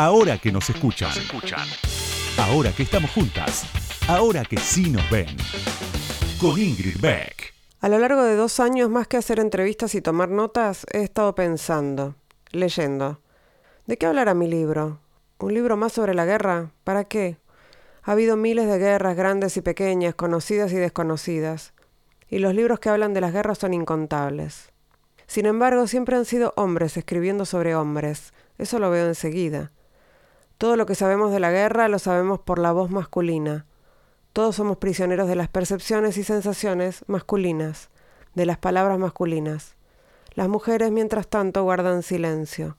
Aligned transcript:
Ahora 0.00 0.38
que 0.38 0.52
nos 0.52 0.70
escuchan. 0.70 1.10
Ahora 2.38 2.70
que 2.70 2.84
estamos 2.84 3.10
juntas. 3.10 3.64
Ahora 4.06 4.44
que 4.44 4.56
sí 4.56 4.90
nos 4.90 5.10
ven. 5.10 5.26
Con 6.40 6.56
Ingrid 6.56 7.00
Beck. 7.00 7.52
A 7.80 7.88
lo 7.88 7.98
largo 7.98 8.22
de 8.22 8.36
dos 8.36 8.60
años, 8.60 8.88
más 8.90 9.08
que 9.08 9.16
hacer 9.16 9.40
entrevistas 9.40 9.96
y 9.96 10.00
tomar 10.00 10.28
notas, 10.28 10.86
he 10.92 11.02
estado 11.02 11.34
pensando, 11.34 12.14
leyendo. 12.52 13.20
¿De 13.88 13.96
qué 13.96 14.06
hablará 14.06 14.34
mi 14.34 14.46
libro? 14.46 15.00
¿Un 15.40 15.52
libro 15.52 15.76
más 15.76 15.94
sobre 15.94 16.14
la 16.14 16.26
guerra? 16.26 16.70
¿Para 16.84 17.02
qué? 17.02 17.38
Ha 18.04 18.12
habido 18.12 18.36
miles 18.36 18.68
de 18.68 18.78
guerras 18.78 19.16
grandes 19.16 19.56
y 19.56 19.62
pequeñas, 19.62 20.14
conocidas 20.14 20.70
y 20.70 20.76
desconocidas, 20.76 21.72
y 22.28 22.38
los 22.38 22.54
libros 22.54 22.78
que 22.78 22.88
hablan 22.88 23.14
de 23.14 23.20
las 23.20 23.32
guerras 23.32 23.58
son 23.58 23.74
incontables. 23.74 24.70
Sin 25.26 25.44
embargo, 25.44 25.88
siempre 25.88 26.14
han 26.14 26.24
sido 26.24 26.54
hombres 26.56 26.96
escribiendo 26.96 27.44
sobre 27.44 27.74
hombres, 27.74 28.32
eso 28.58 28.78
lo 28.78 28.90
veo 28.90 29.08
enseguida. 29.08 29.72
Todo 30.58 30.76
lo 30.76 30.86
que 30.86 30.94
sabemos 30.94 31.32
de 31.32 31.40
la 31.40 31.50
guerra 31.50 31.88
lo 31.88 31.98
sabemos 31.98 32.40
por 32.40 32.58
la 32.58 32.72
voz 32.72 32.90
masculina. 32.90 33.66
Todos 34.32 34.56
somos 34.56 34.76
prisioneros 34.76 35.28
de 35.28 35.36
las 35.36 35.48
percepciones 35.48 36.16
y 36.18 36.24
sensaciones 36.24 37.04
masculinas, 37.06 37.88
de 38.34 38.44
las 38.44 38.58
palabras 38.58 38.98
masculinas. 38.98 39.76
Las 40.34 40.48
mujeres, 40.48 40.90
mientras 40.90 41.28
tanto, 41.28 41.62
guardan 41.62 42.02
silencio. 42.02 42.76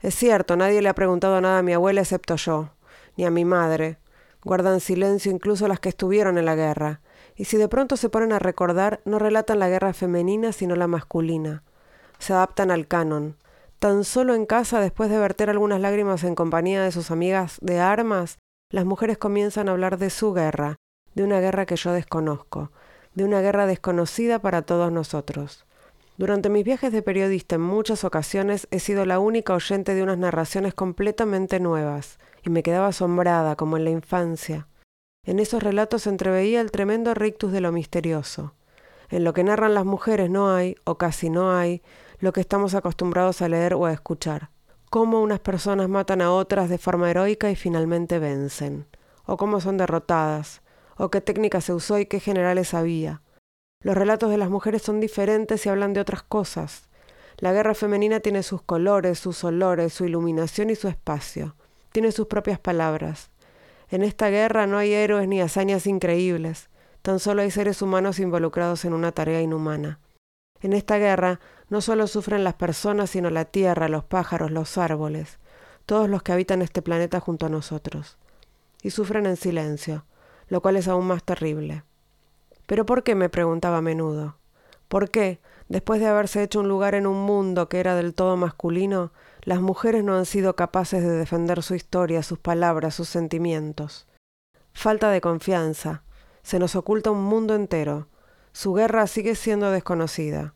Es 0.00 0.14
cierto, 0.14 0.56
nadie 0.56 0.82
le 0.82 0.88
ha 0.88 0.94
preguntado 0.94 1.40
nada 1.40 1.58
a 1.58 1.62
mi 1.62 1.72
abuela 1.72 2.00
excepto 2.00 2.36
yo, 2.36 2.70
ni 3.16 3.24
a 3.24 3.30
mi 3.30 3.44
madre, 3.44 3.98
Guardan 4.44 4.80
silencio 4.80 5.30
incluso 5.30 5.68
las 5.68 5.78
que 5.78 5.88
estuvieron 5.88 6.36
en 6.36 6.46
la 6.46 6.56
guerra, 6.56 7.00
y 7.36 7.44
si 7.44 7.56
de 7.56 7.68
pronto 7.68 7.96
se 7.96 8.08
ponen 8.08 8.32
a 8.32 8.40
recordar, 8.40 9.00
no 9.04 9.20
relatan 9.20 9.60
la 9.60 9.68
guerra 9.68 9.92
femenina 9.92 10.52
sino 10.52 10.74
la 10.74 10.88
masculina. 10.88 11.62
Se 12.18 12.32
adaptan 12.32 12.70
al 12.72 12.88
canon. 12.88 13.36
Tan 13.82 14.04
solo 14.04 14.36
en 14.36 14.46
casa, 14.46 14.78
después 14.78 15.10
de 15.10 15.18
verter 15.18 15.50
algunas 15.50 15.80
lágrimas 15.80 16.22
en 16.22 16.36
compañía 16.36 16.84
de 16.84 16.92
sus 16.92 17.10
amigas 17.10 17.58
de 17.62 17.80
armas, 17.80 18.38
las 18.70 18.84
mujeres 18.84 19.18
comienzan 19.18 19.68
a 19.68 19.72
hablar 19.72 19.98
de 19.98 20.08
su 20.08 20.32
guerra, 20.32 20.76
de 21.16 21.24
una 21.24 21.40
guerra 21.40 21.66
que 21.66 21.74
yo 21.74 21.90
desconozco, 21.90 22.70
de 23.16 23.24
una 23.24 23.40
guerra 23.40 23.66
desconocida 23.66 24.38
para 24.38 24.62
todos 24.62 24.92
nosotros. 24.92 25.66
Durante 26.16 26.48
mis 26.48 26.64
viajes 26.64 26.92
de 26.92 27.02
periodista 27.02 27.56
en 27.56 27.62
muchas 27.62 28.04
ocasiones 28.04 28.68
he 28.70 28.78
sido 28.78 29.04
la 29.04 29.18
única 29.18 29.52
oyente 29.52 29.96
de 29.96 30.04
unas 30.04 30.18
narraciones 30.18 30.74
completamente 30.74 31.58
nuevas, 31.58 32.20
y 32.44 32.50
me 32.50 32.62
quedaba 32.62 32.86
asombrada 32.86 33.56
como 33.56 33.78
en 33.78 33.82
la 33.82 33.90
infancia. 33.90 34.68
En 35.26 35.40
esos 35.40 35.60
relatos 35.60 36.06
entreveía 36.06 36.60
el 36.60 36.70
tremendo 36.70 37.14
rictus 37.14 37.50
de 37.50 37.60
lo 37.60 37.72
misterioso. 37.72 38.54
En 39.12 39.22
lo 39.22 39.32
que 39.32 39.44
narran 39.44 39.74
las 39.74 39.84
mujeres 39.84 40.28
no 40.28 40.52
hay, 40.52 40.74
o 40.82 40.98
casi 40.98 41.30
no 41.30 41.56
hay, 41.56 41.82
lo 42.18 42.32
que 42.32 42.40
estamos 42.40 42.74
acostumbrados 42.74 43.40
a 43.42 43.48
leer 43.48 43.74
o 43.74 43.86
a 43.86 43.92
escuchar. 43.92 44.50
Cómo 44.90 45.22
unas 45.22 45.38
personas 45.38 45.88
matan 45.88 46.20
a 46.20 46.32
otras 46.32 46.68
de 46.68 46.78
forma 46.78 47.08
heroica 47.08 47.48
y 47.48 47.54
finalmente 47.54 48.18
vencen. 48.18 48.88
O 49.24 49.36
cómo 49.36 49.60
son 49.60 49.76
derrotadas. 49.76 50.62
O 50.96 51.10
qué 51.10 51.20
técnica 51.20 51.60
se 51.60 51.72
usó 51.72 52.00
y 52.00 52.06
qué 52.06 52.18
generales 52.18 52.74
había. 52.74 53.22
Los 53.82 53.96
relatos 53.96 54.30
de 54.30 54.38
las 54.38 54.50
mujeres 54.50 54.82
son 54.82 54.98
diferentes 54.98 55.64
y 55.64 55.68
hablan 55.68 55.92
de 55.92 56.00
otras 56.00 56.24
cosas. 56.24 56.88
La 57.36 57.52
guerra 57.52 57.74
femenina 57.74 58.18
tiene 58.18 58.42
sus 58.42 58.62
colores, 58.62 59.20
sus 59.20 59.44
olores, 59.44 59.92
su 59.92 60.04
iluminación 60.04 60.70
y 60.70 60.74
su 60.74 60.88
espacio 60.88 61.54
tiene 61.92 62.10
sus 62.10 62.26
propias 62.26 62.58
palabras. 62.58 63.30
En 63.90 64.02
esta 64.02 64.30
guerra 64.30 64.66
no 64.66 64.78
hay 64.78 64.92
héroes 64.92 65.28
ni 65.28 65.40
hazañas 65.40 65.86
increíbles, 65.86 66.70
tan 67.02 67.18
solo 67.18 67.42
hay 67.42 67.50
seres 67.50 67.82
humanos 67.82 68.18
involucrados 68.18 68.84
en 68.84 68.94
una 68.94 69.12
tarea 69.12 69.42
inhumana. 69.42 69.98
En 70.60 70.72
esta 70.72 70.98
guerra 70.98 71.40
no 71.68 71.80
solo 71.80 72.06
sufren 72.06 72.44
las 72.44 72.54
personas, 72.54 73.10
sino 73.10 73.30
la 73.30 73.44
tierra, 73.44 73.88
los 73.88 74.04
pájaros, 74.04 74.50
los 74.50 74.78
árboles, 74.78 75.38
todos 75.86 76.08
los 76.08 76.22
que 76.22 76.32
habitan 76.32 76.62
este 76.62 76.82
planeta 76.82 77.18
junto 77.20 77.46
a 77.46 77.48
nosotros. 77.48 78.16
Y 78.82 78.90
sufren 78.90 79.26
en 79.26 79.36
silencio, 79.36 80.04
lo 80.48 80.60
cual 80.62 80.76
es 80.76 80.88
aún 80.88 81.06
más 81.06 81.24
terrible. 81.24 81.82
¿Pero 82.66 82.86
por 82.86 83.02
qué? 83.02 83.14
me 83.14 83.28
preguntaba 83.28 83.78
a 83.78 83.82
menudo. 83.82 84.36
¿Por 84.88 85.10
qué, 85.10 85.40
después 85.68 86.00
de 86.00 86.06
haberse 86.06 86.42
hecho 86.42 86.60
un 86.60 86.68
lugar 86.68 86.94
en 86.94 87.06
un 87.06 87.20
mundo 87.22 87.68
que 87.68 87.80
era 87.80 87.94
del 87.94 88.14
todo 88.14 88.36
masculino, 88.36 89.12
las 89.42 89.60
mujeres 89.60 90.04
no 90.04 90.16
han 90.16 90.26
sido 90.26 90.54
capaces 90.54 91.02
de 91.02 91.10
defender 91.10 91.62
su 91.62 91.74
historia, 91.74 92.22
sus 92.22 92.38
palabras, 92.38 92.94
sus 92.94 93.08
sentimientos. 93.08 94.06
Falta 94.72 95.10
de 95.10 95.20
confianza. 95.20 96.04
Se 96.42 96.58
nos 96.58 96.76
oculta 96.76 97.10
un 97.10 97.22
mundo 97.22 97.54
entero. 97.54 98.08
Su 98.52 98.74
guerra 98.74 99.06
sigue 99.06 99.34
siendo 99.34 99.70
desconocida. 99.70 100.54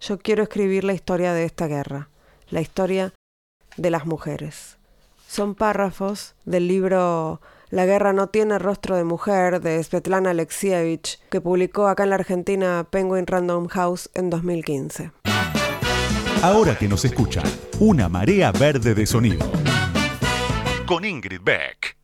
Yo 0.00 0.18
quiero 0.18 0.42
escribir 0.42 0.84
la 0.84 0.92
historia 0.92 1.32
de 1.32 1.44
esta 1.44 1.66
guerra, 1.66 2.08
la 2.48 2.60
historia 2.60 3.14
de 3.76 3.90
las 3.90 4.06
mujeres. 4.06 4.78
Son 5.28 5.54
párrafos 5.54 6.34
del 6.44 6.68
libro 6.68 7.40
La 7.70 7.86
guerra 7.86 8.12
no 8.12 8.26
tiene 8.26 8.58
rostro 8.58 8.96
de 8.96 9.04
mujer 9.04 9.60
de 9.60 9.82
Svetlana 9.82 10.30
Alexievich, 10.30 11.18
que 11.30 11.40
publicó 11.40 11.86
acá 11.88 12.02
en 12.02 12.10
la 12.10 12.16
Argentina 12.16 12.86
Penguin 12.90 13.26
Random 13.26 13.68
House 13.68 14.10
en 14.14 14.28
2015. 14.28 15.12
Ahora 16.42 16.76
que 16.76 16.88
nos 16.88 17.04
escuchan, 17.04 17.44
una 17.78 18.08
marea 18.08 18.52
verde 18.52 18.94
de 18.94 19.06
sonido. 19.06 19.50
Con 20.86 21.04
Ingrid 21.04 21.40
Beck. 21.42 22.01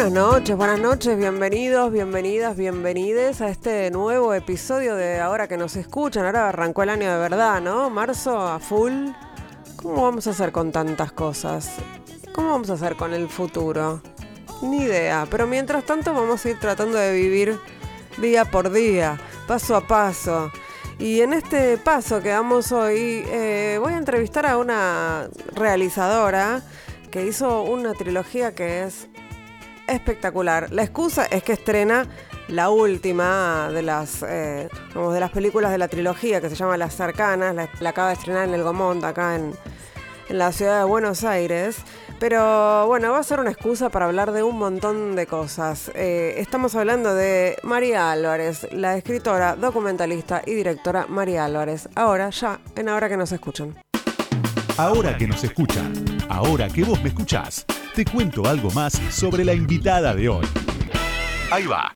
Buenas 0.00 0.14
noches, 0.14 0.56
buenas 0.56 0.80
noches, 0.80 1.18
bienvenidos, 1.18 1.92
bienvenidas, 1.92 2.56
bienvenides 2.56 3.42
a 3.42 3.50
este 3.50 3.90
nuevo 3.90 4.32
episodio 4.32 4.96
de 4.96 5.20
Ahora 5.20 5.46
que 5.46 5.58
nos 5.58 5.76
escuchan. 5.76 6.24
Ahora 6.24 6.48
arrancó 6.48 6.84
el 6.84 6.88
año 6.88 7.12
de 7.12 7.18
verdad, 7.18 7.60
¿no? 7.60 7.90
Marzo 7.90 8.40
a 8.40 8.58
full. 8.60 9.10
¿Cómo 9.76 10.02
vamos 10.04 10.26
a 10.26 10.30
hacer 10.30 10.52
con 10.52 10.72
tantas 10.72 11.12
cosas? 11.12 11.72
¿Cómo 12.32 12.48
vamos 12.48 12.70
a 12.70 12.72
hacer 12.72 12.96
con 12.96 13.12
el 13.12 13.28
futuro? 13.28 14.00
Ni 14.62 14.84
idea, 14.84 15.26
pero 15.30 15.46
mientras 15.46 15.84
tanto 15.84 16.14
vamos 16.14 16.46
a 16.46 16.48
ir 16.48 16.58
tratando 16.58 16.96
de 16.96 17.12
vivir 17.12 17.58
día 18.16 18.46
por 18.46 18.72
día, 18.72 19.20
paso 19.46 19.76
a 19.76 19.86
paso. 19.86 20.50
Y 20.98 21.20
en 21.20 21.34
este 21.34 21.76
paso 21.76 22.22
que 22.22 22.30
damos 22.30 22.72
hoy, 22.72 23.22
eh, 23.28 23.76
voy 23.78 23.92
a 23.92 23.98
entrevistar 23.98 24.46
a 24.46 24.56
una 24.56 25.28
realizadora 25.54 26.62
que 27.10 27.26
hizo 27.26 27.64
una 27.64 27.92
trilogía 27.92 28.54
que 28.54 28.84
es 28.84 29.09
espectacular. 29.90 30.72
La 30.72 30.82
excusa 30.82 31.24
es 31.26 31.42
que 31.42 31.52
estrena 31.52 32.06
la 32.48 32.70
última 32.70 33.70
de 33.72 33.82
las, 33.82 34.22
eh, 34.22 34.68
de 34.94 35.20
las 35.20 35.30
películas 35.30 35.70
de 35.70 35.78
la 35.78 35.88
trilogía 35.88 36.40
que 36.40 36.48
se 36.48 36.56
llama 36.56 36.76
Las 36.76 36.96
Cercanas. 36.96 37.54
La, 37.80 37.90
acaba 37.90 38.08
de 38.08 38.14
estrenar 38.14 38.48
en 38.48 38.54
el 38.54 38.62
Gomont, 38.62 39.02
acá 39.04 39.36
en, 39.36 39.52
en 40.28 40.38
la 40.38 40.52
ciudad 40.52 40.78
de 40.78 40.84
Buenos 40.84 41.24
Aires. 41.24 41.78
Pero 42.18 42.86
bueno, 42.86 43.12
va 43.12 43.18
a 43.18 43.22
ser 43.22 43.40
una 43.40 43.50
excusa 43.50 43.88
para 43.88 44.04
hablar 44.04 44.32
de 44.32 44.42
un 44.42 44.58
montón 44.58 45.16
de 45.16 45.26
cosas. 45.26 45.90
Eh, 45.94 46.34
estamos 46.36 46.74
hablando 46.74 47.14
de 47.14 47.56
María 47.62 48.12
Álvarez, 48.12 48.68
la 48.72 48.96
escritora, 48.96 49.56
documentalista 49.56 50.42
y 50.44 50.54
directora 50.54 51.06
María 51.08 51.46
Álvarez. 51.46 51.88
Ahora, 51.94 52.28
ya, 52.30 52.60
en 52.76 52.90
Ahora 52.90 53.08
que 53.08 53.16
nos 53.16 53.32
escuchan. 53.32 53.74
Ahora 54.76 55.16
que 55.16 55.26
nos 55.26 55.42
escuchan, 55.44 55.92
ahora 56.28 56.68
que 56.68 56.84
vos 56.84 57.02
me 57.02 57.08
escuchás, 57.08 57.66
te 57.94 58.04
cuento 58.04 58.46
algo 58.46 58.70
más 58.70 58.92
sobre 59.10 59.44
la 59.44 59.54
invitada 59.54 60.14
de 60.14 60.28
hoy. 60.28 60.46
Ahí 61.50 61.66
va. 61.66 61.92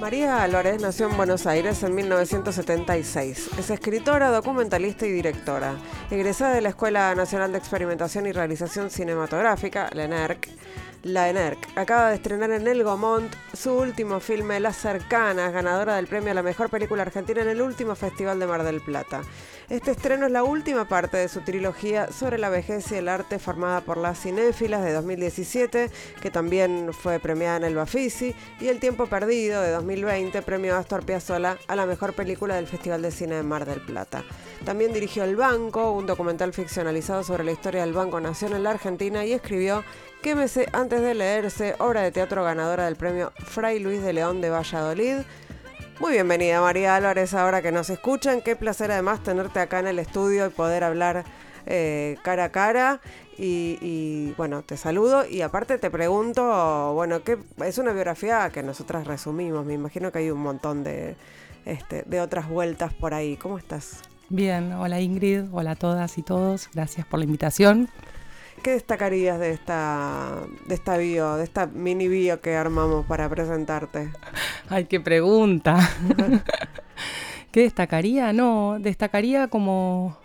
María 0.00 0.42
Álvarez 0.42 0.82
nació 0.82 1.08
en 1.08 1.16
Buenos 1.16 1.46
Aires 1.46 1.82
en 1.82 1.94
1976. 1.94 3.50
Es 3.58 3.70
escritora, 3.70 4.30
documentalista 4.30 5.06
y 5.06 5.10
directora. 5.12 5.76
Egresada 6.10 6.54
de 6.54 6.60
la 6.60 6.68
Escuela 6.68 7.14
Nacional 7.14 7.52
de 7.52 7.58
Experimentación 7.58 8.26
y 8.26 8.32
Realización 8.32 8.90
Cinematográfica, 8.90 9.88
la 9.94 10.04
ENERC, 10.04 10.50
la 11.04 11.28
ENERC 11.28 11.58
acaba 11.76 12.08
de 12.08 12.16
estrenar 12.16 12.50
en 12.50 12.66
El 12.66 12.82
Gomont 12.82 13.32
su 13.52 13.74
último 13.74 14.20
filme 14.20 14.58
Las 14.58 14.76
Cercanas, 14.76 15.52
ganadora 15.52 15.96
del 15.96 16.06
premio 16.06 16.30
a 16.30 16.34
la 16.34 16.42
mejor 16.42 16.70
película 16.70 17.02
argentina 17.02 17.42
en 17.42 17.48
el 17.48 17.60
último 17.60 17.94
Festival 17.94 18.40
de 18.40 18.46
Mar 18.46 18.64
del 18.64 18.80
Plata. 18.80 19.22
Este 19.70 19.92
estreno 19.92 20.26
es 20.26 20.32
la 20.32 20.44
última 20.44 20.86
parte 20.86 21.16
de 21.16 21.28
su 21.28 21.40
trilogía 21.40 22.12
sobre 22.12 22.36
la 22.36 22.50
vejez 22.50 22.92
y 22.92 22.96
el 22.96 23.08
arte 23.08 23.38
formada 23.38 23.80
por 23.80 23.96
las 23.96 24.20
cinéfilas 24.20 24.84
de 24.84 24.92
2017, 24.92 25.90
que 26.20 26.30
también 26.30 26.90
fue 26.92 27.18
premiada 27.18 27.56
en 27.56 27.64
el 27.64 27.74
Bafisi, 27.74 28.34
y 28.60 28.68
El 28.68 28.78
tiempo 28.78 29.06
perdido 29.06 29.62
de 29.62 29.70
2020, 29.70 30.42
premio 30.42 30.76
Astor 30.76 31.06
Piazzolla 31.06 31.56
a 31.66 31.76
la 31.76 31.86
mejor 31.86 32.12
película 32.12 32.56
del 32.56 32.66
Festival 32.66 33.00
de 33.00 33.10
Cine 33.10 33.36
de 33.36 33.42
Mar 33.42 33.64
del 33.64 33.80
Plata. 33.80 34.22
También 34.66 34.92
dirigió 34.92 35.24
El 35.24 35.36
Banco, 35.36 35.92
un 35.92 36.04
documental 36.04 36.52
ficcionalizado 36.52 37.24
sobre 37.24 37.44
la 37.44 37.52
historia 37.52 37.80
del 37.80 37.94
Banco 37.94 38.20
Nación 38.20 38.52
en 38.52 38.64
la 38.64 38.70
Argentina, 38.70 39.24
y 39.24 39.32
escribió 39.32 39.82
Quémese 40.20 40.68
antes 40.72 41.00
de 41.00 41.14
leerse, 41.14 41.74
obra 41.78 42.02
de 42.02 42.12
teatro 42.12 42.44
ganadora 42.44 42.84
del 42.84 42.96
premio 42.96 43.32
Fray 43.38 43.78
Luis 43.78 44.02
de 44.02 44.12
León 44.12 44.42
de 44.42 44.50
Valladolid 44.50 45.16
Muy 46.00 46.12
bienvenida 46.12 46.60
María 46.60 46.96
Álvarez, 46.96 47.34
ahora 47.34 47.62
que 47.62 47.70
nos 47.70 47.88
escuchan. 47.88 48.40
Qué 48.40 48.56
placer 48.56 48.90
además 48.90 49.22
tenerte 49.22 49.60
acá 49.60 49.78
en 49.78 49.86
el 49.86 50.00
estudio 50.00 50.46
y 50.46 50.50
poder 50.50 50.82
hablar 50.82 51.24
eh, 51.66 52.16
cara 52.24 52.44
a 52.44 52.48
cara. 52.50 53.00
Y, 53.38 54.32
bueno, 54.36 54.62
te 54.62 54.76
saludo 54.76 55.24
y 55.26 55.42
aparte 55.42 55.78
te 55.78 55.90
pregunto, 55.90 56.92
bueno, 56.94 57.22
¿qué, 57.22 57.38
es 57.64 57.78
una 57.78 57.92
biografía 57.92 58.50
que 58.50 58.62
nosotras 58.62 59.06
resumimos, 59.06 59.66
me 59.66 59.74
imagino 59.74 60.12
que 60.12 60.18
hay 60.18 60.30
un 60.30 60.40
montón 60.40 60.84
de, 60.84 61.16
este, 61.64 62.02
de 62.06 62.20
otras 62.20 62.48
vueltas 62.48 62.92
por 62.94 63.14
ahí. 63.14 63.36
¿Cómo 63.36 63.58
estás? 63.58 64.02
Bien, 64.28 64.72
hola 64.72 65.00
Ingrid, 65.00 65.44
hola 65.52 65.72
a 65.72 65.76
todas 65.76 66.16
y 66.18 66.22
todos, 66.22 66.68
gracias 66.72 67.06
por 67.06 67.18
la 67.18 67.24
invitación. 67.24 67.88
¿Qué 68.64 68.70
destacarías 68.70 69.38
de 69.38 69.50
esta, 69.50 70.40
de 70.66 70.74
esta 70.74 70.96
bio, 70.96 71.36
de 71.36 71.44
esta 71.44 71.66
mini 71.66 72.08
bio 72.08 72.40
que 72.40 72.56
armamos 72.56 73.04
para 73.04 73.28
presentarte? 73.28 74.10
Ay, 74.70 74.86
qué 74.86 75.00
pregunta. 75.00 75.76
¿Qué 77.52 77.60
destacaría? 77.60 78.32
No, 78.32 78.78
destacaría 78.80 79.48
como, 79.48 80.16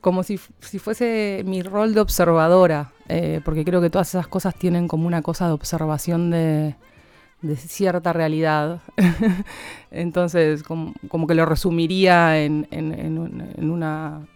como 0.00 0.24
si, 0.24 0.36
fuese 0.36 1.44
mi 1.46 1.62
rol 1.62 1.94
de 1.94 2.00
observadora, 2.00 2.90
eh, 3.08 3.40
porque 3.44 3.64
creo 3.64 3.80
que 3.80 3.88
todas 3.88 4.08
esas 4.08 4.26
cosas 4.26 4.56
tienen 4.56 4.88
como 4.88 5.06
una 5.06 5.22
cosa 5.22 5.46
de 5.46 5.52
observación 5.52 6.32
de, 6.32 6.74
cierta 7.56 8.12
realidad. 8.12 8.80
Entonces, 9.92 10.64
como, 10.64 10.92
que 11.28 11.34
lo 11.36 11.46
resumiría 11.46 12.42
en, 12.42 12.66
en, 12.72 13.70
una, 13.70 14.26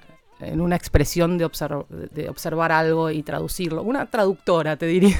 en 0.42 0.60
una 0.60 0.76
expresión 0.76 1.38
de, 1.38 1.48
de 2.10 2.28
observar 2.28 2.72
algo 2.72 3.10
y 3.10 3.22
traducirlo. 3.22 3.82
Una 3.82 4.10
traductora, 4.10 4.76
te 4.76 4.86
diría. 4.86 5.18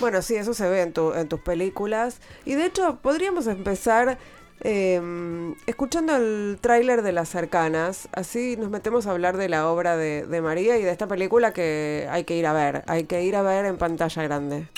Bueno, 0.00 0.22
sí, 0.22 0.34
eso 0.34 0.54
se 0.54 0.66
ve 0.68 0.80
en, 0.80 0.94
tu, 0.94 1.12
en 1.12 1.28
tus 1.28 1.40
películas. 1.40 2.20
Y 2.46 2.54
de 2.54 2.64
hecho, 2.64 2.98
podríamos 3.02 3.46
empezar 3.46 4.16
em, 4.60 5.54
escuchando 5.66 6.16
el 6.16 6.56
tráiler 6.58 7.02
de 7.02 7.12
Las 7.12 7.28
Cercanas. 7.28 8.08
Así 8.12 8.56
nos 8.56 8.70
metemos 8.70 9.06
a 9.06 9.10
hablar 9.10 9.36
de 9.36 9.50
la 9.50 9.68
obra 9.68 9.98
de, 9.98 10.26
de 10.26 10.40
María 10.40 10.78
y 10.78 10.82
de 10.82 10.90
esta 10.90 11.06
película 11.06 11.52
que 11.52 12.08
hay 12.10 12.24
que 12.24 12.34
ir 12.34 12.46
a 12.46 12.54
ver. 12.54 12.82
Hay 12.86 13.04
que 13.04 13.22
ir 13.24 13.36
a 13.36 13.42
ver 13.42 13.66
en 13.66 13.76
pantalla 13.76 14.22
grande. 14.22 14.68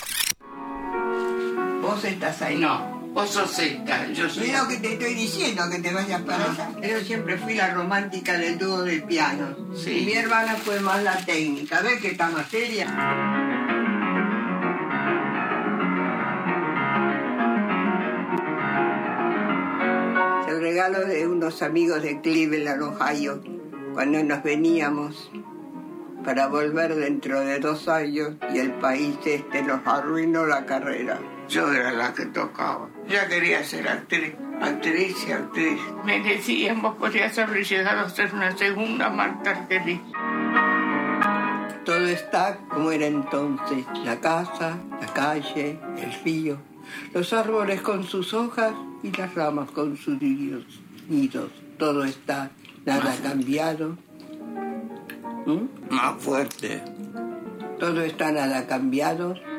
Vos 1.80 2.04
estás 2.04 2.42
ahí. 2.42 2.58
No. 2.58 3.01
Vos 3.12 3.28
sos 3.28 3.58
esta, 3.58 4.10
yo 4.12 4.28
soy. 4.30 4.46
Mira 4.46 4.62
lo 4.62 4.68
que 4.68 4.78
te 4.78 4.94
estoy 4.94 5.12
diciendo, 5.12 5.62
que 5.70 5.80
te 5.80 5.92
vayas 5.92 6.22
para 6.22 6.44
allá. 6.50 6.70
Yo 6.80 7.00
siempre 7.00 7.36
fui 7.36 7.54
la 7.54 7.74
romántica 7.74 8.38
del 8.38 8.58
dúo 8.58 8.82
del 8.82 9.02
piano. 9.02 9.54
Sí. 9.76 10.04
mi 10.06 10.14
hermana 10.14 10.54
fue 10.56 10.80
más 10.80 11.02
la 11.02 11.16
técnica. 11.22 11.82
¿Ves 11.82 12.00
que 12.00 12.08
está 12.08 12.30
más 12.30 12.48
seria? 12.48 12.86
El 20.48 20.60
regalo 20.60 21.04
de 21.04 21.26
unos 21.26 21.60
amigos 21.60 22.02
de 22.02 22.18
Cleveland, 22.22 22.82
Ohio, 22.82 23.42
cuando 23.92 24.24
nos 24.24 24.42
veníamos 24.42 25.30
para 26.24 26.46
volver 26.46 26.94
dentro 26.94 27.40
de 27.40 27.58
dos 27.58 27.88
años 27.88 28.36
y 28.54 28.58
el 28.58 28.72
país 28.74 29.18
este 29.24 29.62
nos 29.62 29.86
arruinó 29.86 30.46
la 30.46 30.64
carrera. 30.64 31.20
Yo 31.52 31.70
era 31.70 31.92
la 31.92 32.14
que 32.14 32.24
tocaba. 32.24 32.88
Ya 33.06 33.28
quería 33.28 33.62
ser 33.62 33.86
actriz, 33.86 34.32
actriz 34.58 35.14
y 35.28 35.32
actriz. 35.32 35.78
Me 36.02 36.18
decían, 36.20 36.80
vos 36.80 36.96
podrías 36.96 37.38
haber 37.38 37.62
llegado 37.62 38.06
a 38.06 38.08
ser 38.08 38.32
una 38.32 38.56
segunda 38.56 39.10
Marta 39.10 39.50
Argerich. 39.50 40.00
Todo 41.84 42.06
está 42.06 42.56
como 42.70 42.90
era 42.90 43.04
entonces, 43.04 43.84
la 44.02 44.18
casa, 44.18 44.78
la 44.98 45.06
calle, 45.12 45.78
el 45.98 46.24
río, 46.24 46.56
los 47.12 47.34
árboles 47.34 47.82
con 47.82 48.04
sus 48.04 48.32
hojas 48.32 48.72
y 49.02 49.10
las 49.10 49.34
ramas 49.34 49.70
con 49.72 49.98
sus 49.98 50.22
nidos. 50.22 50.64
Todo 51.76 52.04
está, 52.04 52.50
nada 52.86 53.12
ha 53.12 53.16
cambiado. 53.16 53.98
¿Mm? 55.44 55.94
Más 55.94 56.14
fuerte. 56.18 56.82
Todo 57.78 58.00
está, 58.00 58.32
nada 58.32 58.66
cambiado 58.66 59.51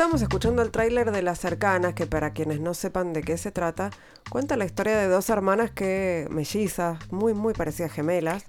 estamos 0.00 0.22
escuchando 0.22 0.62
el 0.62 0.70
tráiler 0.70 1.10
de 1.12 1.20
Las 1.20 1.40
Cercanas, 1.40 1.92
que 1.92 2.06
para 2.06 2.30
quienes 2.30 2.58
no 2.58 2.72
sepan 2.72 3.12
de 3.12 3.20
qué 3.20 3.36
se 3.36 3.52
trata, 3.52 3.90
cuenta 4.30 4.56
la 4.56 4.64
historia 4.64 4.96
de 4.96 5.08
dos 5.08 5.28
hermanas 5.28 5.72
que 5.72 6.26
mellizas, 6.30 6.96
muy, 7.12 7.34
muy 7.34 7.52
parecidas 7.52 7.92
gemelas, 7.92 8.46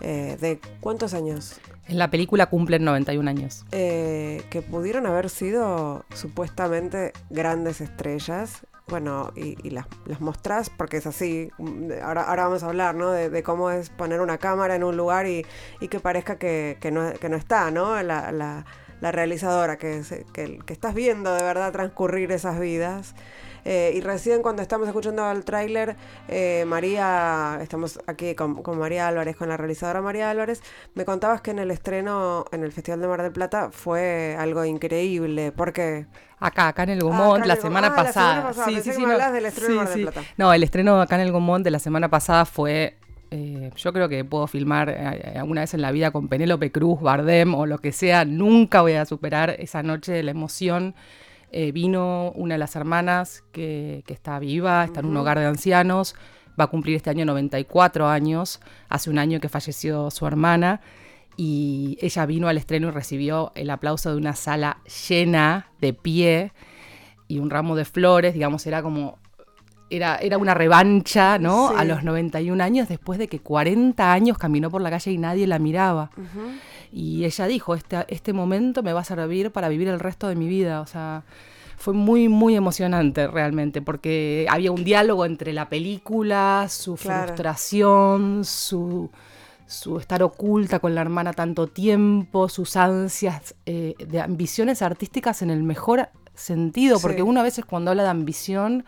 eh, 0.00 0.36
de 0.40 0.60
¿cuántos 0.78 1.12
años? 1.12 1.58
En 1.88 1.98
la 1.98 2.08
película 2.08 2.46
cumplen 2.46 2.84
91 2.84 3.28
años. 3.28 3.64
Eh, 3.72 4.44
que 4.48 4.62
pudieron 4.62 5.06
haber 5.06 5.28
sido 5.28 6.04
supuestamente 6.14 7.12
grandes 7.30 7.80
estrellas. 7.80 8.60
Bueno, 8.86 9.32
y, 9.34 9.70
las, 9.70 9.86
las, 10.04 10.20
mostrás 10.20 10.70
porque 10.70 10.98
es 10.98 11.06
así. 11.08 11.50
Ahora, 12.00 12.22
ahora 12.22 12.44
vamos 12.44 12.62
a 12.62 12.66
hablar, 12.66 12.94
¿no? 12.94 13.10
De, 13.10 13.42
cómo 13.42 13.72
es 13.72 13.90
poner 13.90 14.20
una 14.20 14.38
cámara 14.38 14.76
en 14.76 14.84
un 14.84 14.96
lugar 14.96 15.26
y, 15.26 15.44
que 15.90 15.98
parezca 15.98 16.38
que, 16.38 16.78
no, 16.92 17.12
que 17.14 17.28
no 17.28 17.36
está, 17.36 17.72
¿no? 17.72 18.00
la 18.04 18.30
la 18.30 18.64
realizadora, 19.00 19.76
que, 19.76 20.02
que, 20.32 20.72
estás 20.72 20.94
viendo 20.94 21.34
de 21.34 21.42
verdad 21.42 21.72
transcurrir 21.72 22.32
esas 22.32 22.58
vidas. 22.58 23.14
Eh, 23.68 23.94
y 23.96 24.00
recién 24.00 24.42
cuando 24.42 24.62
estamos 24.62 24.86
escuchando 24.86 25.28
el 25.28 25.44
tráiler, 25.44 25.96
eh, 26.28 26.64
María, 26.68 27.58
estamos 27.60 27.98
aquí 28.06 28.36
con, 28.36 28.62
María 28.78 29.08
Álvarez, 29.08 29.34
con 29.34 29.48
la 29.48 29.56
realizadora 29.56 30.00
María 30.00 30.30
Álvarez, 30.30 30.62
me 30.94 31.04
contabas 31.04 31.40
que 31.40 31.50
en 31.50 31.58
el 31.58 31.72
estreno 31.72 32.44
en 32.52 32.62
el 32.62 32.70
Festival 32.70 33.00
de 33.00 33.08
Mar 33.08 33.22
del 33.22 33.32
Plata 33.32 33.70
fue 33.72 34.36
algo 34.38 34.64
increíble, 34.64 35.50
porque... 35.50 36.06
Acá, 36.38 36.68
acá 36.68 36.84
en 36.84 36.90
el 36.90 37.00
Gomont, 37.00 37.44
la, 37.44 37.56
semana 37.56 37.92
pasada. 37.96 38.52
Sí, 38.52 38.80
sí, 38.82 38.92
sí, 38.92 39.02
no, 39.04 39.32
del 39.32 39.46
estreno 39.46 39.70
de 39.70 39.74
Mar 39.74 39.88
del 39.88 40.02
Plata. 40.02 40.22
No, 40.36 40.52
el 40.52 40.62
estreno 40.62 41.00
acá 41.00 41.16
en 41.16 41.22
el 41.22 41.32
Gomont 41.32 41.64
de 41.64 41.72
la 41.72 41.80
semana 41.80 42.08
pasada 42.08 42.44
fue 42.44 42.96
eh, 43.30 43.70
yo 43.76 43.92
creo 43.92 44.08
que 44.08 44.24
puedo 44.24 44.46
filmar 44.46 44.88
eh, 44.88 45.34
alguna 45.36 45.62
vez 45.62 45.74
en 45.74 45.82
la 45.82 45.90
vida 45.90 46.10
con 46.10 46.28
Penélope 46.28 46.70
Cruz, 46.70 47.00
Bardem 47.00 47.54
o 47.54 47.66
lo 47.66 47.78
que 47.78 47.92
sea. 47.92 48.24
Nunca 48.24 48.82
voy 48.82 48.92
a 48.94 49.04
superar 49.04 49.56
esa 49.58 49.82
noche 49.82 50.12
de 50.12 50.22
la 50.22 50.30
emoción. 50.30 50.94
Eh, 51.52 51.72
vino 51.72 52.32
una 52.34 52.54
de 52.54 52.58
las 52.58 52.76
hermanas 52.76 53.44
que, 53.52 54.04
está 54.08 54.38
viva, 54.38 54.84
está 54.84 55.00
en 55.00 55.06
un 55.06 55.16
hogar 55.16 55.38
de 55.38 55.46
ancianos, 55.46 56.14
va 56.58 56.64
a 56.64 56.66
cumplir 56.66 56.96
este 56.96 57.10
año 57.10 57.24
94 57.24 58.08
años, 58.08 58.60
hace 58.88 59.10
un 59.10 59.18
año 59.18 59.40
que 59.40 59.48
falleció 59.48 60.10
su 60.10 60.26
hermana 60.26 60.80
y 61.36 61.98
ella 62.00 62.26
vino 62.26 62.48
al 62.48 62.58
estreno 62.58 62.88
y 62.88 62.90
recibió 62.90 63.52
el 63.54 63.70
aplauso 63.70 64.10
de 64.10 64.16
una 64.16 64.34
sala 64.34 64.78
llena 65.08 65.68
de 65.80 65.92
pie 65.92 66.52
y 67.28 67.38
un 67.38 67.50
ramo 67.50 67.76
de 67.76 67.84
flores, 67.84 68.34
digamos, 68.34 68.66
era 68.66 68.82
como 68.82 69.18
era, 69.90 70.16
era 70.16 70.38
una 70.38 70.54
revancha, 70.54 71.38
¿no? 71.38 71.68
A 71.68 71.84
los 71.84 72.02
91 72.02 72.62
años, 72.62 72.88
después 72.88 73.18
de 73.18 73.28
que 73.28 73.40
40 73.40 74.12
años 74.12 74.38
caminó 74.38 74.70
por 74.70 74.82
la 74.82 74.90
calle 74.90 75.12
y 75.12 75.18
nadie 75.18 75.46
la 75.46 75.58
miraba. 75.58 76.10
Y 76.92 77.24
ella 77.24 77.46
dijo, 77.46 77.74
este, 77.74 78.04
este 78.08 78.32
momento 78.32 78.82
me 78.82 78.92
va 78.92 79.00
a 79.00 79.04
servir 79.04 79.50
para 79.50 79.68
vivir 79.68 79.88
el 79.88 80.00
resto 80.00 80.28
de 80.28 80.34
mi 80.34 80.48
vida. 80.48 80.80
O 80.80 80.86
sea, 80.86 81.24
fue 81.76 81.94
muy, 81.94 82.28
muy 82.28 82.56
emocionante 82.56 83.26
realmente, 83.26 83.82
porque 83.82 84.46
había 84.48 84.72
un 84.72 84.84
diálogo 84.84 85.24
entre 85.24 85.52
la 85.52 85.68
película, 85.68 86.66
su 86.68 86.96
frustración, 86.96 88.44
su, 88.44 89.10
su 89.66 89.98
estar 89.98 90.22
oculta 90.22 90.78
con 90.78 90.94
la 90.94 91.02
hermana 91.02 91.32
tanto 91.32 91.66
tiempo, 91.66 92.48
sus 92.48 92.76
ansias 92.76 93.54
eh, 93.66 93.94
de 93.98 94.20
ambiciones 94.20 94.82
artísticas 94.82 95.42
en 95.42 95.50
el 95.50 95.62
mejor 95.62 96.08
sentido, 96.34 96.98
porque 97.00 97.22
uno 97.22 97.40
a 97.40 97.42
veces 97.42 97.64
cuando 97.64 97.90
habla 97.90 98.04
de 98.04 98.10
ambición 98.10 98.84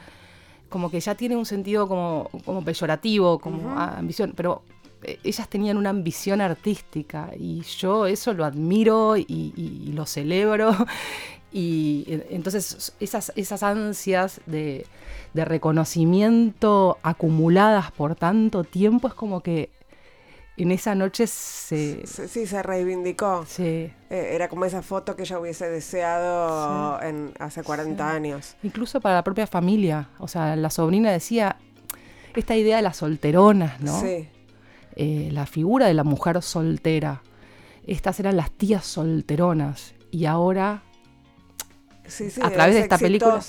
como 0.69 0.91
que 0.91 1.01
ya 1.01 1.15
tiene 1.15 1.37
un 1.37 1.47
sentido 1.47 1.89
como, 1.89 2.29
como 2.45 2.63
peyorativo, 2.63 3.39
como 3.39 3.79
ambición, 3.79 4.33
pero 4.37 4.63
eh, 5.03 5.19
ellas 5.25 5.49
tenían 5.49 5.77
una 5.77 5.91
ambición 5.91 6.41
artística 6.41 7.31
y 7.39 7.63
yo 7.63 8.07
eso 8.07 8.35
lo 8.35 8.45
admiro 8.45 9.17
y, 9.17 9.93
lo 9.95 10.07
celebro. 10.07 10.75
Y 11.51 12.05
entonces 12.29 12.93
esas, 13.01 13.33
esas 13.35 13.63
ansias 13.63 14.43
de, 14.45 14.85
de, 15.33 15.45
reconocimiento 15.47 16.99
acumuladas 17.03 17.91
por 17.91 18.17
tanto 18.17 18.65
tiempo 18.65 19.09
es 19.09 19.15
como 19.15 19.41
que 19.41 19.71
en 20.59 20.73
esa 20.73 20.95
noche 20.95 21.27
se... 21.27 22.05
Sí, 22.07 22.47
se 22.47 22.63
reivindicó. 22.63 23.45
Sí. 23.47 23.63
Eh, 24.11 24.31
era 24.33 24.49
como 24.49 24.65
esa 24.65 24.83
foto 24.83 25.15
que 25.15 25.23
ella 25.23 25.39
hubiese 25.39 25.69
deseado 25.69 27.01
en, 27.01 27.33
hace 27.39 27.63
40 27.63 28.11
años. 28.11 28.57
Incluso 28.63 29.01
para 29.01 29.15
la 29.17 29.25
propia 29.25 29.47
familia. 29.47 30.11
O 30.19 30.27
sea, 30.27 30.57
la 30.57 30.71
sobrina 30.71 31.13
decía, 31.13 31.57
esta 32.35 32.57
idea 32.57 32.77
de 32.77 32.83
las 32.83 32.97
solteronas, 32.97 33.81
¿no? 33.81 34.01
Sí. 34.01 34.29
Eh, 34.97 35.29
la 35.33 35.47
figura 35.47 35.87
de 35.87 35.95
la 35.95 36.05
mujer 36.05 36.43
soltera. 36.43 37.23
Estas 37.87 38.19
eran 38.19 38.37
las 38.37 38.51
tías 38.51 38.85
solteronas. 38.85 39.95
Y 40.11 40.25
ahora, 40.25 40.83
sí, 42.07 42.31
sí, 42.31 42.41
a 42.43 42.51
través 42.51 42.75
de 42.75 42.81
esta 42.81 42.99
película... 42.99 43.41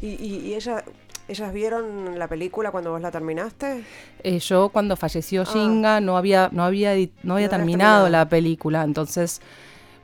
Y, 0.00 0.08
y, 0.08 0.36
y 0.46 0.54
ella 0.54 0.84
¿Ellas 1.26 1.52
vieron 1.54 2.18
la 2.18 2.28
película 2.28 2.70
cuando 2.70 2.90
vos 2.90 3.00
la 3.00 3.10
terminaste? 3.10 3.82
Eh, 4.22 4.38
yo 4.40 4.68
cuando 4.68 4.94
falleció 4.96 5.42
ah. 5.42 5.50
Shinga 5.52 6.00
no 6.00 6.16
había, 6.18 6.50
no 6.52 6.64
había, 6.64 6.94
no 7.22 7.34
había 7.36 7.48
terminado, 7.48 8.08
la 8.10 8.28
película, 8.28 8.82
entonces 8.84 9.40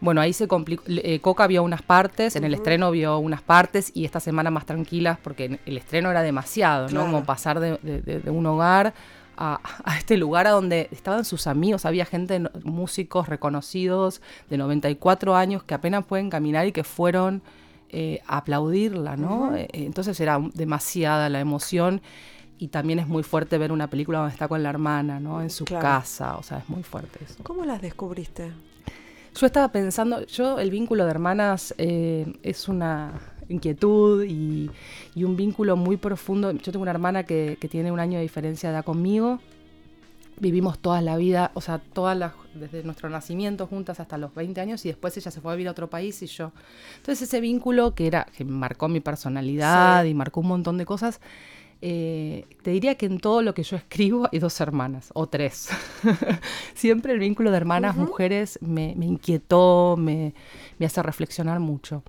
Bueno, 0.01 0.23
ahí 0.23 0.33
se 0.33 0.49
complicó. 0.49 0.83
eh, 0.87 1.21
Coca 1.21 1.47
vio 1.47 1.63
unas 1.63 1.83
partes, 1.83 2.35
en 2.37 2.45
el 2.45 2.55
estreno 2.55 2.91
vio 2.91 3.19
unas 3.19 3.43
partes 3.43 3.93
y 3.95 4.07
esta 4.07 4.19
semana 4.19 4.51
más 4.51 4.65
tranquilas 4.65 5.19
porque 5.23 5.61
el 5.67 5.77
estreno 5.77 6.11
era 6.11 6.23
demasiado, 6.23 6.87
Claro. 6.87 7.05
¿no? 7.07 7.13
Como 7.13 7.25
pasar 7.27 7.61
de, 7.61 7.77
de- 7.83 8.01
de- 8.21 8.31
un 8.31 8.47
hogar 8.47 8.95
a, 9.37 9.61
a 9.85 9.99
este 9.99 10.17
lugar 10.17 10.47
a 10.47 10.51
donde 10.53 10.89
estaban 10.91 11.27
sus 11.27 11.47
amigos, 11.47 11.85
había 11.85 12.07
gente, 12.07 12.41
músicos 12.65 13.29
reconocidos 13.29 14.23
de 14.49 14.57
94 14.57 15.37
años 15.37 15.63
que 15.65 15.75
apenas 15.75 16.05
pueden 16.07 16.31
caminar 16.31 16.67
y 16.67 16.73
que 16.73 16.83
fueron 16.85 17.43
eh, 17.91 18.21
aplaudirla, 18.27 19.17
¿no? 19.17 19.55
Eh, 19.57 19.69
entonces 19.73 20.19
era 20.21 20.41
demasiada 20.55 21.29
la 21.29 21.41
emoción. 21.41 22.01
Y 22.59 22.69
también 22.69 22.99
es 22.99 23.09
muy 23.09 23.23
fuerte 23.23 23.57
ver 23.57 23.73
una 23.73 23.89
película 23.89 24.19
donde 24.19 24.33
está 24.35 24.47
con 24.47 24.63
la 24.63 24.69
hermana, 24.69 25.19
¿no? 25.19 25.41
En 25.41 25.49
su 25.49 25.65
Claro. 25.65 25.83
casa, 25.83 26.37
o 26.37 26.43
sea, 26.43 26.59
es 26.59 26.69
muy 26.69 26.83
fuerte 26.83 27.19
eso. 27.25 27.37
¿Cómo 27.43 27.65
las 27.65 27.81
descubriste? 27.81 28.53
Yo 29.35 29.47
estaba 29.47 29.69
pensando, 29.69 30.27
yo 30.27 30.59
el 30.59 30.71
vínculo 30.71 31.05
de 31.05 31.11
hermanas 31.11 31.75
eh, 31.79 32.31
es 32.43 32.69
una 32.69 33.13
inquietud 33.49 34.25
y, 34.25 34.71
y 35.15 35.25
un 35.25 35.37
vínculo 35.37 35.75
muy 35.77 35.97
profundo. 35.97 36.53
Yo 36.53 36.71
tengo 36.71 36.83
una 36.83 36.91
hermana 36.91 37.23
que, 37.25 37.57
que 37.59 37.67
tiene 37.69 37.91
un 37.91 37.99
año 37.99 38.19
de 38.19 38.23
diferencia 38.23 38.69
de 38.69 38.75
edad 38.77 38.85
conmigo. 38.85 39.41
Vivimos 40.41 40.79
toda 40.79 41.03
la 41.03 41.17
vida, 41.17 41.51
o 41.55 41.61
sea, 41.61 41.79
todas 41.79 42.17
las, 42.17 42.33
desde 42.55 42.83
nuestro 42.83 43.11
nacimiento 43.11 43.67
juntas 43.67 44.01
hasta 44.01 44.17
los 44.19 44.35
20 44.35 44.61
años 44.61 44.85
y 44.87 44.89
después 44.89 45.17
ella 45.17 45.31
se 45.31 45.41
fue 45.41 45.53
a 45.53 45.55
vivir 45.55 45.69
a 45.69 45.73
otro 45.73 45.91
país 45.91 46.23
y 46.23 46.27
yo. 46.27 46.53
Entonces 46.97 47.29
ese 47.29 47.41
vínculo 47.41 47.95
que 47.95 48.07
era, 48.07 48.27
que 48.37 48.45
marcó 48.45 48.89
mi 48.89 49.01
personalidad 49.01 50.03
Sí. 50.05 50.09
y 50.11 50.15
marcó 50.15 50.41
un 50.41 50.49
montón 50.49 50.79
de 50.79 50.87
cosas, 50.87 51.21
eh, 51.83 52.47
te 52.63 52.71
diría 52.71 52.95
que 52.97 53.07
en 53.07 53.21
todo 53.21 53.43
lo 53.43 53.55
que 53.55 53.63
yo 53.63 53.77
escribo 53.77 54.29
hay 54.33 54.39
dos 54.39 54.61
hermanas, 54.61 55.11
o 55.15 55.27
tres. 55.27 55.69
Siempre 56.75 57.13
el 57.13 57.19
vínculo 57.19 57.51
de 57.51 57.57
hermanas, 57.59 57.97
mujeres, 57.97 58.59
me, 58.63 58.95
me 58.97 59.07
inquietó, 59.07 59.97
me, 59.99 60.35
me 60.79 60.87
hace 60.87 61.03
reflexionar 61.03 61.61
mucho. 61.61 62.03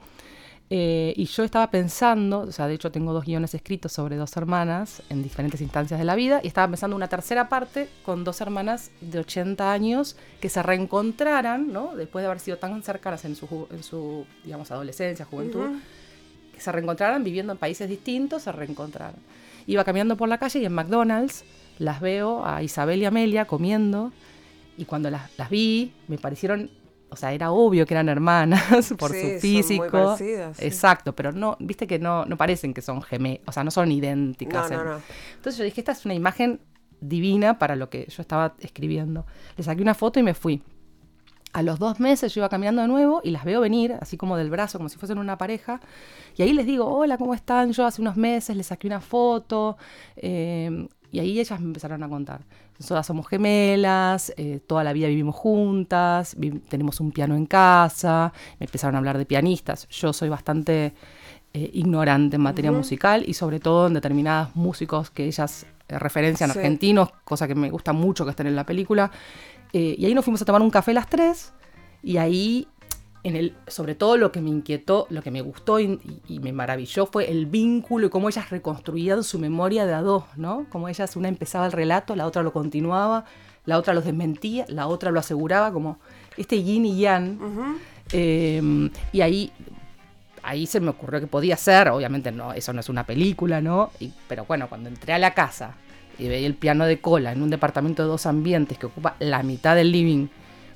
Eh, 0.73 1.13
y 1.17 1.25
yo 1.25 1.43
estaba 1.43 1.69
pensando, 1.69 2.39
o 2.43 2.51
sea, 2.53 2.65
de 2.65 2.75
hecho 2.75 2.93
tengo 2.93 3.11
dos 3.11 3.25
guiones 3.25 3.53
escritos 3.53 3.91
sobre 3.91 4.15
dos 4.15 4.37
hermanas 4.37 5.03
en 5.09 5.21
diferentes 5.21 5.59
instancias 5.59 5.99
de 5.99 6.05
la 6.05 6.15
vida, 6.15 6.39
y 6.41 6.47
estaba 6.47 6.69
pensando 6.69 6.95
una 6.95 7.09
tercera 7.09 7.49
parte 7.49 7.89
con 8.03 8.23
dos 8.23 8.39
hermanas 8.39 8.89
de 9.01 9.19
80 9.19 9.69
años 9.69 10.15
que 10.39 10.47
se 10.47 10.63
reencontraran, 10.63 11.73
¿no? 11.73 11.93
Después 11.97 12.23
de 12.23 12.27
haber 12.27 12.39
sido 12.39 12.55
tan 12.55 12.81
cercanas 12.83 13.25
en 13.25 13.35
su, 13.35 13.67
en 13.69 13.83
su 13.83 14.25
digamos, 14.45 14.71
adolescencia, 14.71 15.25
juventud, 15.25 15.77
que 16.53 16.61
se 16.61 16.71
reencontraran 16.71 17.21
viviendo 17.21 17.51
en 17.51 17.59
países 17.59 17.89
distintos, 17.89 18.43
se 18.43 18.53
reencontraran. 18.53 19.15
Iba 19.67 19.83
caminando 19.83 20.15
por 20.15 20.29
la 20.29 20.37
calle 20.37 20.59
y 20.59 20.65
en 20.65 20.71
McDonald's 20.71 21.43
las 21.79 21.99
veo 21.99 22.45
a 22.45 22.63
Isabel 22.63 23.01
y 23.01 23.05
Amelia 23.05 23.43
comiendo 23.43 24.13
y 24.77 24.85
cuando 24.85 25.09
las, 25.09 25.37
las 25.37 25.49
vi 25.49 25.91
me 26.07 26.17
parecieron, 26.17 26.71
o 27.12 27.15
sea, 27.15 27.34
era 27.34 27.51
obvio 27.51 27.86
que 27.86 27.94
eran 27.94 28.10
hermanas 28.10 28.94
por 28.98 29.12
Sí, 29.12 29.22
son 29.22 29.22
su 29.22 29.74
muy 29.75 29.89
físico. 29.89 29.91
parecidas, 29.91 30.58
sí. 30.58 30.65
Exacto, 30.65 31.13
pero 31.15 31.32
no, 31.32 31.58
viste 31.60 31.86
que 31.88 32.00
no, 32.00 32.25
no 32.25 32.38
parecen 32.38 32.74
que 32.74 32.82
son 32.82 33.01
gemelas, 33.03 33.41
o 33.48 33.51
sea, 33.51 33.63
no 33.63 33.72
son 33.72 33.91
idénticas. 33.91 34.72
No, 34.72 34.77
no, 34.77 34.84
en- 34.84 34.89
no. 34.89 35.01
Entonces 35.36 35.58
yo 35.58 35.63
dije, 35.65 35.82
esta 35.82 35.91
es 35.91 36.06
una 36.06 36.13
imagen 36.15 36.62
divina 37.01 37.60
para 37.60 37.75
lo 37.75 37.89
que 37.89 38.06
yo 38.10 38.22
estaba 38.22 38.56
escribiendo. 38.60 39.25
Le 39.58 39.63
saqué 39.63 39.82
una 39.82 39.94
foto 39.96 40.20
y 40.20 40.24
me 40.24 40.34
fui. 40.34 40.62
A 41.53 41.63
los 41.63 41.80
dos 41.80 42.00
meses 42.00 42.34
yo 42.34 42.39
iba 42.39 42.48
caminando 42.48 42.82
de 42.82 42.88
nuevo 42.88 43.20
y 43.25 43.32
las 43.32 43.44
veo 43.44 43.60
venir, 43.60 43.96
así 44.00 44.15
como 44.15 44.38
del 44.38 44.50
brazo, 44.50 44.77
como 44.80 44.88
si 44.88 44.98
fuesen 44.98 45.18
una 45.18 45.38
pareja. 45.38 45.82
Y 46.38 46.44
ahí 46.44 46.53
les 46.53 46.65
digo, 46.65 46.86
hola, 46.88 47.18
¿cómo 47.18 47.34
están? 47.34 47.74
Yo 47.74 47.86
hace 47.86 48.01
unos 48.01 48.15
meses 48.15 48.56
les 48.56 48.68
saqué 48.68 48.88
una 48.88 49.01
foto. 49.01 49.77
eh, 50.15 50.88
y 51.12 51.20
ahí 51.20 51.39
ellas 51.39 51.60
me 51.60 51.68
empezaron 51.68 52.01
a 52.03 52.10
contar. 52.10 52.41
Nosotras 52.80 53.06
somos 53.06 53.27
gemelas, 53.27 54.34
eh, 54.38 54.60
toda 54.65 54.84
la 54.84 54.94
vida 54.94 55.08
vivimos 55.08 55.36
juntas, 55.36 56.36
vi- 56.38 56.51
tenemos 56.51 57.00
un 57.00 57.12
piano 57.12 57.36
en 57.36 57.46
casa. 57.46 58.34
Me 58.60 58.65
empezaron 58.65 58.96
a 58.96 58.98
hablar 59.00 59.18
de 59.18 59.25
pianistas. 59.25 59.88
Yo 59.89 60.13
soy 60.13 60.30
bastante 60.30 60.94
eh, 61.53 61.70
ignorante 61.74 62.38
en 62.38 62.41
materia 62.41 62.72
musical 62.72 63.24
y 63.27 63.34
sobre 63.34 63.60
todo 63.60 63.88
en 63.88 63.94
determinados 63.94 64.56
músicos 64.56 65.10
que 65.12 65.25
ellas 65.25 65.65
eh, 65.89 66.00
referencian 66.00 66.50
Sí. 66.50 66.58
argentinos, 66.58 67.12
cosa 67.25 67.46
que 67.48 67.56
me 67.56 67.70
gusta 67.70 67.91
mucho 67.94 68.24
que 68.24 68.32
estén 68.32 68.48
en 68.48 68.56
la 68.56 68.65
película. 68.65 69.12
Eh, 69.74 69.96
y 69.98 70.06
ahí 70.06 70.13
nos 70.13 70.24
fuimos 70.24 70.41
a 70.41 70.46
tomar 70.46 70.62
un 70.62 70.70
café 70.70 70.94
las 70.94 71.08
tres 71.08 71.51
y 72.01 72.18
ahí, 72.18 72.68
en 73.23 73.35
el, 73.35 73.55
sobre 73.67 73.95
todo 73.95 74.17
lo 74.17 74.31
que 74.31 74.41
me 74.41 74.49
inquietó, 74.49 75.05
lo 75.09 75.21
que 75.21 75.31
me 75.31 75.41
gustó 75.41 75.79
y, 75.79 75.99
me 76.27 76.51
maravilló 76.51 77.05
fue 77.05 77.29
el 77.29 77.45
vínculo 77.45 78.07
y 78.07 78.09
cómo 78.09 78.29
ellas 78.29 78.49
reconstruían 78.49 79.23
su 79.23 79.37
memoria 79.37 79.85
de 79.85 79.93
a 79.93 80.01
dos, 80.01 80.23
¿no? 80.37 80.65
Como 80.69 80.89
ellas, 80.89 81.15
una 81.15 81.27
empezaba 81.27 81.65
el 81.65 81.71
relato, 81.71 82.15
la 82.15 82.25
otra 82.25 82.41
lo 82.41 82.51
continuaba, 82.51 83.25
la 83.65 83.77
otra 83.77 83.93
los 83.93 84.05
desmentía, 84.05 84.65
la 84.69 84.87
otra 84.87 85.11
lo 85.11 85.19
aseguraba, 85.19 85.71
como 85.71 85.99
este 86.37 86.63
yin 86.63 86.85
y 86.85 86.99
yang. 86.99 87.37
Eh, 88.11 88.89
y 89.11 89.21
ahí 89.21 89.51
ahí 90.43 90.65
se 90.65 90.79
me 90.79 90.89
ocurrió 90.89 91.19
que 91.19 91.27
podía 91.27 91.55
ser, 91.57 91.89
obviamente 91.89 92.31
no, 92.31 92.53
eso 92.53 92.73
no 92.73 92.79
es 92.79 92.89
una 92.89 93.05
película, 93.05 93.61
¿no? 93.61 93.91
Y- 93.99 94.11
pero 94.27 94.45
bueno, 94.45 94.67
cuando 94.67 94.89
entré 94.89 95.13
a 95.13 95.19
la 95.19 95.33
casa 95.33 95.75
y 96.17 96.27
veía 96.27 96.47
el 96.47 96.55
piano 96.55 96.85
de 96.85 96.99
cola 96.99 97.31
en 97.31 97.41
un 97.41 97.49
departamento 97.49 98.03
de 98.03 98.09
dos 98.09 98.25
ambientes 98.25 98.77
que 98.77 98.87
ocupa 98.87 99.15
la 99.19 99.43
mitad 99.43 99.75
del 99.75 99.91
living 99.91 100.27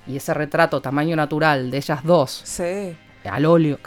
y 0.07 0.17
ese 0.17 0.33
retrato 0.33 0.81
tamaño 0.81 1.15
natural 1.15 1.71
de 1.71 1.77
ellas 1.77 2.03
dos 2.03 2.41
Sí. 2.43 2.95
al 3.23 3.45
óleo, 3.45 3.79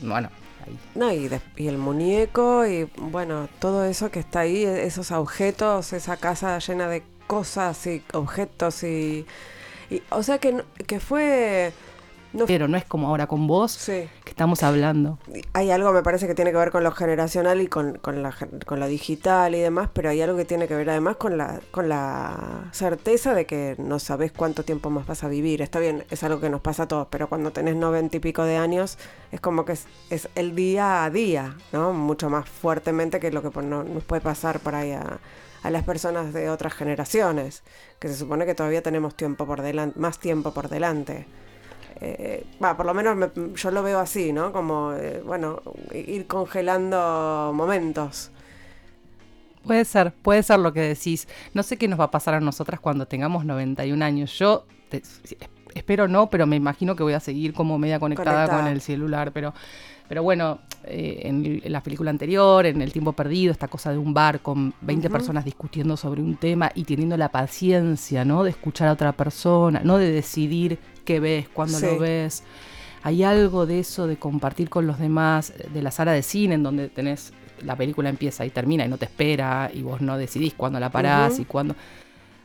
bueno, 0.00 0.30
ahí. 0.66 0.78
No, 0.94 1.12
y, 1.12 1.28
de- 1.28 1.40
y 1.56 1.66
el 1.68 1.78
muñeco 1.78 2.66
y 2.66 2.84
bueno, 2.96 3.48
todo 3.58 3.84
eso 3.84 4.10
que 4.10 4.20
está 4.20 4.40
ahí, 4.40 4.64
e- 4.64 4.84
esos 4.86 5.10
objetos, 5.12 5.92
esa 5.92 6.16
casa 6.16 6.58
llena 6.58 6.88
de 6.88 7.02
cosas 7.26 7.86
y 7.86 8.02
objetos 8.14 8.82
y... 8.84 9.26
y- 9.90 10.02
o 10.10 10.22
sea 10.22 10.38
que, 10.38 10.62
que 10.86 11.00
fue... 11.00 11.72
No, 12.32 12.44
Pero 12.46 12.68
no 12.68 12.76
es 12.76 12.84
como 12.84 13.08
ahora 13.08 13.26
con 13.26 13.46
vos 13.46 13.72
sí. 13.72 14.06
que 14.24 14.30
estamos 14.30 14.62
hablando. 14.62 15.18
Hay 15.54 15.70
algo, 15.70 15.92
me 15.92 16.02
parece, 16.02 16.26
que 16.26 16.34
tiene 16.34 16.50
que 16.52 16.58
ver 16.58 16.70
con 16.70 16.84
lo 16.84 16.90
generacional 16.92 17.60
y 17.62 17.68
con, 17.68 17.96
con, 17.98 18.22
la, 18.22 18.34
con 18.66 18.80
lo 18.80 18.86
digital 18.86 19.54
y 19.54 19.60
demás, 19.60 19.88
pero 19.92 20.10
hay 20.10 20.20
algo 20.20 20.36
que 20.36 20.44
tiene 20.44 20.68
que 20.68 20.74
ver 20.74 20.90
además 20.90 21.16
con 21.16 21.38
la, 21.38 21.60
con 21.70 21.88
la 21.88 22.68
certeza 22.72 23.32
de 23.34 23.46
que 23.46 23.76
no 23.78 23.98
sabes 23.98 24.30
cuánto 24.32 24.62
tiempo 24.62 24.90
más 24.90 25.06
vas 25.06 25.24
a 25.24 25.28
vivir. 25.28 25.62
Está 25.62 25.78
bien, 25.80 26.04
es 26.10 26.22
algo 26.22 26.38
que 26.38 26.50
nos 26.50 26.60
pasa 26.60 26.82
a 26.82 26.88
todos, 26.88 27.08
pero 27.10 27.28
cuando 27.28 27.50
tenés 27.50 27.76
noventa 27.76 28.18
y 28.18 28.20
pico 28.20 28.44
de 28.44 28.58
años, 28.58 28.98
es 29.32 29.40
como 29.40 29.64
que 29.64 29.72
es, 29.72 29.86
es 30.10 30.28
el 30.34 30.54
día 30.54 31.04
a 31.04 31.10
día, 31.10 31.56
¿no? 31.72 31.94
Mucho 31.94 32.28
más 32.28 32.46
fuertemente 32.48 33.20
que 33.20 33.30
lo 33.30 33.42
que 33.42 33.62
no- 33.62 33.84
nos 33.84 34.04
puede 34.04 34.20
pasar 34.20 34.60
por 34.60 34.74
ahí 34.74 34.92
a, 34.92 35.18
a 35.62 35.70
las 35.70 35.82
personas 35.82 36.34
de 36.34 36.50
otras 36.50 36.74
generaciones, 36.74 37.62
que 37.98 38.08
se 38.08 38.16
supone 38.16 38.44
que 38.44 38.54
todavía 38.54 38.82
tenemos 38.82 39.14
tiempo 39.14 39.46
por 39.46 39.62
delante, 39.62 39.98
más 39.98 40.18
tiempo 40.18 40.52
por 40.52 40.68
delante. 40.68 41.26
Eh, 42.00 42.44
por 42.60 42.86
lo 42.86 42.94
menos 42.94 43.16
me- 43.16 43.30
yo 43.54 43.70
lo 43.70 43.82
veo 43.82 43.98
así, 43.98 44.32
¿no? 44.32 44.52
Como, 44.52 44.92
eh, 44.92 45.22
bueno, 45.24 45.60
ir 45.92 46.26
congelando 46.26 47.52
momentos. 47.54 48.30
Puede 49.64 49.84
ser, 49.84 50.12
puede 50.12 50.42
ser 50.42 50.60
lo 50.60 50.72
que 50.72 50.80
decís. 50.80 51.28
No 51.54 51.62
sé 51.62 51.76
qué 51.76 51.88
nos 51.88 52.00
va 52.00 52.04
a 52.04 52.10
pasar 52.10 52.34
a 52.34 52.40
nosotras 52.40 52.80
cuando 52.80 53.06
tengamos 53.06 53.44
91 53.44 54.02
años. 54.02 54.32
Yo 54.38 54.64
te- 54.88 55.02
espero 55.74 56.08
no, 56.08 56.30
pero 56.30 56.46
me 56.46 56.56
imagino 56.56 56.96
que 56.96 57.02
voy 57.02 57.12
a 57.12 57.20
seguir 57.20 57.52
como 57.52 57.78
media 57.78 57.98
conectada, 58.00 58.32
Conectada. 58.46 58.62
con 58.62 58.68
el 58.72 58.80
celular. 58.80 59.32
Pero, 59.32 59.52
pero 60.08 60.22
bueno, 60.22 60.60
eh, 60.88 61.20
en, 61.24 61.60
en 61.64 61.72
la 61.72 61.82
película 61.82 62.10
anterior, 62.10 62.66
en 62.66 62.82
El 62.82 62.92
tiempo 62.92 63.12
perdido, 63.12 63.52
esta 63.52 63.68
cosa 63.68 63.92
de 63.92 63.98
un 63.98 64.12
bar 64.14 64.40
con 64.40 64.74
20 64.80 65.08
personas 65.10 65.44
discutiendo 65.44 65.96
sobre 65.96 66.20
un 66.22 66.36
tema 66.36 66.70
y 66.74 66.84
teniendo 66.84 67.16
la 67.16 67.28
paciencia, 67.30 68.24
¿no? 68.24 68.44
De 68.44 68.50
escuchar 68.50 68.88
a 68.88 68.92
otra 68.92 69.12
persona, 69.12 69.80
no 69.84 69.98
de 69.98 70.10
decidir 70.10 70.78
qué 71.04 71.20
ves, 71.20 71.48
cuándo 71.48 71.78
Sí. 71.78 71.86
lo 71.86 71.98
ves. 71.98 72.42
Hay 73.02 73.22
algo 73.22 73.64
de 73.66 73.78
eso 73.80 74.06
de 74.06 74.16
compartir 74.16 74.68
con 74.68 74.86
los 74.86 74.98
demás, 74.98 75.52
de 75.72 75.82
la 75.82 75.90
sala 75.90 76.12
de 76.12 76.22
cine 76.22 76.54
en 76.56 76.62
donde 76.62 76.88
tenés 76.88 77.32
la 77.64 77.74
película 77.76 78.08
empieza 78.08 78.44
y 78.46 78.50
termina 78.50 78.84
y 78.84 78.88
no 78.88 78.98
te 78.98 79.04
espera 79.06 79.70
y 79.72 79.82
vos 79.82 80.00
no 80.00 80.16
decidís 80.16 80.54
cuándo 80.54 80.78
la 80.80 80.90
parás 80.90 81.38
y 81.40 81.44
cuándo. 81.44 81.74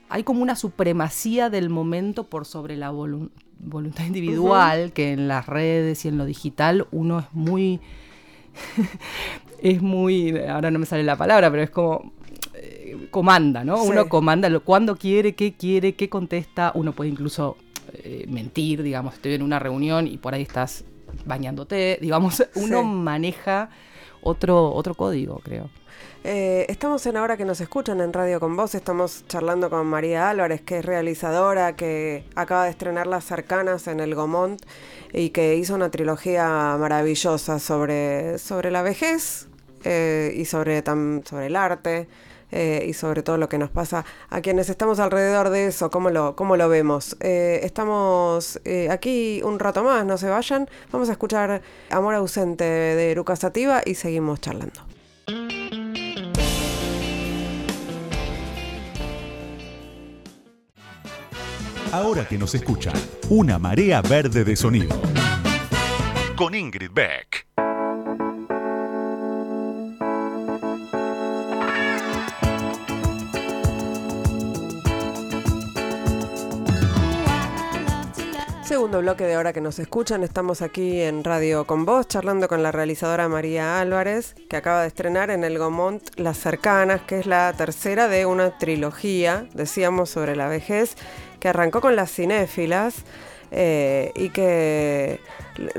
Hay 0.10 0.24
como 0.24 0.42
una 0.44 0.56
supremacía 0.56 1.50
del 1.50 1.70
momento 1.70 2.24
por 2.26 2.46
sobre 2.46 2.78
la 2.78 2.92
volun- 2.92 3.30
voluntad 3.60 4.06
individual 4.06 4.92
que 4.94 5.12
en 5.14 5.28
las 5.28 5.46
redes 5.48 6.06
y 6.06 6.08
en 6.08 6.18
lo 6.18 6.26
digital 6.26 6.88
uno 6.92 7.20
es 7.20 7.26
muy 7.32 7.80
es 9.62 9.82
muy 9.82 10.38
ahora 10.40 10.72
no 10.72 10.80
me 10.80 10.86
sale 10.86 11.04
la 11.04 11.16
palabra, 11.16 11.50
pero 11.52 11.64
es 11.64 11.70
como 11.70 12.12
eh, 12.54 13.08
comanda, 13.12 13.64
¿no? 13.64 13.78
Sí. 13.78 13.90
Uno 13.90 14.10
comanda 14.10 14.50
lo 14.50 14.64
cuándo 14.64 14.96
quiere, 14.96 15.34
qué 15.34 15.54
quiere, 15.54 15.94
qué 15.96 16.10
contesta, 16.10 16.72
uno 16.76 16.94
puede 16.94 17.10
incluso 17.10 17.58
eh, 17.94 18.26
mentir, 18.28 18.84
digamos, 18.84 19.16
estoy 19.16 19.34
en 19.34 19.42
una 19.44 19.60
reunión 19.60 20.08
y 20.08 20.18
por 20.18 20.34
ahí 20.34 20.42
estás 20.42 20.84
bañándote, 21.26 22.00
digamos, 22.02 22.44
uno 22.56 22.82
Sí. 22.82 22.88
maneja 22.88 23.70
otro, 24.22 24.74
otro 24.74 24.96
código, 24.96 25.40
creo. 25.44 25.70
Eh, 26.26 26.66
estamos 26.70 27.06
en 27.06 27.18
Ahora 27.18 27.36
que 27.36 27.44
nos 27.44 27.60
escuchan 27.60 28.00
en 28.00 28.14
Radio 28.14 28.40
con 28.40 28.56
Vos, 28.56 28.76
estamos 28.76 29.26
charlando 29.28 29.70
con 29.70 29.86
María 29.88 30.30
Álvarez, 30.30 30.62
que 30.62 30.80
es 30.80 30.86
realizadora, 30.86 31.76
que 31.76 32.24
acaba 32.36 32.64
de 32.64 32.70
estrenar 32.70 33.08
Las 33.08 33.26
Cercanas 33.26 33.88
en 33.88 34.00
el 34.00 34.16
Gomont 34.16 34.62
y 35.12 35.32
que 35.32 35.58
hizo 35.58 35.76
una 35.76 35.92
trilogía 35.92 36.78
maravillosa 36.80 37.60
sobre, 37.60 38.38
sobre 38.38 38.72
la 38.72 38.84
vejez 38.84 39.48
eh, 39.84 40.34
y 40.38 40.46
sobre, 40.46 40.82
el 40.82 41.56
arte. 41.58 42.08
eh, 42.52 42.86
y 42.88 42.94
sobre 42.94 43.24
todo 43.24 43.38
lo 43.38 43.50
que 43.50 43.58
nos 43.58 43.72
pasa 43.72 44.06
a 44.30 44.40
quienes 44.40 44.70
estamos 44.70 45.00
alrededor 45.00 45.50
de 45.50 45.68
eso, 45.68 45.90
cómo 45.90 46.10
lo, 46.10 46.36
cómo 46.38 46.56
lo 46.56 46.70
vemos. 46.70 47.18
Eh, 47.20 47.60
estamos 47.64 48.62
aquí 48.90 49.42
un 49.44 49.60
rato 49.60 49.84
más, 49.84 50.06
no 50.06 50.18
se 50.18 50.30
vayan. 50.30 50.70
Vamos 50.92 51.10
a 51.10 51.14
escuchar 51.14 51.62
Amor 51.90 52.16
ausente 52.16 52.64
de 52.64 53.12
Eruca 53.12 53.36
Sativa 53.36 53.82
y 53.84 53.96
seguimos 53.96 54.40
charlando. 54.40 54.82
Ahora 61.94 62.28
que 62.28 62.40
nos 62.40 62.56
escuchan, 62.56 62.96
una 63.30 63.60
marea 63.60 64.02
verde 64.02 64.44
de 64.44 64.56
sonido. 64.56 65.00
Con 66.36 66.56
Ingrid 66.56 66.90
Beck. 66.92 67.46
Segundo 78.64 79.02
bloque 79.02 79.26
de 79.26 79.38
hora 79.38 79.54
que 79.54 79.62
nos 79.62 79.78
escuchan, 79.78 80.24
estamos 80.24 80.64
aquí 80.64 81.00
en 81.00 81.24
Radio 81.24 81.66
con 81.68 81.86
Vos 81.86 82.08
charlando 82.08 82.48
con 82.48 82.64
la 82.64 82.72
realizadora 82.72 83.30
María 83.30 83.80
Álvarez, 83.80 84.34
que 84.50 84.58
acaba 84.58 84.82
de 84.82 84.88
estrenar 84.88 85.30
en 85.30 85.44
el 85.44 85.60
Gomont 85.60 86.02
Las 86.16 86.40
Cercanas, 86.40 87.02
que 87.04 87.20
es 87.20 87.28
la 87.28 87.54
tercera 87.56 88.08
de 88.08 88.26
una 88.26 88.58
trilogía, 88.58 89.46
decíamos, 89.54 90.10
sobre 90.10 90.36
la 90.36 90.48
vejez, 90.48 90.96
que 91.44 91.50
arrancó 91.50 91.82
con 91.82 91.98
las 91.98 92.10
cinéfilas 92.10 93.04
eh, 93.52 94.14
y 94.16 94.30
que 94.30 95.20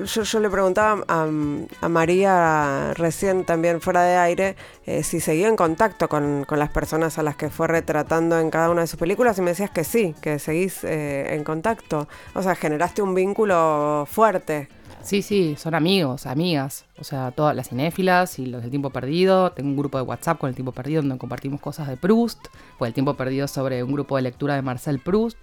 yo, 0.05 0.41
le 0.41 0.51
preguntaba 0.51 1.03
a, 1.09 1.89
María 1.89 2.93
recién 2.93 3.47
también 3.47 3.81
fuera 3.81 4.03
de 4.03 4.17
aire 4.19 4.57
eh, 4.85 5.03
si 5.03 5.21
seguía 5.21 5.49
en 5.49 5.57
contacto 5.57 6.07
con, 6.07 6.45
las 6.51 6.69
personas 6.69 7.19
a 7.19 7.23
las 7.23 7.37
que 7.37 7.49
fue 7.49 7.67
retratando 7.67 8.39
en 8.39 8.51
cada 8.51 8.69
una 8.69 8.83
de 8.83 8.87
sus 8.89 9.01
películas 9.01 9.39
y 9.39 9.41
me 9.41 9.53
decías 9.53 9.71
que 9.71 9.85
sí, 9.85 10.15
que 10.21 10.39
seguís 10.39 10.85
eh, 10.85 11.35
en 11.35 11.45
contacto. 11.45 12.09
O 12.35 12.43
sea, 12.43 12.55
generaste 12.57 13.01
un 13.01 13.15
vínculo 13.15 14.07
fuerte. 14.07 14.69
Sí, 15.05 15.23
sí, 15.23 15.55
son 15.57 15.75
amigos, 15.75 16.27
amigas. 16.27 16.87
O 16.99 17.05
sea, 17.05 17.31
todas 17.31 17.55
las 17.55 17.69
cinéfilas 17.69 18.39
y 18.39 18.47
los 18.47 18.63
del 18.63 18.71
tiempo 18.71 18.91
perdido. 18.91 19.53
Tengo 19.53 19.71
un 19.71 19.77
grupo 19.77 19.99
de 19.99 20.05
WhatsApp 20.05 20.39
con 20.39 20.49
el 20.49 20.55
tiempo 20.55 20.73
perdido 20.73 21.03
donde 21.03 21.19
compartimos 21.19 21.61
cosas 21.61 21.89
de 21.89 21.97
Proust. 21.97 22.47
Fue 22.79 22.89
el 22.89 22.95
tiempo 22.95 23.15
perdido 23.15 23.47
sobre 23.47 23.83
un 23.83 23.93
grupo 23.93 24.17
de 24.17 24.23
lectura 24.23 24.55
de 24.55 24.63
Marcel 24.63 24.99
Proust. 24.99 25.39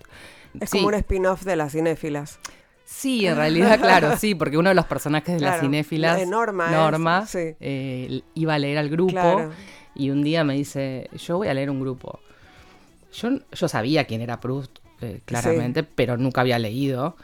Es 0.59 0.71
como 0.71 0.87
un 0.87 0.95
spin-off 0.95 1.43
de 1.43 1.55
las 1.55 1.71
cinéfilas. 1.71 2.39
Sí, 2.83 3.25
en 3.25 3.37
realidad, 3.37 3.79
claro, 3.79 4.17
sí, 4.17 4.35
porque 4.35 4.57
uno 4.57 4.69
de 4.69 4.75
los 4.75 4.85
personajes 4.85 5.35
de 5.35 5.41
las 5.41 5.61
cinéfilas, 5.61 6.17
de 6.17 6.25
Norma, 6.25 6.69
Norma 6.69 7.25
eh, 7.33 8.21
iba 8.33 8.53
a 8.53 8.59
leer 8.59 8.77
al 8.77 8.89
grupo 8.89 9.49
y 9.95 10.09
un 10.09 10.23
día 10.23 10.43
me 10.43 10.55
dice, 10.55 11.09
yo 11.13 11.37
voy 11.37 11.47
a 11.47 11.53
leer 11.53 11.69
un 11.69 11.79
grupo. 11.79 12.19
Yo, 13.13 13.29
yo 13.51 13.67
sabía 13.69 14.05
quién 14.05 14.19
era 14.19 14.41
Proust, 14.41 14.79
eh, 14.99 15.21
claramente, 15.23 15.83
pero 15.83 16.17
nunca 16.17 16.41
había 16.41 16.59
leído. 16.59 17.15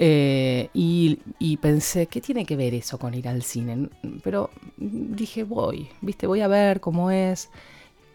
Eh, 0.00 0.70
y, 0.74 1.18
y, 1.40 1.56
pensé, 1.56 2.06
¿qué 2.06 2.20
tiene 2.20 2.46
que 2.46 2.54
ver 2.54 2.72
eso 2.72 2.98
con 2.98 3.14
ir 3.14 3.26
al 3.26 3.42
cine? 3.42 3.88
Pero 4.22 4.50
dije, 4.76 5.42
voy, 5.42 5.88
viste, 6.00 6.28
voy 6.28 6.40
a 6.40 6.48
ver 6.48 6.80
cómo 6.80 7.10
es. 7.10 7.50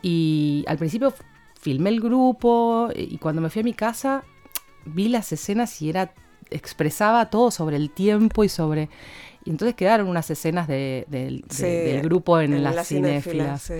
Y 0.01 0.63
al 0.67 0.77
principio 0.77 1.13
filmé 1.59 1.89
el 1.89 1.99
grupo 1.99 2.89
y 2.95 3.17
cuando 3.17 3.41
me 3.41 3.49
fui 3.49 3.61
a 3.61 3.63
mi 3.63 3.73
casa 3.73 4.23
vi 4.85 5.07
las 5.07 5.31
escenas 5.31 5.81
y 5.81 5.89
era 5.89 6.13
expresaba 6.53 7.29
todo 7.29 7.51
sobre 7.51 7.77
el 7.77 7.89
tiempo 7.89 8.43
y 8.43 8.49
sobre... 8.49 8.89
Y 9.45 9.49
entonces 9.49 9.75
quedaron 9.75 10.07
unas 10.07 10.29
escenas 10.29 10.67
de, 10.67 11.05
del 11.09 12.01
grupo 12.01 12.39
en, 12.39 12.63
las, 12.63 12.87
cinéfilas. 12.87 13.73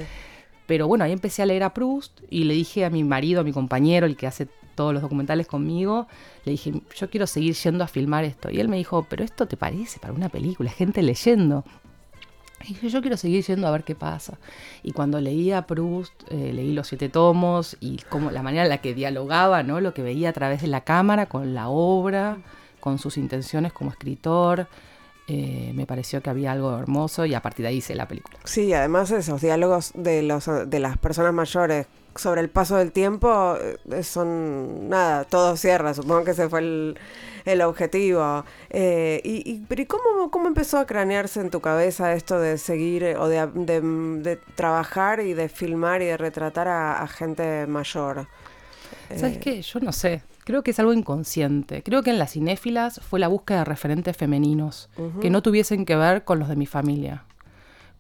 Pero 0.65 0.88
bueno, 0.88 1.05
ahí 1.05 1.13
empecé 1.13 1.41
a 1.41 1.45
leer 1.45 1.63
a 1.63 1.74
Proust 1.74 2.19
y 2.29 2.43
le 2.43 2.53
dije 2.53 2.83
a 2.83 2.89
mi 2.89 3.03
marido, 3.03 3.41
a 3.41 3.43
mi 3.43 3.53
compañero, 3.53 4.05
el 4.05 4.17
que 4.17 4.27
hace 4.27 4.48
todos 4.75 4.93
los 4.93 5.01
documentales 5.01 5.47
conmigo, 5.47 6.07
le 6.45 6.51
dije, 6.51 6.73
yo 6.95 7.09
quiero 7.09 7.27
seguir 7.27 7.55
yendo 7.55 7.83
a 7.83 7.87
filmar 7.87 8.23
esto. 8.23 8.49
Y 8.51 8.59
él 8.59 8.69
me 8.69 8.77
dijo, 8.77 9.05
pero 9.09 9.23
esto 9.23 9.47
te 9.47 9.57
parece 9.57 9.99
para 9.99 10.13
una 10.13 10.29
película, 10.29 10.69
gente 10.69 11.01
leyendo. 11.01 11.63
Y 12.63 12.69
dije, 12.69 12.89
yo 12.89 13.01
quiero 13.01 13.17
seguir 13.17 13.43
yendo 13.43 13.67
a 13.67 13.71
ver 13.71 13.83
qué 13.83 13.95
pasa. 13.95 14.37
Y 14.83 14.91
cuando 14.91 15.19
leía 15.19 15.67
Proust, 15.67 16.13
eh, 16.29 16.53
leí 16.53 16.71
los 16.71 16.87
siete 16.87 17.09
tomos 17.09 17.75
y 17.79 17.97
como 18.09 18.31
la 18.31 18.41
manera 18.41 18.63
en 18.63 18.69
la 18.69 18.77
que 18.79 18.93
dialogaba, 18.93 19.63
¿no? 19.63 19.81
Lo 19.81 19.93
que 19.93 20.01
veía 20.01 20.29
a 20.29 20.33
través 20.33 20.62
de 20.62 20.67
la 20.67 20.81
cámara 20.81 21.25
con 21.25 21.53
la 21.53 21.67
obra, 21.67 22.38
con 22.79 22.99
sus 22.99 23.17
intenciones 23.17 23.73
como 23.73 23.91
escritor. 23.91 24.67
Eh, 25.27 25.71
me 25.73 25.86
pareció 25.86 26.21
que 26.21 26.29
había 26.29 26.51
algo 26.51 26.77
hermoso 26.77 27.25
y 27.25 27.33
a 27.33 27.41
partir 27.41 27.63
de 27.63 27.69
ahí 27.69 27.77
hice 27.77 27.95
la 27.95 28.07
película. 28.07 28.38
Sí, 28.43 28.73
además 28.73 29.12
esos 29.12 29.41
diálogos 29.41 29.91
de, 29.95 30.21
los, 30.21 30.49
de 30.67 30.79
las 30.79 30.97
personas 30.97 31.33
mayores 31.33 31.88
sobre 32.15 32.41
el 32.41 32.49
paso 32.49 32.78
del 32.78 32.91
tiempo 32.91 33.58
eh, 33.91 34.04
son 34.04 34.89
nada, 34.89 35.26
todo 35.26 35.58
cierra, 35.58 35.93
supongo 35.93 36.23
que 36.23 36.32
ese 36.32 36.49
fue 36.49 36.60
el, 36.60 36.99
el 37.45 37.62
objetivo. 37.62 38.45
Eh, 38.69 39.21
y, 39.23 39.60
pero 39.67 39.84
cómo, 39.88 40.32
cómo 40.32 40.47
empezó 40.47 40.80
a 40.80 40.86
cranearse 40.86 41.41
en 41.41 41.49
tu 41.49 41.62
cabeza 41.62 42.13
esto 42.13 42.39
de 42.39 42.58
seguir 42.58 43.04
o 43.17 43.28
de, 43.28 43.47
de, 43.47 44.39
trabajar 44.56 45.19
y 45.19 45.34
de 45.34 45.49
filmar 45.49 46.02
y 46.02 46.06
de 46.06 46.17
retratar 46.17 46.67
a, 46.67 47.08
gente 47.08 47.67
mayor? 47.67 48.28
¿Sabes 49.15 49.38
qué? 49.38 49.62
Yo 49.62 49.80
no 49.80 49.91
sé. 49.91 50.23
Creo 50.43 50.62
que 50.62 50.71
es 50.71 50.80
algo 50.80 50.91
inconsciente. 50.91 51.84
Creo 51.84 52.04
que 52.04 52.10
en 52.10 52.19
las 52.19 52.32
cinéfilas 52.32 52.99
fue 53.02 53.19
la 53.19 53.28
búsqueda 53.28 53.60
de 53.60 53.65
referentes 53.65 54.17
femeninos 54.17 54.89
que 55.21 55.30
no 55.30 55.41
tuviesen 55.41 55.86
que 55.86 55.95
ver 55.95 56.23
con 56.23 56.39
los 56.39 56.49
de 56.49 56.56
mi 56.56 56.65
familia. 56.65 57.23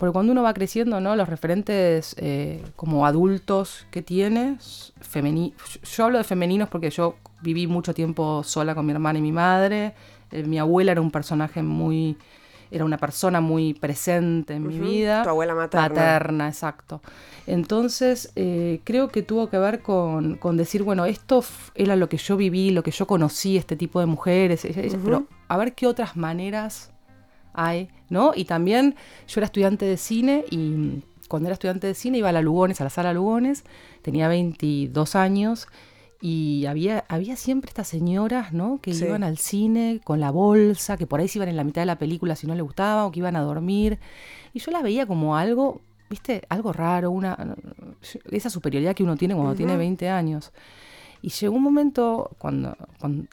Porque 0.03 0.11
cuando 0.11 0.33
uno 0.33 0.43
va 0.43 0.53
creciendo, 0.53 0.99
¿no? 0.99 1.15
Los 1.15 1.29
referentes 1.29 2.13
eh, 2.19 2.61
como 2.75 3.05
adultos 3.05 3.87
que 3.89 4.01
tienes, 4.01 4.91
yo 5.95 6.03
hablo 6.03 6.17
de 6.17 6.25
femeninos 6.25 6.67
porque 6.67 6.89
yo 6.89 7.15
viví 7.39 7.67
mucho 7.67 7.93
tiempo 7.93 8.43
sola 8.43 8.75
con 8.75 8.85
mi 8.85 8.91
hermana 8.91 9.19
y 9.19 9.21
mi 9.21 9.31
madre. 9.31 9.93
Eh, 10.29 10.43
mi 10.43 10.59
abuela 10.59 10.91
era 10.91 10.99
un 10.99 11.09
personaje 11.09 11.63
muy, 11.63 12.17
era 12.69 12.83
una 12.83 12.97
persona 12.97 13.39
muy 13.39 13.75
presente 13.75 14.55
en 14.55 14.67
mi 14.67 14.77
vida. 14.77 15.23
Tu 15.23 15.29
abuela 15.29 15.55
materna. 15.55 15.87
Materna, 15.87 16.47
exacto. 16.49 17.01
Entonces, 17.47 18.33
eh, 18.35 18.81
creo 18.83 19.07
que 19.07 19.23
tuvo 19.23 19.49
que 19.49 19.57
ver 19.57 19.81
con, 19.81 20.37
decir, 20.57 20.83
bueno, 20.83 21.05
esto 21.05 21.45
era 21.75 21.95
lo 21.95 22.09
que 22.09 22.17
yo 22.17 22.35
viví, 22.35 22.71
lo 22.71 22.83
que 22.83 22.91
yo 22.91 23.07
conocí, 23.07 23.55
este 23.55 23.77
tipo 23.77 24.01
de 24.01 24.05
mujeres, 24.07 24.67
pero 25.05 25.27
a 25.47 25.55
ver 25.55 25.73
qué 25.75 25.87
otras 25.87 26.17
maneras 26.17 26.92
hay, 27.53 27.89
¿no? 28.09 28.33
Y 28.35 28.45
también 28.45 28.95
yo 29.27 29.39
era 29.39 29.45
estudiante 29.45 29.85
de 29.85 29.97
cine 29.97 30.45
y 30.49 31.01
cuando 31.27 31.47
era 31.47 31.53
estudiante 31.53 31.87
de 31.87 31.93
cine 31.93 32.19
iba 32.19 32.29
a 32.29 32.31
la 32.31 32.41
Lugones, 32.41 32.79
a 32.81 32.83
la 32.83 32.89
sala 32.89 33.13
Lugones, 33.13 33.63
tenía 34.01 34.27
22 34.27 35.15
años 35.15 35.67
y 36.21 36.65
había, 36.67 37.03
había 37.09 37.35
siempre 37.35 37.69
estas 37.69 37.87
señoras, 37.87 38.53
¿no? 38.53 38.79
Que 38.81 38.91
iban 38.91 39.23
al 39.23 39.37
cine 39.37 39.99
con 40.03 40.19
la 40.19 40.31
bolsa, 40.31 40.95
que 40.95 41.05
por 41.05 41.19
ahí 41.19 41.27
se 41.27 41.37
iban 41.37 41.49
en 41.49 41.57
la 41.57 41.65
mitad 41.65 41.81
de 41.81 41.85
la 41.85 41.97
película 41.97 42.35
si 42.35 42.47
no 42.47 42.55
le 42.55 42.61
gustaba 42.61 43.05
o 43.05 43.11
que 43.11 43.19
iban 43.19 43.35
a 43.35 43.41
dormir. 43.41 43.99
Y 44.53 44.59
yo 44.59 44.71
las 44.71 44.83
veía 44.83 45.05
como 45.05 45.35
algo, 45.35 45.81
¿viste? 46.09 46.43
Algo 46.47 46.71
raro, 46.71 47.11
una 47.11 47.57
esa 48.31 48.49
superioridad 48.49 48.95
que 48.95 49.03
uno 49.03 49.17
tiene 49.17 49.35
cuando 49.35 49.53
tiene 49.53 49.75
20 49.75 50.07
años. 50.09 50.53
Y 51.21 51.29
llegó 51.29 51.55
un 51.55 51.63
momento, 51.63 52.31
cuando, 52.37 52.77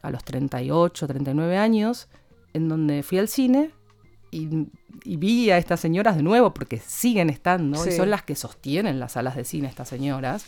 a 0.03 0.11
los 0.11 0.25
38, 0.25 1.07
39 1.07 1.59
años, 1.59 2.09
en 2.55 2.69
donde 2.69 3.03
fui 3.03 3.19
al 3.19 3.29
cine 3.29 3.71
y, 4.31 4.69
vi 5.17 5.51
a 5.51 5.59
estas 5.59 5.81
señoras 5.81 6.17
de 6.17 6.23
nuevo, 6.23 6.53
porque 6.53 6.79
siguen 6.79 7.31
estando, 7.31 7.87
y 7.87 7.93
son 7.93 8.11
las 8.11 8.23
que 8.23 8.35
sostienen 8.35 9.01
las 9.01 9.13
salas 9.13 9.37
de 9.37 9.45
cine, 9.45 9.69
estas 9.69 9.89
señoras. 9.89 10.47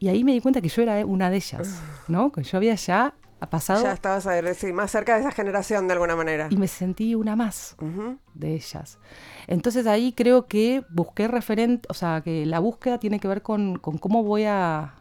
Y 0.00 0.08
ahí 0.08 0.24
me 0.24 0.32
di 0.32 0.40
cuenta 0.40 0.60
que 0.60 0.68
yo 0.68 0.82
era 0.82 1.04
una 1.06 1.30
de 1.30 1.36
ellas, 1.36 1.80
¿no? 2.08 2.32
Que 2.32 2.42
yo 2.42 2.58
había 2.58 2.74
ya 2.74 3.14
pasado. 3.46 3.82
Ya 3.82 3.92
estabas 3.92 4.26
más 4.72 4.90
cerca 4.90 5.14
de 5.14 5.20
esa 5.20 5.30
generación 5.30 5.86
de 5.86 5.92
alguna 5.92 6.16
manera. 6.16 6.48
Y 6.50 6.56
me 6.56 6.68
sentí 6.68 7.14
una 7.14 7.36
más 7.36 7.76
de 8.34 8.54
ellas. 8.54 8.98
Entonces 9.46 9.86
ahí 9.86 10.12
creo 10.12 10.46
que 10.46 10.84
busqué 10.90 11.28
referente, 11.28 11.86
o 11.90 11.94
sea, 11.94 12.22
que 12.22 12.46
la 12.46 12.58
búsqueda 12.58 12.98
tiene 12.98 13.20
que 13.20 13.28
ver 13.28 13.42
con, 13.42 13.76
cómo 13.78 14.22
voy 14.22 14.44
a, 14.44 14.94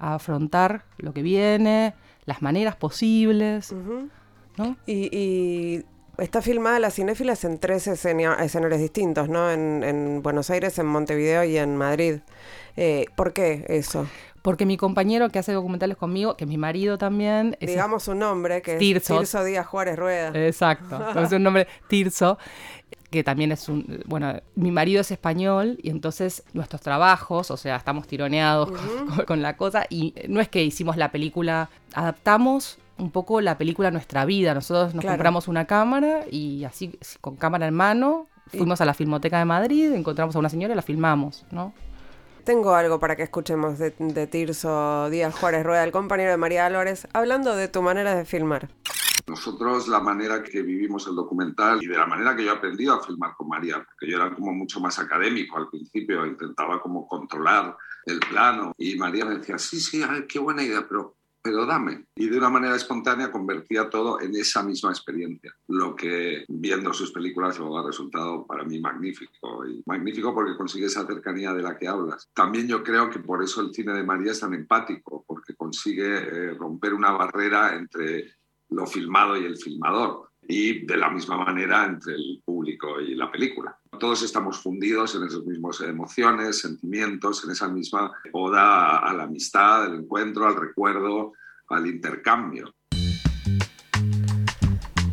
afrontar 0.00 0.84
lo 0.98 1.12
que 1.12 1.22
viene, 1.22 1.92
las 2.24 2.40
maneras 2.40 2.76
posibles, 2.76 3.74
¿no? 4.56 4.76
y, 4.86 5.84
Está 6.18 6.42
filmada 6.42 6.80
Las 6.80 6.94
Cinéfilas 6.94 7.44
en 7.44 7.58
tres 7.58 7.86
escenarios 7.86 8.80
distintos, 8.80 9.28
¿no? 9.28 9.52
En, 9.52 9.84
en, 9.84 10.20
Buenos 10.20 10.50
Aires, 10.50 10.76
en 10.80 10.86
Montevideo 10.86 11.44
y 11.44 11.56
en 11.56 11.76
Madrid. 11.76 12.18
Eh, 12.76 13.06
¿Por 13.14 13.32
qué 13.32 13.64
eso? 13.68 14.08
Porque 14.42 14.66
mi 14.66 14.76
compañero 14.76 15.28
que 15.30 15.38
hace 15.38 15.52
documentales 15.52 15.96
conmigo, 15.96 16.36
que 16.36 16.44
es 16.44 16.48
mi 16.48 16.58
marido 16.58 16.98
también... 16.98 17.56
Digamos 17.60 18.04
su 18.04 18.14
nombre, 18.14 18.62
que 18.62 18.74
es 18.74 18.78
Tirso 18.78 19.44
Díaz 19.44 19.66
Juárez 19.66 19.96
Rueda. 19.96 20.30
Exacto, 20.34 20.98
es 21.20 21.32
un 21.32 21.42
nombre 21.42 21.66
Tirso, 21.88 22.38
que 23.10 23.24
también 23.24 23.52
es 23.52 23.68
un... 23.68 24.02
Bueno, 24.06 24.40
mi 24.54 24.70
marido 24.70 25.00
es 25.00 25.10
español 25.10 25.78
y 25.82 25.90
entonces 25.90 26.44
nuestros 26.52 26.82
trabajos, 26.82 27.50
o 27.50 27.56
sea, 27.56 27.76
estamos 27.76 28.06
tironeados 28.06 28.70
con, 29.26 29.42
la 29.42 29.56
cosa 29.56 29.86
y 29.88 30.14
no 30.28 30.40
es 30.40 30.48
que 30.48 30.62
hicimos 30.62 30.96
la 30.96 31.10
película, 31.10 31.70
adaptamos 31.94 32.78
un 32.98 33.10
poco 33.10 33.40
la 33.40 33.56
película 33.56 33.88
a 33.88 33.90
nuestra 33.90 34.24
vida. 34.24 34.54
Nosotros 34.54 34.94
nos 34.94 35.04
compramos 35.04 35.48
una 35.48 35.66
cámara 35.66 36.24
y 36.30 36.64
así, 36.64 36.98
con 37.20 37.36
cámara 37.36 37.66
en 37.66 37.74
mano, 37.74 38.26
fuimos 38.48 38.80
a 38.80 38.84
la 38.84 38.94
Filmoteca 38.94 39.38
de 39.38 39.44
Madrid, 39.44 39.92
encontramos 39.92 40.36
a 40.36 40.38
una 40.38 40.48
señora 40.48 40.74
y 40.74 40.76
la 40.76 40.82
filmamos, 40.82 41.44
¿no? 41.50 41.72
Tengo 42.48 42.74
algo 42.74 42.98
para 42.98 43.14
que 43.14 43.24
escuchemos 43.24 43.78
de, 43.78 43.90
Tirso 44.26 45.10
Díaz 45.10 45.34
Juárez 45.34 45.66
Rueda, 45.66 45.84
el 45.84 45.92
compañero 45.92 46.30
de 46.30 46.38
María 46.38 46.64
Álvarez, 46.64 47.06
hablando 47.12 47.54
de 47.54 47.68
tu 47.68 47.82
manera 47.82 48.14
de 48.14 48.24
filmar. 48.24 48.70
Nosotros 49.26 49.86
la 49.86 50.00
manera 50.00 50.42
que 50.42 50.62
vivimos 50.62 51.06
el 51.08 51.14
documental 51.14 51.82
y 51.82 51.86
de 51.86 51.98
la 51.98 52.06
manera 52.06 52.34
que 52.34 52.46
yo 52.46 52.52
he 52.52 52.56
aprendido 52.56 52.94
a 52.94 53.04
filmar 53.04 53.34
con 53.36 53.48
María, 53.48 53.84
porque 53.84 54.10
yo 54.10 54.16
era 54.16 54.34
como 54.34 54.54
mucho 54.54 54.80
más 54.80 54.98
académico 54.98 55.58
al 55.58 55.68
principio, 55.68 56.24
intentaba 56.24 56.80
como 56.80 57.06
controlar 57.06 57.76
el 58.06 58.18
plano 58.18 58.72
y 58.78 58.96
María 58.96 59.26
me 59.26 59.36
decía, 59.36 59.58
sí, 59.58 59.78
sí, 59.78 60.02
ay, 60.02 60.26
qué 60.26 60.38
buena 60.38 60.62
idea, 60.62 60.86
pero, 60.88 61.17
pero 61.42 61.66
dame. 61.66 62.04
Y 62.14 62.28
de 62.28 62.38
una 62.38 62.50
manera 62.50 62.76
espontánea 62.76 63.30
convertía 63.30 63.88
todo 63.88 64.20
en 64.20 64.34
esa 64.34 64.62
misma 64.62 64.90
experiencia, 64.90 65.54
lo 65.68 65.94
que 65.94 66.44
viendo 66.48 66.92
sus 66.92 67.12
películas 67.12 67.58
luego 67.58 67.78
ha 67.78 67.86
resultado 67.86 68.46
para 68.46 68.64
mí 68.64 68.80
magnífico. 68.80 69.66
Y 69.66 69.82
magnífico 69.86 70.34
porque 70.34 70.56
consigue 70.56 70.86
esa 70.86 71.06
cercanía 71.06 71.52
de 71.52 71.62
la 71.62 71.76
que 71.76 71.88
hablas. 71.88 72.28
También 72.34 72.66
yo 72.68 72.82
creo 72.82 73.10
que 73.10 73.20
por 73.20 73.42
eso 73.42 73.60
el 73.60 73.72
cine 73.72 73.92
de 73.92 74.04
María 74.04 74.32
es 74.32 74.40
tan 74.40 74.54
empático, 74.54 75.24
porque 75.26 75.54
consigue 75.54 76.18
eh, 76.18 76.54
romper 76.54 76.94
una 76.94 77.12
barrera 77.12 77.74
entre 77.74 78.34
lo 78.70 78.86
filmado 78.86 79.36
y 79.36 79.44
el 79.44 79.56
filmador, 79.56 80.30
y 80.42 80.86
de 80.86 80.96
la 80.96 81.10
misma 81.10 81.36
manera 81.36 81.86
entre 81.86 82.14
el 82.14 82.42
público 82.44 83.00
y 83.00 83.14
la 83.14 83.30
película. 83.30 83.77
Todos 83.98 84.22
estamos 84.22 84.58
fundidos 84.60 85.16
en 85.16 85.24
esas 85.24 85.44
mismas 85.44 85.80
emociones, 85.80 86.60
sentimientos, 86.60 87.42
en 87.44 87.50
esa 87.50 87.68
misma 87.68 88.12
oda 88.32 88.98
a 88.98 89.12
la 89.12 89.24
amistad, 89.24 89.86
al 89.86 89.96
encuentro, 89.96 90.46
al 90.46 90.54
recuerdo, 90.54 91.32
al 91.68 91.86
intercambio. 91.86 92.72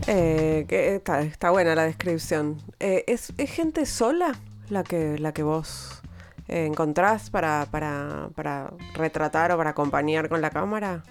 Eh, 0.08 0.66
que 0.68 0.96
está, 0.96 1.50
buena 1.50 1.74
la 1.74 1.86
descripción. 1.86 2.58
Eh, 2.80 3.04
¿es, 3.08 3.34
¿es, 3.38 3.52
gente 3.52 3.88
sola 3.88 4.36
la 4.70 4.84
que, 4.84 5.18
la 5.18 5.34
que 5.34 5.42
vos 5.42 6.02
eh, 6.48 6.66
encontrás 6.66 7.32
para, 7.32 7.68
para, 7.72 8.30
para 8.36 8.72
retratar 8.94 9.52
o 9.52 9.58
para 9.58 9.72
acompañar 9.72 10.30
con 10.30 10.42
la 10.42 10.52
cámara? 10.52 11.04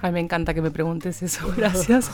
Ay, 0.00 0.12
me 0.12 0.20
encanta 0.20 0.54
que 0.54 0.62
me 0.62 0.70
preguntes 0.70 1.22
eso, 1.22 1.52
gracias. 1.56 2.10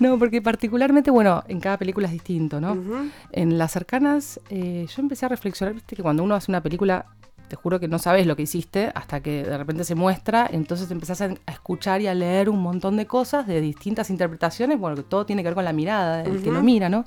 No, 0.00 0.18
porque 0.18 0.42
particularmente, 0.42 1.10
bueno, 1.10 1.44
en 1.46 1.60
cada 1.60 1.76
película 1.76 2.06
es 2.08 2.12
distinto, 2.12 2.60
¿no? 2.60 2.72
Uh 2.72 2.76
-huh. 2.76 3.10
En 3.32 3.58
las 3.58 3.72
cercanas, 3.72 4.40
eh, 4.50 4.86
yo 4.88 5.02
empecé 5.02 5.26
a 5.26 5.28
reflexionar, 5.28 5.74
viste, 5.74 5.94
que 5.96 6.02
cuando 6.02 6.22
uno 6.24 6.34
hace 6.34 6.50
una 6.50 6.62
película, 6.62 7.06
te 7.48 7.56
juro 7.56 7.80
que 7.80 7.88
no 7.88 7.98
sabes 7.98 8.26
lo 8.26 8.36
que 8.36 8.42
hiciste 8.42 8.90
hasta 8.94 9.20
que 9.20 9.42
de 9.44 9.56
repente 9.56 9.84
se 9.84 9.94
muestra, 9.94 10.48
entonces 10.52 10.90
empezás 10.90 11.20
a, 11.22 11.30
a 11.46 11.52
escuchar 11.52 12.00
y 12.02 12.06
a 12.06 12.14
leer 12.14 12.50
un 12.50 12.60
montón 12.60 12.96
de 12.96 13.06
cosas 13.06 13.46
de 13.46 13.60
distintas 13.60 14.10
interpretaciones, 14.10 14.78
bueno, 14.78 14.96
que 14.96 15.02
todo 15.02 15.24
tiene 15.24 15.42
que 15.42 15.48
ver 15.48 15.54
con 15.54 15.64
la 15.64 15.72
mirada 15.72 16.18
del 16.24 16.32
uh 16.32 16.40
-huh. 16.40 16.42
que 16.42 16.50
lo 16.50 16.62
mira, 16.62 16.88
¿no? 16.88 17.04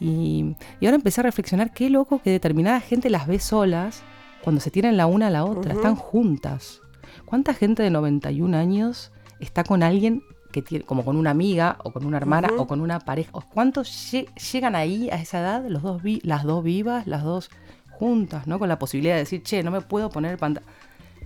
Y, 0.00 0.56
y, 0.80 0.86
ahora 0.86 0.96
empecé 0.96 1.20
a 1.20 1.24
reflexionar 1.24 1.72
qué 1.72 1.90
loco 1.90 2.20
que 2.22 2.30
determinada 2.30 2.80
gente 2.80 3.10
las 3.10 3.26
ve 3.26 3.38
solas 3.38 4.02
cuando 4.42 4.60
se 4.60 4.70
tienen 4.70 4.96
la 4.96 5.06
una 5.06 5.26
a 5.26 5.30
la 5.30 5.44
otra, 5.44 5.72
uh 5.72 5.74
-huh. 5.74 5.76
están 5.76 5.94
juntas. 5.94 6.80
¿Cuánta 7.26 7.54
gente 7.54 7.82
de 7.82 7.90
91 7.90 8.56
años 8.56 9.12
está 9.40 9.64
con 9.64 9.82
alguien 9.82 10.22
que 10.52 10.62
tiene, 10.62 10.84
como 10.84 11.04
con 11.04 11.16
una 11.16 11.30
amiga 11.30 11.78
o 11.84 11.92
con 11.92 12.04
una 12.04 12.16
hermana 12.16 12.48
uh 12.50 12.56
-huh. 12.56 12.62
o 12.62 12.66
con 12.66 12.80
una 12.80 13.00
pareja. 13.00 13.30
¿Cuántos 13.52 14.12
llegan 14.52 14.74
ahí 14.74 15.10
a 15.10 15.16
esa 15.16 15.40
edad, 15.40 15.64
los 15.68 15.82
dos 15.82 16.02
las 16.22 16.44
dos 16.44 16.62
vivas, 16.64 17.06
las 17.06 17.22
dos 17.22 17.50
juntas, 17.90 18.46
¿no? 18.46 18.58
Con 18.58 18.68
la 18.68 18.78
posibilidad 18.78 19.14
de 19.14 19.20
decir, 19.20 19.42
che, 19.42 19.62
no 19.62 19.70
me 19.70 19.80
puedo 19.80 20.10
poner 20.10 20.38
pantalla. 20.38 20.66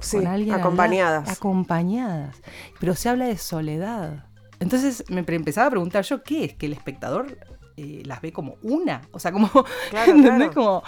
Sí, 0.01 0.19
con 0.19 0.27
alguien 0.27 0.55
acompañadas. 0.55 1.29
acompañadas. 1.29 2.37
Pero 2.81 2.95
se 2.95 3.09
habla 3.09 3.27
de 3.27 3.39
soledad. 3.39 4.27
Entonces 4.61 5.05
me 5.09 5.25
empezaba 5.27 5.69
a 5.69 5.71
preguntar 5.71 6.05
yo, 6.05 6.23
¿qué 6.23 6.45
es? 6.45 6.55
¿Que 6.55 6.67
el 6.67 6.73
espectador 6.73 7.39
eh, 7.77 8.03
las 8.05 8.21
ve 8.21 8.33
como 8.33 8.57
una? 8.63 9.03
O 9.13 9.19
sea, 9.19 9.33
como, 9.33 9.49
claro, 9.91 10.13
¿entendés? 10.13 10.51
Claro. 10.51 10.53
Como 10.53 10.83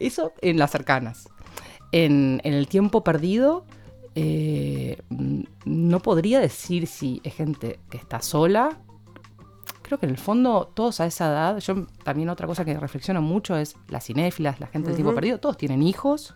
eso 0.00 0.32
en 0.40 0.58
las 0.58 0.70
cercanas. 0.70 1.28
En, 1.92 2.40
en 2.44 2.52
el 2.52 2.68
tiempo 2.68 3.02
perdido 3.02 3.64
eh, 4.20 4.98
no 5.64 6.00
podría 6.00 6.40
decir 6.40 6.88
si 6.88 7.20
es 7.22 7.34
gente 7.34 7.78
que 7.88 7.98
está 7.98 8.20
sola. 8.20 8.80
Creo 9.82 9.98
que 10.00 10.06
en 10.06 10.10
el 10.10 10.18
fondo 10.18 10.72
todos 10.74 11.00
a 11.00 11.06
esa 11.06 11.28
edad, 11.28 11.58
yo 11.58 11.86
también 12.02 12.28
otra 12.28 12.48
cosa 12.48 12.64
que 12.64 12.76
reflexiono 12.78 13.22
mucho 13.22 13.56
es 13.56 13.76
las 13.88 14.04
cinéfilas, 14.04 14.58
la 14.58 14.66
gente 14.66 14.88
del 14.88 14.94
uh 14.94 14.94
-huh. 14.94 14.96
tiempo 14.96 15.14
perdido, 15.14 15.38
todos 15.38 15.56
tienen 15.56 15.84
hijos, 15.84 16.34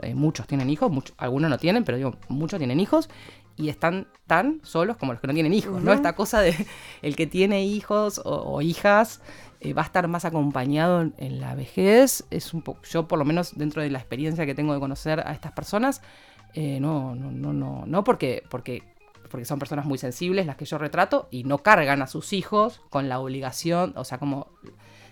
eh, 0.00 0.14
muchos 0.14 0.46
tienen 0.46 0.70
hijos, 0.70 0.92
muchos, 0.92 1.14
algunos 1.18 1.50
no 1.50 1.58
tienen, 1.58 1.84
pero 1.84 1.98
digo, 1.98 2.14
muchos 2.28 2.58
tienen 2.58 2.78
hijos 2.78 3.10
y 3.56 3.68
están 3.68 4.06
tan 4.28 4.60
solos 4.62 4.96
como 4.96 5.12
los 5.12 5.20
que 5.20 5.26
no 5.26 5.34
tienen 5.34 5.52
hijos, 5.52 5.74
uh 5.74 5.78
-huh. 5.78 5.82
¿no? 5.84 5.92
Esta 5.92 6.14
cosa 6.14 6.40
de 6.40 6.54
el 7.02 7.16
que 7.16 7.26
tiene 7.26 7.64
hijos 7.64 8.20
o, 8.24 8.30
o 8.30 8.62
hijas 8.62 9.20
eh, 9.60 9.74
va 9.74 9.82
a 9.82 9.84
estar 9.86 10.06
más 10.06 10.24
acompañado 10.24 11.02
en, 11.02 11.14
en 11.18 11.40
la 11.40 11.54
vejez, 11.56 12.24
es 12.30 12.54
un 12.54 12.62
poco, 12.62 12.80
yo 12.84 13.08
por 13.08 13.18
lo 13.18 13.24
menos 13.24 13.58
dentro 13.58 13.82
de 13.82 13.90
la 13.90 13.98
experiencia 13.98 14.46
que 14.46 14.54
tengo 14.54 14.72
de 14.72 14.80
conocer 14.80 15.20
a 15.26 15.32
estas 15.32 15.52
personas, 15.52 16.00
eh, 16.54 16.80
no, 16.80 17.14
no, 17.14 17.30
no, 17.30 17.52
no, 17.52 17.84
no 17.86 18.04
porque, 18.04 18.42
porque, 18.50 18.82
porque 19.30 19.44
son 19.44 19.58
personas 19.58 19.86
muy 19.86 19.98
sensibles 19.98 20.46
las 20.46 20.56
que 20.56 20.64
yo 20.64 20.78
retrato 20.78 21.28
y 21.30 21.44
no 21.44 21.58
cargan 21.58 22.02
a 22.02 22.06
sus 22.06 22.32
hijos 22.32 22.80
con 22.90 23.08
la 23.08 23.18
obligación, 23.20 23.92
o 23.96 24.04
sea, 24.04 24.18
como 24.18 24.48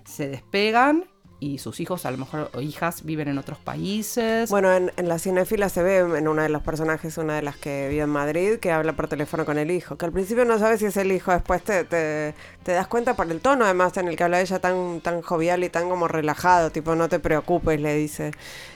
se 0.04 0.28
despegan 0.28 1.04
y 1.40 1.58
sus 1.58 1.80
hijos, 1.80 2.04
a 2.04 2.10
lo 2.10 2.18
mejor, 2.18 2.50
o 2.52 2.60
hijas, 2.60 3.02
viven 3.04 3.26
en 3.28 3.38
otros 3.38 3.58
países. 3.58 4.50
Bueno, 4.50 4.72
en, 4.72 4.92
en 4.96 5.08
la 5.08 5.18
cinefila 5.18 5.70
se 5.70 5.82
ve 5.82 5.98
en 5.98 6.28
una 6.28 6.42
de 6.42 6.50
los 6.50 6.62
personajes, 6.62 7.16
una 7.16 7.36
de 7.36 7.42
las 7.42 7.56
que 7.56 7.88
vive 7.88 8.02
en 8.02 8.10
Madrid, 8.10 8.58
que 8.58 8.70
habla 8.70 8.92
por 8.92 9.08
teléfono 9.08 9.46
con 9.46 9.58
el 9.58 9.70
hijo, 9.70 9.96
que 9.96 10.04
al 10.04 10.12
principio 10.12 10.44
no 10.44 10.58
sabes 10.58 10.80
si 10.80 10.86
es 10.86 10.96
el 10.98 11.10
hijo, 11.10 11.32
después 11.32 11.64
te, 11.64 11.84
te, 11.84 12.34
das 12.66 12.86
cuenta 12.86 13.16
por 13.16 13.30
el 13.30 13.40
tono, 13.40 13.64
además, 13.64 13.96
en 13.96 14.08
el 14.08 14.16
que 14.16 14.24
habla 14.24 14.40
ella 14.40 14.58
tan, 14.58 15.00
tan 15.00 15.22
jovial 15.22 15.64
y 15.64 15.70
tan 15.70 15.88
como 15.88 16.08
relajado, 16.08 16.70
tipo, 16.70 16.94
no 16.94 17.08
te 17.08 17.18
preocupes, 17.18 17.80
le 17.80 17.94
dice. 17.94 18.32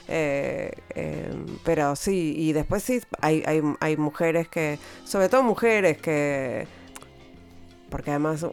Eh, 0.07 0.71
eh, 0.89 1.14
pero 1.65 1.95
sí, 1.95 2.33
y 2.37 2.53
después 2.53 2.83
sí, 2.83 3.01
hay, 3.19 3.43
hay, 3.45 3.61
hay 3.79 3.97
mujeres 3.97 4.47
que, 4.47 4.79
sobre 5.03 5.27
todo 5.27 5.43
mujeres 5.43 5.97
que 5.97 6.67
porque 7.89 8.11
además 8.11 8.45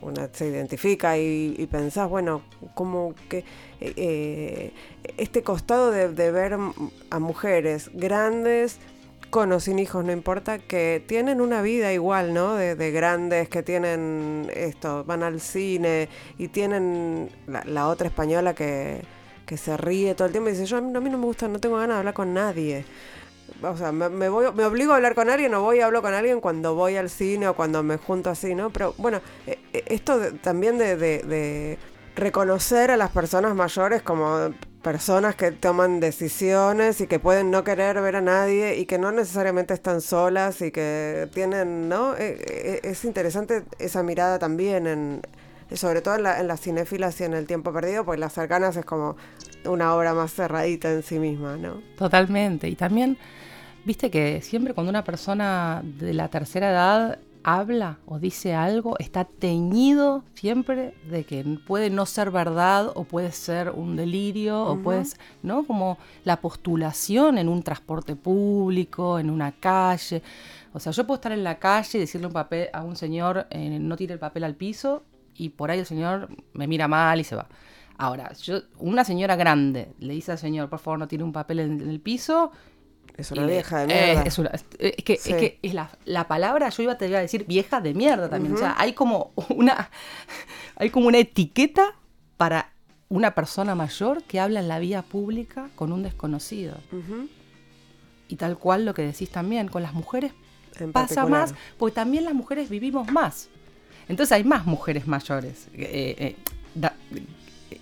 una 0.00 0.28
se 0.32 0.46
identifica 0.48 1.18
y, 1.18 1.54
y 1.58 1.66
pensás, 1.66 2.08
bueno, 2.08 2.42
como 2.74 3.14
que 3.28 3.44
eh, 3.80 4.72
este 5.18 5.42
costado 5.42 5.90
de, 5.90 6.08
de, 6.08 6.30
ver 6.30 6.56
a 7.10 7.18
mujeres 7.18 7.90
grandes, 7.92 8.78
con 9.28 9.52
o 9.52 9.60
sin 9.60 9.78
hijos, 9.80 10.04
no 10.04 10.12
importa, 10.12 10.58
que 10.58 11.04
tienen 11.06 11.40
una 11.40 11.60
vida 11.60 11.92
igual, 11.92 12.32
¿no? 12.32 12.54
De, 12.54 12.74
de 12.74 12.90
grandes, 12.90 13.48
que 13.48 13.62
tienen 13.62 14.50
esto, 14.54 15.04
van 15.04 15.22
al 15.22 15.40
cine 15.40 16.08
y 16.38 16.48
tienen 16.48 17.28
la 17.46 17.88
otra 17.88 18.06
española 18.06 18.54
que, 18.54 19.02
que, 19.46 19.56
se 19.56 19.76
ríe 19.76 20.14
todo 20.14 20.26
el 20.26 20.32
tiempo 20.32 20.50
y 20.50 20.52
dice, 20.52 20.66
yo 20.66 20.76
a 20.78 20.80
mí, 20.80 20.90
no 20.92 21.00
me 21.00 21.16
gusta, 21.24 21.48
no 21.48 21.60
tengo 21.60 21.76
ganas 21.76 21.96
de 21.96 21.98
hablar 22.00 22.14
con 22.14 22.34
nadie 22.34 22.84
o 23.62 23.76
sea, 23.76 23.92
me, 23.92 24.08
me, 24.08 24.28
voy, 24.28 24.52
me 24.52 24.64
obligo 24.64 24.92
a 24.92 24.96
hablar 24.96 25.14
con 25.14 25.30
alguien 25.30 25.54
o 25.54 25.62
voy 25.62 25.78
y 25.78 25.80
hablo 25.80 26.02
con 26.02 26.14
alguien 26.14 26.40
cuando 26.40 26.74
voy 26.74 26.96
al 26.96 27.10
cine 27.10 27.48
o 27.48 27.54
cuando 27.54 27.82
me 27.82 27.96
junto 27.96 28.30
así, 28.30 28.54
¿no? 28.54 28.70
Pero 28.70 28.94
bueno, 28.98 29.20
eh, 29.46 29.58
esto 29.86 30.18
de, 30.18 30.32
también 30.32 30.78
de, 30.78 30.96
de, 30.96 31.22
de, 31.22 31.78
reconocer 32.14 32.90
a 32.90 32.96
las 32.96 33.10
personas 33.10 33.54
mayores 33.54 34.02
como 34.02 34.50
personas 34.82 35.34
que 35.34 35.50
toman 35.50 36.00
decisiones 36.00 37.00
y 37.00 37.06
que 37.06 37.18
pueden 37.18 37.50
no 37.50 37.62
querer 37.62 38.00
ver 38.00 38.16
a 38.16 38.20
nadie 38.20 38.76
y 38.76 38.86
que 38.86 38.98
no 38.98 39.12
necesariamente 39.12 39.74
están 39.74 40.00
solas 40.00 40.62
y 40.62 40.70
que 40.70 41.28
tienen, 41.34 41.88
¿no? 41.88 42.14
Eh, 42.16 42.80
es 42.84 43.04
interesante 43.04 43.64
esa 43.78 44.02
mirada 44.02 44.38
también 44.38 44.86
en 44.86 45.22
sobre 45.74 46.00
todo 46.00 46.16
en, 46.16 46.22
la, 46.22 46.40
en 46.40 46.46
las 46.46 46.60
cinéfilas 46.60 47.20
y 47.20 47.24
en 47.24 47.34
el 47.34 47.46
tiempo 47.46 47.72
perdido, 47.72 48.04
porque 48.04 48.20
las 48.20 48.32
cercanas 48.32 48.76
es 48.76 48.84
como 48.84 49.16
una 49.64 49.94
obra 49.94 50.14
más 50.14 50.32
cerradita 50.32 50.92
en 50.92 51.02
sí 51.02 51.18
misma, 51.18 51.56
¿no? 51.56 51.82
Totalmente. 51.96 52.68
Y 52.68 52.76
también, 52.76 53.18
viste 53.84 54.10
que 54.10 54.40
siempre 54.42 54.74
cuando 54.74 54.90
una 54.90 55.04
persona 55.04 55.82
de 55.84 56.14
la 56.14 56.28
tercera 56.28 56.70
edad 56.70 57.18
habla 57.42 57.98
o 58.06 58.18
dice 58.18 58.54
algo, 58.54 58.96
está 58.98 59.24
teñido 59.24 60.24
siempre 60.34 60.94
de 61.08 61.22
que 61.24 61.44
puede 61.64 61.90
no 61.90 62.04
ser 62.04 62.32
verdad 62.32 62.90
o 62.94 63.04
puede 63.04 63.30
ser 63.30 63.70
un 63.70 63.94
delirio 63.94 64.64
uh 64.64 64.66
-huh. 64.66 64.80
o 64.80 64.82
puede, 64.82 65.04
¿no? 65.44 65.64
Como 65.64 65.96
la 66.24 66.40
postulación 66.40 67.38
en 67.38 67.48
un 67.48 67.62
transporte 67.62 68.16
público, 68.16 69.20
en 69.20 69.30
una 69.30 69.52
calle. 69.52 70.22
O 70.72 70.80
sea, 70.80 70.90
yo 70.90 71.06
puedo 71.06 71.16
estar 71.16 71.30
en 71.30 71.44
la 71.44 71.58
calle 71.60 71.98
y 71.98 72.00
decirle 72.00 72.26
un 72.26 72.32
papel 72.32 72.68
a 72.72 72.82
un 72.82 72.96
señor, 72.96 73.46
eh, 73.50 73.78
no 73.80 73.96
tire 73.96 74.14
el 74.14 74.18
papel 74.18 74.42
al 74.42 74.56
piso, 74.56 75.04
y 75.38 75.50
por 75.50 75.70
ahí 75.70 75.78
el 75.78 75.86
señor 75.86 76.28
me 76.52 76.66
mira 76.66 76.88
mal 76.88 77.20
y 77.20 77.24
se 77.24 77.36
va. 77.36 77.48
Ahora, 77.98 78.32
yo, 78.34 78.60
una 78.78 79.04
señora 79.04 79.36
grande 79.36 79.88
le 79.98 80.14
dice 80.14 80.32
al 80.32 80.38
señor, 80.38 80.68
por 80.68 80.78
favor, 80.78 80.98
no 80.98 81.08
tire 81.08 81.24
un 81.24 81.32
papel 81.32 81.60
en, 81.60 81.80
en 81.80 81.88
el 81.88 82.00
piso. 82.00 82.52
Es 83.16 83.30
una 83.30 83.46
vieja 83.46 83.80
de 83.80 83.86
mierda. 83.86 84.22
Es, 84.22 84.38
una, 84.38 84.50
es, 84.50 84.64
que, 85.02 85.16
sí. 85.16 85.32
es, 85.32 85.36
que 85.38 85.58
es 85.62 85.72
la, 85.72 85.90
la, 86.04 86.28
palabra, 86.28 86.68
yo 86.68 86.82
iba 86.82 86.92
a, 86.92 86.98
te 86.98 87.08
iba 87.08 87.18
a 87.18 87.22
decir 87.22 87.46
vieja 87.46 87.80
de 87.80 87.94
mierda 87.94 88.28
también. 88.28 88.52
Uh 88.52 88.56
-huh. 88.56 88.58
O 88.58 88.62
sea, 88.62 88.74
hay 88.76 88.92
como 88.92 89.32
una 89.48 89.90
hay 90.76 90.90
como 90.90 91.06
una 91.08 91.18
etiqueta 91.18 91.94
para 92.36 92.72
una 93.08 93.34
persona 93.34 93.74
mayor 93.74 94.22
que 94.24 94.40
habla 94.40 94.60
en 94.60 94.68
la 94.68 94.78
vía 94.78 95.00
pública 95.02 95.70
con 95.76 95.92
un 95.92 96.02
desconocido. 96.02 96.76
Uh 96.92 96.96
-huh. 96.96 97.28
Y 98.28 98.36
tal 98.36 98.58
cual 98.58 98.84
lo 98.84 98.92
que 98.92 99.02
decís 99.02 99.30
también, 99.30 99.68
con 99.68 99.82
las 99.82 99.94
mujeres 99.94 100.32
en 100.78 100.92
pasa 100.92 101.14
particular. 101.14 101.48
más, 101.48 101.54
porque 101.78 101.94
también 101.94 102.24
las 102.24 102.34
mujeres 102.34 102.68
vivimos 102.68 103.10
más. 103.10 103.48
Entonces 104.08 104.32
hay 104.32 104.44
más 104.44 104.66
mujeres 104.66 105.06
mayores 105.06 105.68
eh, 105.74 106.14
eh, 106.18 106.36
da, 106.74 106.94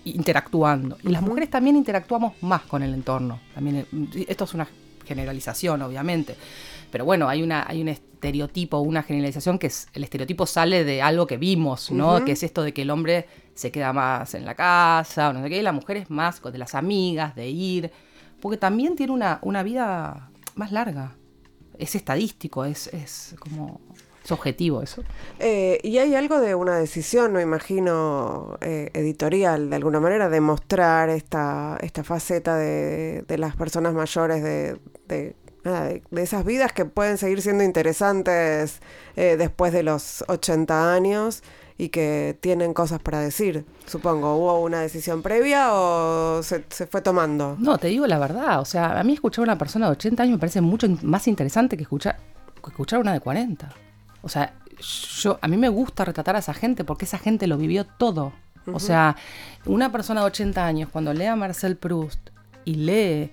interactuando. 0.05 0.97
Y 1.03 1.09
las 1.09 1.21
mujeres 1.21 1.49
también 1.49 1.75
interactuamos 1.75 2.33
más 2.41 2.63
con 2.63 2.83
el 2.83 2.93
entorno. 2.93 3.39
También, 3.53 3.85
esto 4.27 4.43
es 4.43 4.53
una 4.53 4.67
generalización, 5.05 5.81
obviamente. 5.81 6.35
Pero 6.91 7.05
bueno, 7.05 7.27
hay, 7.27 7.43
una, 7.43 7.65
hay 7.67 7.81
un 7.81 7.89
estereotipo, 7.89 8.79
una 8.79 9.03
generalización 9.03 9.59
que 9.59 9.67
es, 9.67 9.87
el 9.93 10.03
estereotipo 10.03 10.45
sale 10.45 10.83
de 10.83 11.01
algo 11.01 11.27
que 11.27 11.37
vimos, 11.37 11.91
¿no? 11.91 12.23
Que 12.25 12.31
es 12.33 12.43
esto 12.43 12.63
de 12.63 12.73
que 12.73 12.83
el 12.83 12.89
hombre 12.89 13.27
se 13.53 13.71
queda 13.71 13.93
más 13.93 14.33
en 14.33 14.45
la 14.45 14.55
casa, 14.55 15.29
o 15.29 15.33
no 15.33 15.43
sé 15.43 15.49
qué, 15.49 15.59
y 15.59 15.61
la 15.61 15.71
mujer 15.71 15.97
es 15.97 16.09
más 16.09 16.41
de 16.41 16.57
las 16.57 16.75
amigas, 16.75 17.35
de 17.35 17.49
ir, 17.49 17.91
porque 18.41 18.57
también 18.57 18.95
tiene 18.95 19.13
una, 19.13 19.39
una 19.41 19.63
vida 19.63 20.29
más 20.55 20.71
larga. 20.71 21.15
Es 21.77 21.95
estadístico, 21.95 22.65
es, 22.65 22.87
es 22.87 23.35
como 23.39 23.81
es 24.25 24.31
objetivo 24.31 24.81
eso. 24.81 25.03
Eh, 25.39 25.79
y 25.83 25.99
hay 25.99 26.15
algo 26.15 26.39
de 26.39 26.55
una 26.55 26.77
decisión, 26.77 27.31
me 27.33 27.43
imagino, 27.43 28.57
eh, 28.61 28.89
editorial, 28.93 29.69
de 29.69 29.75
alguna 29.75 29.99
manera, 29.99 30.29
de 30.29 30.41
mostrar 30.41 31.09
esta, 31.09 31.77
esta 31.81 32.03
faceta 32.03 32.57
de, 32.57 33.23
de 33.27 33.37
las 33.37 33.55
personas 33.55 33.93
mayores, 33.93 34.43
de, 34.43 34.79
de, 35.07 35.35
esas 36.15 36.45
vidas 36.45 36.73
que 36.73 36.85
pueden 36.85 37.17
seguir 37.17 37.41
siendo 37.41 37.63
interesantes 37.63 38.81
eh, 39.15 39.35
después 39.37 39.73
de 39.73 39.81
los 39.83 40.23
80 40.27 40.93
años 40.93 41.41
y 41.77 41.89
que 41.89 42.37
tienen 42.39 42.73
cosas 42.73 42.99
para 43.01 43.19
decir, 43.19 43.65
supongo. 43.85 44.37
¿Hubo 44.37 44.59
una 44.61 44.81
decisión 44.81 45.21
previa 45.21 45.73
o 45.73 46.41
se, 46.41 46.65
se, 46.69 46.87
fue 46.87 47.01
tomando? 47.01 47.57
No, 47.59 47.77
te 47.77 47.87
digo 47.87 48.07
la 48.07 48.17
verdad. 48.19 48.59
O 48.59 48.65
sea, 48.65 48.99
a 48.99 49.03
mí 49.03 49.13
escuchar 49.13 49.41
a 49.41 49.43
una 49.43 49.57
persona 49.57 49.87
de 49.87 49.93
80 49.93 50.23
años 50.23 50.33
me 50.33 50.39
parece 50.39 50.61
mucho 50.61 50.87
más 51.01 51.27
interesante 51.27 51.77
que 51.77 51.83
escuchar, 51.83 52.17
que 52.63 52.69
escuchar 52.69 52.97
a 52.97 53.01
una 53.01 53.13
de 53.13 53.19
40. 53.19 53.84
O 54.25 54.29
sea, 54.29 54.55
yo, 55.21 55.37
a 55.39 55.47
mí 55.47 55.55
me 55.55 55.69
gusta 55.69 56.03
retratar 56.03 56.35
a 56.35 56.39
esa 56.39 56.55
gente 56.55 56.83
porque 56.83 57.05
esa 57.05 57.19
gente 57.19 57.45
lo 57.45 57.57
vivió 57.57 57.85
todo. 57.85 58.33
O 58.73 58.79
sea, 58.79 59.15
una 59.65 59.91
persona 59.91 60.21
de 60.21 60.25
80 60.25 60.65
años, 60.65 60.89
cuando 60.91 61.13
lee 61.13 61.25
a 61.25 61.35
Marcel 61.35 61.77
Proust 61.77 62.31
y 62.65 62.73
lee 62.73 63.31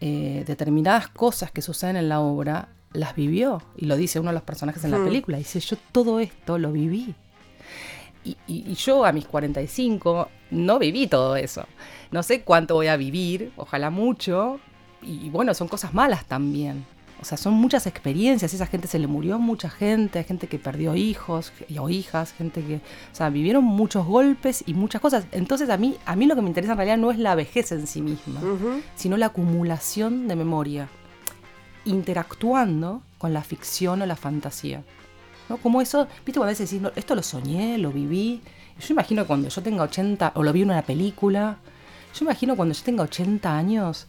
eh, 0.00 0.42
determinadas 0.44 1.06
cosas 1.06 1.52
que 1.52 1.62
suceden 1.62 1.94
en 1.94 2.08
la 2.08 2.18
obra, 2.18 2.70
las 2.92 3.14
vivió. 3.14 3.62
Y 3.76 3.86
lo 3.86 3.96
dice 3.96 4.18
uno 4.18 4.30
de 4.30 4.34
los 4.34 4.42
personajes 4.42 4.82
en 4.82 4.90
la 4.90 5.04
película. 5.04 5.38
Dice, 5.38 5.60
yo 5.60 5.76
todo 5.92 6.18
esto 6.18 6.58
lo 6.58 6.72
viví. 6.72 7.14
Y, 8.24 8.36
y, 8.48 8.74
yo 8.74 9.04
a 9.04 9.12
mis 9.12 9.26
45 9.26 10.28
no 10.50 10.80
viví 10.80 11.06
todo 11.06 11.36
eso. 11.36 11.64
No 12.10 12.24
sé 12.24 12.42
cuánto 12.42 12.74
voy 12.74 12.88
a 12.88 12.96
vivir, 12.96 13.52
ojalá 13.56 13.90
mucho. 13.90 14.58
Y 15.00 15.30
bueno, 15.30 15.54
son 15.54 15.68
cosas 15.68 15.94
malas 15.94 16.24
también. 16.24 16.84
O 17.24 17.26
sea, 17.26 17.38
son 17.38 17.54
muchas 17.54 17.86
experiencias. 17.86 18.52
Esa 18.52 18.66
gente 18.66 18.86
se 18.86 18.98
le 18.98 19.06
murió 19.06 19.38
mucha 19.38 19.70
gente, 19.70 20.18
hay 20.18 20.26
gente 20.26 20.46
que 20.46 20.58
perdió 20.58 20.94
hijos 20.94 21.54
o 21.78 21.88
hijas, 21.88 22.34
gente 22.34 22.62
que, 22.62 22.76
o 22.76 23.14
sea, 23.14 23.30
vivieron 23.30 23.64
muchos 23.64 24.04
golpes 24.04 24.62
y 24.66 24.74
muchas 24.74 25.00
cosas. 25.00 25.26
Entonces 25.32 25.70
a 25.70 25.78
mí, 25.78 25.96
a 26.04 26.16
mí 26.16 26.26
lo 26.26 26.34
que 26.34 26.42
me 26.42 26.48
interesa 26.48 26.72
en 26.72 26.76
realidad 26.76 26.98
no 26.98 27.10
es 27.10 27.18
la 27.18 27.34
vejez 27.34 27.72
en 27.72 27.86
sí 27.86 28.02
misma, 28.02 28.42
sino 28.94 29.16
la 29.16 29.26
acumulación 29.26 30.28
de 30.28 30.36
memoria, 30.36 30.90
interactuando 31.86 33.00
con 33.16 33.32
la 33.32 33.42
ficción 33.42 34.02
o 34.02 34.06
la 34.06 34.16
fantasía. 34.16 34.84
¿no? 35.48 35.56
Como 35.56 35.80
eso, 35.80 36.06
viste, 36.26 36.38
cuando 36.38 36.44
a 36.44 36.48
veces 36.48 36.70
decís, 36.70 36.86
esto 36.94 37.14
lo 37.14 37.22
soñé, 37.22 37.78
lo 37.78 37.90
viví. 37.90 38.42
Yo 38.78 38.92
imagino 38.92 39.26
cuando 39.26 39.48
yo 39.48 39.62
tenga 39.62 39.84
80, 39.84 40.32
o 40.34 40.42
lo 40.42 40.52
vi 40.52 40.60
en 40.60 40.72
una 40.72 40.82
película, 40.82 41.56
yo 42.14 42.26
imagino 42.26 42.54
cuando 42.54 42.74
yo 42.74 42.82
tenga 42.84 43.02
80 43.04 43.56
años, 43.56 44.08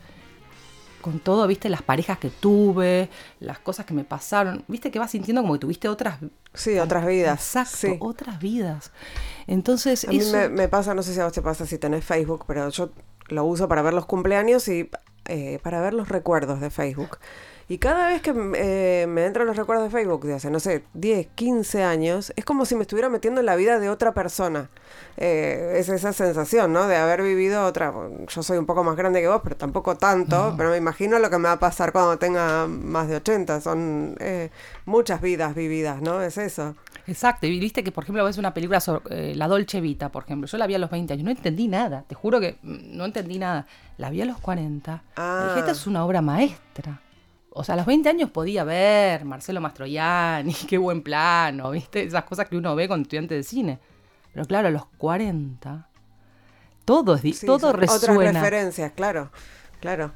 con 1.05 1.19
todo, 1.19 1.45
viste, 1.45 1.69
las 1.69 1.83
parejas 1.83 2.17
que 2.17 2.31
tuve, 2.31 3.09
las 3.39 3.59
cosas 3.59 3.85
que 3.85 3.93
me 3.93 4.03
pasaron, 4.03 4.63
viste 4.67 4.89
que 4.89 4.97
vas 4.97 5.11
sintiendo 5.11 5.43
como 5.43 5.53
que 5.53 5.59
tuviste 5.59 5.87
otras... 5.87 6.17
Sí, 6.55 6.79
otras 6.79 7.05
vidas. 7.05 7.55
Exacto, 7.55 8.03
otras 8.03 8.39
vidas. 8.39 8.91
Entonces... 9.45 10.05
A 10.05 10.09
mí 10.09 10.19
me, 10.49 10.67
pasa, 10.67 10.95
no 10.95 11.03
sé 11.03 11.13
si 11.13 11.19
a 11.19 11.25
vos 11.25 11.33
te 11.33 11.43
pasa 11.43 11.67
si 11.67 11.77
tenés 11.77 12.03
Facebook, 12.03 12.45
pero 12.47 12.69
yo 12.69 12.89
lo 13.27 13.45
uso 13.45 13.67
para 13.67 13.83
ver 13.83 13.93
los 13.93 14.07
cumpleaños 14.07 14.67
y 14.67 14.89
eh, 15.25 15.59
para 15.61 15.79
ver 15.79 15.93
los 15.93 16.09
recuerdos 16.09 16.59
de 16.59 16.71
Facebook. 16.71 17.19
Y 17.67 17.79
cada 17.79 18.09
vez 18.09 18.21
que 18.21 18.31
eh, 18.57 19.07
me 19.07 19.25
entran 19.25 19.47
los 19.47 19.57
recuerdos 19.57 19.85
de 19.85 19.89
Facebook 19.89 20.23
de 20.25 20.35
hace, 20.35 20.51
no 20.51 20.59
sé, 20.59 20.83
10, 20.93 21.27
15 21.33 21.83
años, 21.83 22.31
es 22.35 22.45
como 22.45 22.63
si 22.63 22.75
me 22.75 22.83
estuviera 22.83 23.09
metiendo 23.09 23.39
en 23.39 23.47
la 23.47 23.55
vida 23.55 23.79
de 23.79 23.89
otra 23.89 24.13
persona. 24.13 24.69
Eh, 25.17 25.77
es 25.77 25.89
esa 25.89 26.13
sensación, 26.13 26.73
¿no? 26.73 26.87
De 26.87 26.95
haber 26.95 27.23
vivido 27.23 27.65
otra. 27.65 27.91
Yo 28.27 28.43
soy 28.43 28.59
un 28.59 28.67
poco 28.67 28.83
más 28.83 28.95
grande 28.95 29.19
que 29.19 29.27
vos, 29.27 29.41
pero 29.43 29.55
tampoco 29.57 29.95
tanto. 29.97 30.53
Pero 30.55 30.69
me 30.69 30.77
imagino 30.77 31.17
lo 31.17 31.31
que 31.31 31.39
me 31.39 31.45
va 31.45 31.53
a 31.53 31.59
pasar 31.59 31.91
cuando 31.91 32.19
tenga 32.19 32.67
más 32.67 33.07
de 33.07 33.15
80. 33.15 33.59
Son 33.61 34.15
eh, 34.19 34.51
muchas 34.85 35.19
vidas 35.19 35.55
vividas, 35.55 36.03
¿no? 36.03 36.21
Es 36.21 36.37
eso. 36.37 36.75
Exacto, 37.07 37.47
y 37.47 37.59
viste 37.59 37.83
que, 37.83 37.91
por 37.91 38.03
ejemplo, 38.03 38.23
ves 38.25 38.37
una 38.37 38.53
película 38.53 38.79
sobre 38.79 39.35
La 39.35 39.47
Dolce 39.47 39.81
Vita, 39.81 40.09
por 40.09 40.23
ejemplo. 40.23 40.47
Yo 40.47 40.57
la 40.59 40.67
vi 40.67 40.75
a 40.75 40.79
los 40.79 40.91
20 40.91 41.13
años, 41.13 41.25
no 41.25 41.31
entendí 41.31 41.67
nada, 41.67 42.03
te 42.07 42.13
juro 42.13 42.39
que 42.39 42.57
mm, 42.61 42.95
no 42.95 43.05
entendí 43.05 43.39
nada. 43.39 43.65
La 43.97 44.11
vi 44.11 44.21
a 44.21 44.25
los 44.25 44.37
40. 44.39 45.03
Ah. 45.15 45.45
Dije, 45.47 45.59
esta 45.59 45.71
es 45.71 45.87
una 45.87 46.05
obra 46.05 46.21
maestra 46.21 47.01
o 47.57 47.63
sea, 47.63 47.73
a 47.73 47.77
los 47.77 47.85
20 47.85 48.09
años 48.09 48.29
podía 48.31 48.65
ver 48.65 49.23
Marcelo 49.23 49.61
Mastroianni, 49.61 50.53
qué 50.67 50.77
buen 50.77 51.01
plano, 51.01 51.71
¿viste? 51.71 52.03
Esas 52.03 52.25
cosas 52.25 52.49
que 52.49 52.57
uno 52.57 52.75
ve 52.75 52.89
con 52.89 53.01
estudiantes 53.01 53.37
de 53.37 53.43
cine. 53.43 53.79
Pero 54.33 54.45
claro, 54.45 54.67
a 54.67 54.71
los 54.71 54.85
40, 54.97 55.87
todo, 56.83 57.15
es, 57.15 57.39
todo 57.39 57.71
resuena. 57.71 58.15
Otras 58.15 58.33
referencias, 58.33 58.91
claro. 58.91 59.31
Claro. 59.79 60.11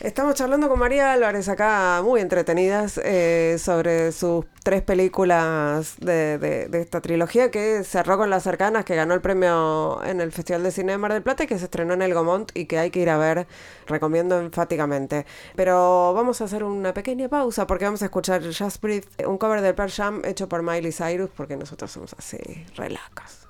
Estamos 0.00 0.34
charlando 0.34 0.68
con 0.68 0.80
María 0.80 1.12
Álvarez 1.12 1.48
acá, 1.48 2.02
muy 2.02 2.20
entretenidas, 2.20 3.00
eh, 3.02 3.56
sobre 3.60 4.10
sus 4.10 4.44
tres 4.64 4.82
películas 4.82 5.94
de, 6.00 6.68
esta 6.72 7.00
trilogía 7.00 7.52
que 7.52 7.84
cerró 7.84 8.18
con 8.18 8.28
Las 8.28 8.42
Cercanas, 8.42 8.84
que 8.84 8.96
ganó 8.96 9.14
el 9.14 9.20
premio 9.20 10.02
en 10.04 10.20
el 10.20 10.32
Festival 10.32 10.64
de 10.64 10.72
Cine 10.72 10.92
de 10.92 10.98
Mar 10.98 11.12
del 11.12 11.22
Plata 11.22 11.44
y 11.44 11.46
que 11.46 11.58
se 11.58 11.66
estrenó 11.66 11.94
en 11.94 12.02
El 12.02 12.12
Gomont 12.12 12.50
y 12.54 12.66
que 12.66 12.78
hay 12.78 12.90
que 12.90 13.00
ir 13.00 13.08
a 13.08 13.18
ver, 13.18 13.46
recomiendo 13.86 14.40
enfáticamente. 14.40 15.26
Pero 15.54 16.12
vamos 16.12 16.40
a 16.40 16.44
hacer 16.44 16.64
una 16.64 16.92
pequeña 16.92 17.28
pausa 17.28 17.68
porque 17.68 17.84
vamos 17.84 18.02
a 18.02 18.06
escuchar 18.06 18.42
Just 18.42 18.82
Breathe, 18.82 19.26
un 19.26 19.38
cover 19.38 19.60
de 19.60 19.74
Pearl 19.74 19.92
Jam 19.92 20.22
hecho 20.24 20.48
por 20.48 20.62
Miley 20.62 20.92
Cyrus, 20.92 21.30
porque 21.36 21.56
nosotros 21.56 21.92
somos 21.92 22.14
así, 22.18 22.38
relacas. 22.74 23.43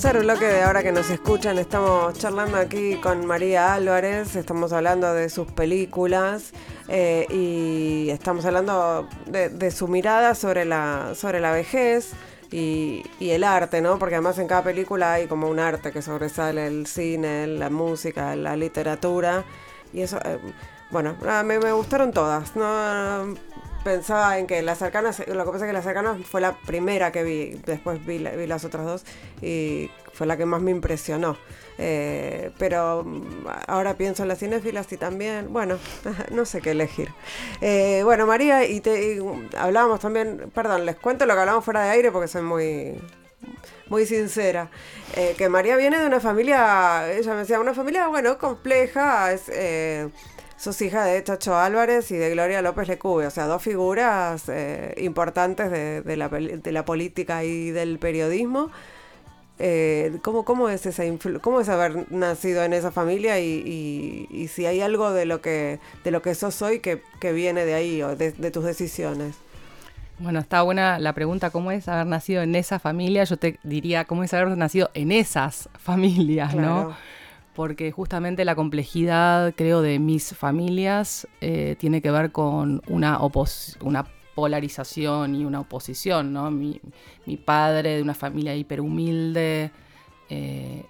Tercer 0.00 0.22
bloque 0.22 0.44
de 0.44 0.62
ahora 0.62 0.84
que 0.84 0.92
nos 0.92 1.10
escuchan, 1.10 1.58
estamos 1.58 2.16
charlando 2.16 2.56
aquí 2.56 3.00
con 3.00 3.26
María 3.26 3.74
Álvarez, 3.74 4.36
estamos 4.36 4.72
hablando 4.72 5.12
de 5.12 5.28
sus 5.28 5.50
películas 5.50 6.52
eh, 6.86 7.26
y 7.30 8.08
estamos 8.10 8.44
hablando 8.44 9.08
de, 9.26 9.70
su 9.72 9.88
mirada 9.88 10.36
sobre 10.36 10.64
la, 10.64 11.14
sobre 11.16 11.40
la 11.40 11.50
vejez 11.50 12.12
y, 12.52 13.02
el 13.18 13.42
arte, 13.42 13.80
¿no? 13.80 13.98
Porque 13.98 14.14
además 14.14 14.38
en 14.38 14.46
cada 14.46 14.62
película 14.62 15.14
hay 15.14 15.26
como 15.26 15.48
un 15.48 15.58
arte 15.58 15.90
que 15.90 16.00
sobresale, 16.00 16.68
el 16.68 16.86
cine, 16.86 17.48
la 17.48 17.68
música, 17.68 18.36
la 18.36 18.56
literatura 18.56 19.42
y 19.92 20.02
eso... 20.02 20.20
Eh, 20.24 20.38
bueno, 20.90 21.16
me 21.44 21.72
gustaron 21.72 22.12
todas. 22.12 22.56
No, 22.56 23.34
pensaba 23.84 24.38
en 24.38 24.46
que 24.46 24.62
Las 24.62 24.78
Cercanas, 24.78 25.18
lo 25.26 25.44
que 25.44 25.50
pasa 25.50 25.64
es 25.64 25.68
que 25.68 25.72
Las 25.72 25.84
Cercanas 25.84 26.18
fue 26.26 26.40
la 26.40 26.56
primera 26.58 27.12
que 27.12 27.22
vi, 27.22 27.60
después 27.66 28.04
vi, 28.04 28.18
vi 28.18 28.46
las 28.46 28.64
otras 28.64 28.84
dos 28.84 29.04
y 29.42 29.90
fue 30.12 30.26
la 30.26 30.36
que 30.36 30.46
más 30.46 30.60
me 30.60 30.70
impresionó. 30.70 31.36
Eh, 31.78 32.50
pero 32.58 33.04
mm, 33.04 33.46
ahora 33.68 33.94
pienso 33.94 34.22
en 34.24 34.28
las 34.28 34.40
cinéfilas 34.40 34.92
y 34.92 34.96
también, 34.96 35.52
bueno, 35.52 35.78
no 36.30 36.44
sé 36.44 36.60
qué 36.60 36.72
elegir. 36.72 37.08
Eh, 37.60 38.02
bueno, 38.04 38.26
María, 38.26 38.66
y, 38.66 38.80
te, 38.80 39.22
hablábamos 39.56 40.00
también, 40.00 40.50
perdón, 40.52 40.86
les 40.86 40.96
cuento 40.96 41.24
lo 41.24 41.34
que 41.34 41.40
hablamos 41.40 41.64
fuera 41.64 41.84
de 41.84 41.90
aire 41.90 42.10
porque 42.10 42.28
soy 42.28 42.42
muy 42.42 43.00
muy 43.88 44.04
sincera, 44.04 44.70
eh, 45.16 45.34
que 45.38 45.48
María 45.48 45.76
viene 45.76 45.98
de 45.98 46.06
una 46.06 46.20
familia, 46.20 47.10
ella 47.10 47.32
me 47.32 47.38
decía, 47.38 47.58
una 47.58 47.72
familia, 47.72 48.08
bueno, 48.08 48.36
compleja, 48.36 49.32
es, 49.32 49.44
Sos 50.58 50.82
hija 50.82 51.04
de 51.04 51.22
Chacho 51.22 51.56
Álvarez 51.56 52.10
y 52.10 52.16
de 52.16 52.30
Gloria 52.30 52.62
López 52.62 52.88
Lecube, 52.88 53.26
o 53.26 53.30
sea, 53.30 53.46
dos 53.46 53.62
figuras 53.62 54.48
eh, 54.48 54.92
importantes 54.98 55.70
de, 55.70 56.16
la, 56.16 56.28
de, 56.28 56.72
la, 56.72 56.84
política 56.84 57.44
y 57.44 57.70
del 57.70 58.00
periodismo. 58.00 58.72
Eh, 59.60 60.18
¿cómo, 60.22 60.44
¿cómo, 60.44 60.68
es 60.68 60.84
esa 60.86 61.04
cómo 61.42 61.60
es 61.60 61.68
haber 61.68 62.10
nacido 62.12 62.64
en 62.64 62.72
esa 62.72 62.90
familia 62.90 63.38
y, 63.38 64.26
y, 64.30 64.48
si 64.48 64.66
hay 64.66 64.80
algo 64.80 65.12
de 65.12 65.26
lo 65.26 65.40
que 65.40 65.78
de 66.04 66.10
lo 66.12 66.22
que 66.22 66.34
sos 66.36 66.60
hoy 66.62 66.80
que, 66.80 67.02
que 67.20 67.32
viene 67.32 67.64
de 67.64 67.74
ahí 67.74 68.02
o 68.02 68.16
de, 68.16 68.32
tus 68.50 68.64
decisiones? 68.64 69.36
Bueno, 70.18 70.40
está 70.40 70.62
buena 70.62 70.98
la 70.98 71.12
pregunta, 71.12 71.50
¿cómo 71.50 71.70
es 71.70 71.86
haber 71.86 72.06
nacido 72.06 72.42
en 72.42 72.56
esa 72.56 72.80
familia? 72.80 73.22
Yo 73.22 73.36
te 73.36 73.60
diría, 73.62 74.04
¿cómo 74.06 74.24
es 74.24 74.34
haber 74.34 74.56
nacido 74.56 74.90
en 74.94 75.12
esas 75.12 75.68
familias, 75.78 76.56
no? 76.56 76.96
Porque 77.58 77.90
justamente 77.90 78.44
la 78.44 78.54
complejidad, 78.54 79.52
creo, 79.56 79.82
de 79.82 79.98
mis 79.98 80.32
familias 80.32 81.26
eh, 81.40 81.74
tiene 81.76 82.00
que 82.00 82.12
ver 82.12 82.30
con 82.30 82.80
una, 82.86 83.18
una 83.80 84.06
polarización 84.36 85.34
y 85.34 85.44
una 85.44 85.58
oposición, 85.58 86.32
¿no? 86.32 86.52
Mi, 86.52 86.80
padre 87.44 87.96
de 87.96 88.02
una 88.02 88.14
familia 88.14 88.54
hiperhumilde, 88.54 89.72
eh, 90.30 90.84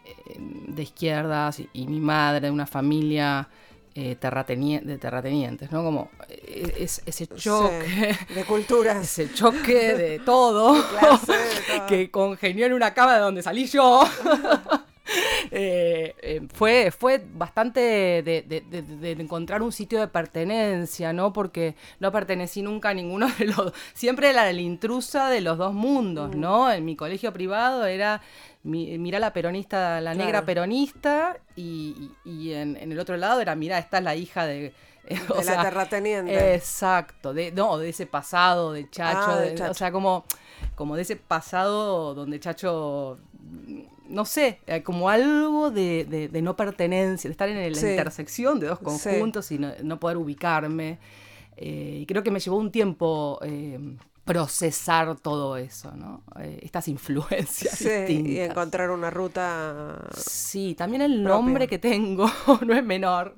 de 0.67 0.83
izquierdas 0.83 1.63
y, 1.73 1.87
mi 1.87 2.01
madre 2.01 2.49
de 2.49 2.51
una 2.51 2.67
familia 2.67 3.49
eh, 3.95 4.19
de 4.21 4.99
terratenientes, 4.99 5.73
¿no? 5.73 5.83
Como 5.83 6.11
eh, 6.29 6.75
es, 6.81 7.01
ese 7.07 7.29
choque. 7.29 8.15
de 8.35 8.45
culturas. 8.45 8.99
Ese 9.19 9.33
choque 9.33 9.95
de 9.95 10.19
todo, 10.19 10.75
de 10.75 10.83
todo. 11.01 11.87
que 11.89 12.11
congenió 12.11 12.67
en 12.67 12.75
una 12.75 12.93
cama 12.93 13.15
de 13.15 13.21
donde 13.21 13.43
salí 13.43 13.67
yo. 13.67 14.03
Eh, 15.51 16.15
eh, 16.21 16.47
fue, 16.53 16.91
fue 16.91 17.25
bastante 17.33 17.81
de, 17.81 19.17
encontrar 19.19 19.63
un 19.63 19.73
sitio 19.73 19.99
de 20.01 20.09
pertenencia, 20.09 21.13
¿no? 21.13 21.33
Porque 21.33 21.75
no 22.01 22.13
pertenecí 22.13 22.63
nunca 22.63 22.91
a 22.91 22.95
ninguno 22.95 23.29
de 23.39 23.47
los... 23.47 23.73
Siempre 23.95 24.31
era 24.31 24.45
la 24.53 24.61
intrusa 24.61 25.31
de 25.31 25.41
los 25.41 25.57
dos 25.57 25.73
mundos, 25.73 26.35
mm. 26.35 26.41
¿no? 26.41 26.71
En 26.71 26.85
mi 26.85 26.97
colegio 26.97 27.33
privado 27.33 27.87
era... 27.87 28.21
mira 28.63 29.19
la 29.19 29.33
peronista, 29.33 30.01
la 30.01 30.15
negra 30.15 30.45
peronista, 30.45 31.39
y, 31.57 32.11
en, 32.53 32.77
el 32.77 32.99
otro 32.99 33.17
lado 33.17 33.41
era, 33.41 33.55
mira, 33.55 33.79
esta 33.79 33.99
es 33.99 34.05
la 34.05 34.15
hija 34.15 34.47
de... 34.47 34.75
de 35.09 35.45
la 35.45 35.63
terrateniente. 35.63 36.55
Exacto, 36.55 37.33
de, 37.33 37.51
no, 37.53 37.79
de 37.79 37.89
ese 37.89 38.05
pasado 38.05 38.75
de 38.75 38.91
Chacho, 38.91 39.31
ah, 39.31 39.41
de 39.41 39.55
Chacho. 39.55 39.71
o 39.71 39.75
sea, 39.75 39.91
como, 39.91 40.27
como 40.75 40.97
de 40.97 41.03
ese 41.03 41.17
pasado 41.17 42.15
donde 42.15 42.39
Chacho 42.39 43.19
no 44.09 44.25
sé, 44.25 44.61
eh, 44.67 44.83
como 44.83 45.09
algo 45.09 45.71
de, 45.71 46.31
no 46.43 46.57
pertenencia, 46.57 47.29
de 47.29 47.33
estar 47.33 47.49
en 47.49 47.57
la 47.57 47.69
intersección 47.69 48.59
de 48.59 48.67
dos 48.67 48.79
conjuntos 48.79 49.51
y 49.53 49.59
no, 49.59 50.01
poder 50.01 50.17
ubicarme. 50.17 50.99
Eh, 51.57 51.99
y 52.03 52.07
creo 52.07 52.23
que 52.23 52.31
me 52.31 52.41
llevó 52.41 52.57
un 52.57 52.71
tiempo 52.71 53.39
eh, 53.43 53.79
procesar 54.25 55.19
todo 55.19 55.57
eso, 55.57 55.93
¿no? 55.93 56.23
estas 56.61 56.89
influencias. 56.89 57.79
Sí, 57.79 58.23
y 58.27 58.39
encontrar 58.39 58.91
una 58.91 59.11
ruta. 59.11 60.09
Sí, 60.17 60.75
también 60.75 61.03
el 61.03 61.23
nombre 61.23 61.67
que 61.67 61.79
tengo 61.79 62.31
no 62.67 62.75
es 62.75 62.85
menor 62.85 63.37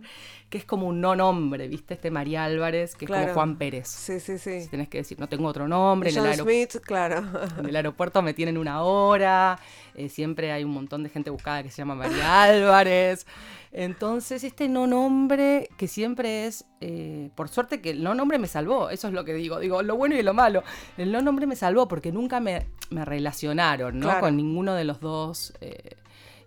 que 0.51 0.59
es 0.59 0.65
como 0.65 0.89
un 0.89 1.01
no 1.01 1.15
nombre, 1.15 1.69
¿viste? 1.69 1.95
Este 1.95 2.11
María 2.11 2.45
Álvarez, 2.45 2.97
que 2.97 3.05
es 3.05 3.11
como 3.11 3.29
Juan 3.29 3.57
Pérez. 3.57 3.87
Sí, 3.87 4.19
sí, 4.19 4.37
sí. 4.37 4.63
Si 4.63 4.69
tenés 4.69 4.89
que 4.89 4.99
decir, 4.99 5.19
no 5.21 5.29
tengo 5.29 5.47
otro 5.47 5.69
nombre. 5.69 6.11
en 6.11 6.27
el 6.27 6.35
Smith, 6.35 6.77
claro. 6.83 7.23
En 7.57 7.67
el 7.67 7.77
aeropuerto 7.77 8.21
me 8.21 8.35
tienen 8.35 8.59
una 8.59 8.83
hora, 8.83 9.61
eh, 9.95 10.09
siempre 10.09 10.51
hay 10.51 10.65
un 10.65 10.73
montón 10.73 11.05
de 11.05 11.09
gente 11.09 11.31
buscada 11.31 11.63
que 11.63 11.71
se 11.71 11.77
llama 11.79 11.95
María 11.95 12.43
Álvarez. 12.43 13.27
Entonces, 13.73 14.43
este 14.43 14.69
no 14.69 14.89
nombre 14.89 15.69
que 15.77 15.87
siempre 15.87 16.47
es, 16.47 16.65
eh, 16.81 17.31
por 17.37 17.49
suerte 17.49 17.81
que 17.81 17.91
el 17.91 18.03
no 18.03 18.17
nombre 18.17 18.41
me 18.41 18.49
salvó, 18.49 18.91
eso 18.91 19.07
es 19.07 19.15
lo 19.15 19.25
que 19.25 19.33
digo, 19.35 19.61
digo, 19.61 19.85
lo 19.85 19.97
bueno 19.97 20.17
y 20.17 20.23
lo 20.25 20.35
malo. 20.35 20.65
El 20.97 21.13
no 21.13 21.23
nombre 21.23 21.47
me 21.47 21.55
salvó 21.55 21.87
porque 21.87 22.11
nunca 22.11 22.41
me, 22.41 22.67
me 22.91 23.05
relacionaron, 23.05 24.01
¿no? 24.01 24.19
Con 24.19 24.37
ninguno 24.37 24.75
de 24.75 24.83
los 24.83 24.99
dos. 24.99 25.55
Eh, 25.61 25.95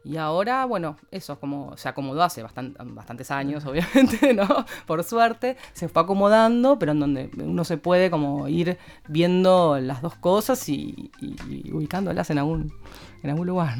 y 0.03 0.17
ahora, 0.17 0.65
bueno, 0.65 0.97
eso 1.11 1.39
como 1.39 1.77
se 1.77 1.87
acomodó 1.87 2.23
hace 2.23 2.43
bastantes 2.43 3.31
años, 3.31 3.65
obviamente, 3.67 4.33
¿no? 4.33 4.47
Por 4.85 5.03
suerte, 5.03 5.57
se 5.73 5.87
fue 5.87 6.01
acomodando, 6.01 6.77
pero 6.77 6.91
en 6.91 6.99
donde 6.99 7.31
uno 7.37 7.63
se 7.63 7.77
puede 7.77 8.11
como 8.11 8.47
ir 8.47 8.77
viendo 9.07 9.79
las 9.79 10.01
dos 10.01 10.15
cosas 10.15 10.67
y, 10.69 11.11
y 11.19 11.71
ubicándolas 11.71 12.29
en 12.29 12.39
algún, 12.39 12.73
en 13.23 13.29
algún 13.29 13.47
lugar. 13.47 13.75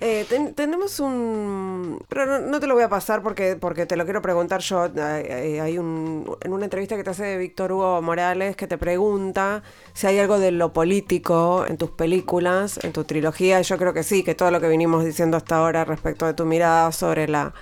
Eh, 0.00 0.26
tenemos 0.54 1.00
un... 1.00 2.02
Pero 2.08 2.40
no, 2.40 2.58
te 2.58 2.66
lo 2.66 2.74
voy 2.74 2.82
a 2.82 2.88
pasar 2.88 3.22
porque, 3.22 3.54
porque 3.56 3.84
te 3.84 3.94
lo 3.94 4.04
quiero 4.04 4.22
preguntar 4.22 4.62
yo. 4.62 4.84
Hay 4.84 5.78
un, 5.78 6.36
en 6.42 6.52
una 6.52 6.64
entrevista 6.64 6.96
que 6.96 7.04
te 7.04 7.10
hace 7.10 7.36
Víctor 7.36 7.72
Hugo 7.72 8.00
Morales 8.00 8.56
que 8.56 8.66
te 8.66 8.78
pregunta 8.78 9.62
si 9.92 10.06
hay 10.06 10.18
algo 10.18 10.38
de 10.38 10.50
lo 10.50 10.72
político 10.72 11.66
en 11.68 11.76
tus 11.76 11.90
películas, 11.90 12.80
en 12.82 12.92
tu 12.92 13.04
trilogía. 13.04 13.60
Yo 13.60 13.76
creo 13.76 13.92
que 13.92 14.02
sí, 14.02 14.22
que 14.24 14.34
todo 14.34 14.50
lo 14.50 14.60
que 14.60 14.68
vinimos 14.68 15.04
diciendo 15.04 15.36
hasta 15.36 15.56
ahora 15.56 15.84
respecto 15.84 16.24
de 16.24 16.32
tu 16.32 16.46
mirada 16.46 16.90
sobre 16.90 17.28
la 17.28 17.52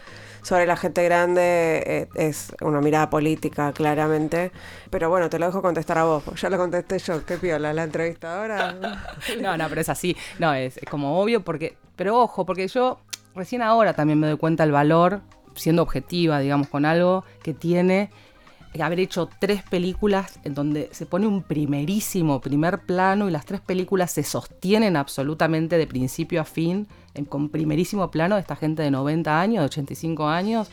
sobre 0.45 0.67
la 0.67 0.77
gente 0.77 1.03
grande 1.03 1.83
eh, 1.87 2.09
es 2.15 2.55
una 2.61 2.81
mirada 2.81 3.11
política, 3.11 3.73
claramente. 3.73 4.53
Pero 4.91 5.09
bueno, 5.09 5.29
te 5.31 5.39
lo 5.39 5.47
dejo 5.47 5.63
contestar 5.63 5.99
a 5.99 6.05
vos. 6.05 6.23
Ya 6.41 6.51
lo 6.51 6.59
contesté 6.59 6.99
yo. 6.99 7.25
Qué 7.25 7.39
piola 7.39 7.73
la 7.73 7.85
entrevista 7.85 8.41
ahora. 8.41 8.73
no, 9.43 9.57
no, 9.57 9.69
pero 9.69 9.81
es 9.81 9.89
así. 9.89 10.17
No, 10.39 10.55
es, 10.55 10.79
como 10.91 11.21
obvio 11.21 11.43
porque... 11.43 11.77
Pero 11.97 12.21
ojo, 12.21 12.45
porque 12.45 12.69
yo 12.69 13.01
recién 13.35 13.63
ahora 13.63 13.95
también 13.95 14.21
me 14.21 14.27
doy 14.27 14.37
cuenta 14.37 14.65
el 14.65 14.73
valor, 14.73 15.23
siendo 15.55 15.83
objetiva, 15.83 16.41
digamos, 16.41 16.69
con 16.69 16.85
algo 16.85 17.25
que 17.43 17.55
tiene 17.55 18.11
haber 18.83 19.01
hecho 19.01 19.29
tres 19.39 19.63
películas 19.63 20.41
en 20.43 20.55
donde 20.55 20.89
se 20.93 21.07
pone 21.07 21.29
un 21.29 21.43
primerísimo 21.43 22.41
primer 22.41 22.81
plano 22.81 23.29
y 23.29 23.31
las 23.31 23.47
tres 23.47 23.61
películas 23.61 24.11
se 24.11 24.25
sostienen 24.25 24.97
absolutamente 24.97 25.79
de 25.79 25.87
principio 25.87 26.41
a 26.41 26.45
fin 26.45 26.89
con 27.29 27.49
primerísimo 27.49 28.11
plano 28.11 28.35
de 28.35 28.41
esta 28.41 28.57
gente 28.57 28.83
de 28.83 28.91
90 28.91 29.41
años, 29.41 29.63
de 29.63 29.67
85 29.67 30.27
años, 30.27 30.71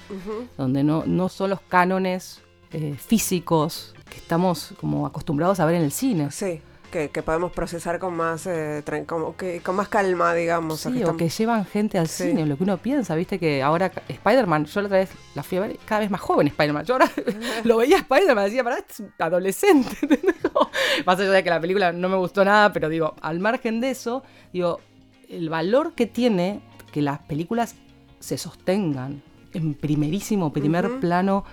donde 0.57 0.83
no, 0.83 1.03
no 1.05 1.29
son 1.29 1.51
los 1.51 1.61
cánones 1.61 2.41
eh, 2.71 2.95
físicos 2.97 3.93
que 4.09 4.17
estamos 4.17 4.73
como 4.79 5.05
acostumbrados 5.05 5.59
a 5.59 5.65
ver 5.65 5.75
en 5.75 5.83
el 5.83 5.91
cine. 5.91 6.31
Sí 6.31 6.61
que, 6.91 7.23
podemos 7.23 7.51
procesar 7.51 7.97
con 7.99 8.15
más 8.15 8.45
eh, 8.45 8.83
como 9.07 9.35
que, 9.35 9.61
con 9.61 9.75
más 9.75 9.87
calma, 9.87 10.33
digamos. 10.33 10.81
Sí, 10.81 11.03
o 11.03 11.15
que, 11.17 11.29
llevan 11.29 11.65
gente 11.65 11.97
al 11.97 12.07
cine, 12.07 12.45
lo 12.45 12.57
que 12.57 12.63
uno 12.63 12.77
piensa, 12.77 13.15
viste 13.15 13.39
que 13.39 13.63
ahora 13.63 13.91
Spider-Man, 14.07 14.65
yo 14.65 14.81
la 14.81 14.87
otra 14.87 14.99
vez 14.99 15.09
la 15.33 15.43
fui 15.43 15.57
a 15.57 15.61
ver 15.61 15.79
cada 15.85 16.01
vez 16.01 16.11
más 16.11 16.21
joven 16.21 16.47
Spider-Man. 16.47 16.85
Yo 16.85 16.95
ahora 16.95 17.09
lo 17.63 17.77
veía 17.77 17.97
Spider-Man, 17.97 18.45
decía, 18.45 18.63
para 18.63 18.77
es 18.77 19.03
adolescente. 19.17 19.97
más 21.05 21.19
allá 21.19 21.31
de 21.31 21.43
que 21.43 21.49
la 21.49 21.61
película 21.61 21.91
no 21.91 22.09
me 22.09 22.17
gustó 22.17 22.43
nada, 22.45 22.71
pero 22.73 22.89
digo, 22.89 23.15
al 23.21 23.39
margen 23.39 23.79
de 23.79 23.91
eso, 23.91 24.23
digo, 24.51 24.79
el 25.31 25.49
valor 25.49 25.93
que 25.93 26.05
tiene 26.05 26.61
que 26.91 27.01
las 27.01 27.19
películas 27.19 27.75
se 28.19 28.37
sostengan 28.37 29.23
en 29.53 29.73
primerísimo, 29.73 30.53
primer 30.53 30.99
plano, 30.99 31.43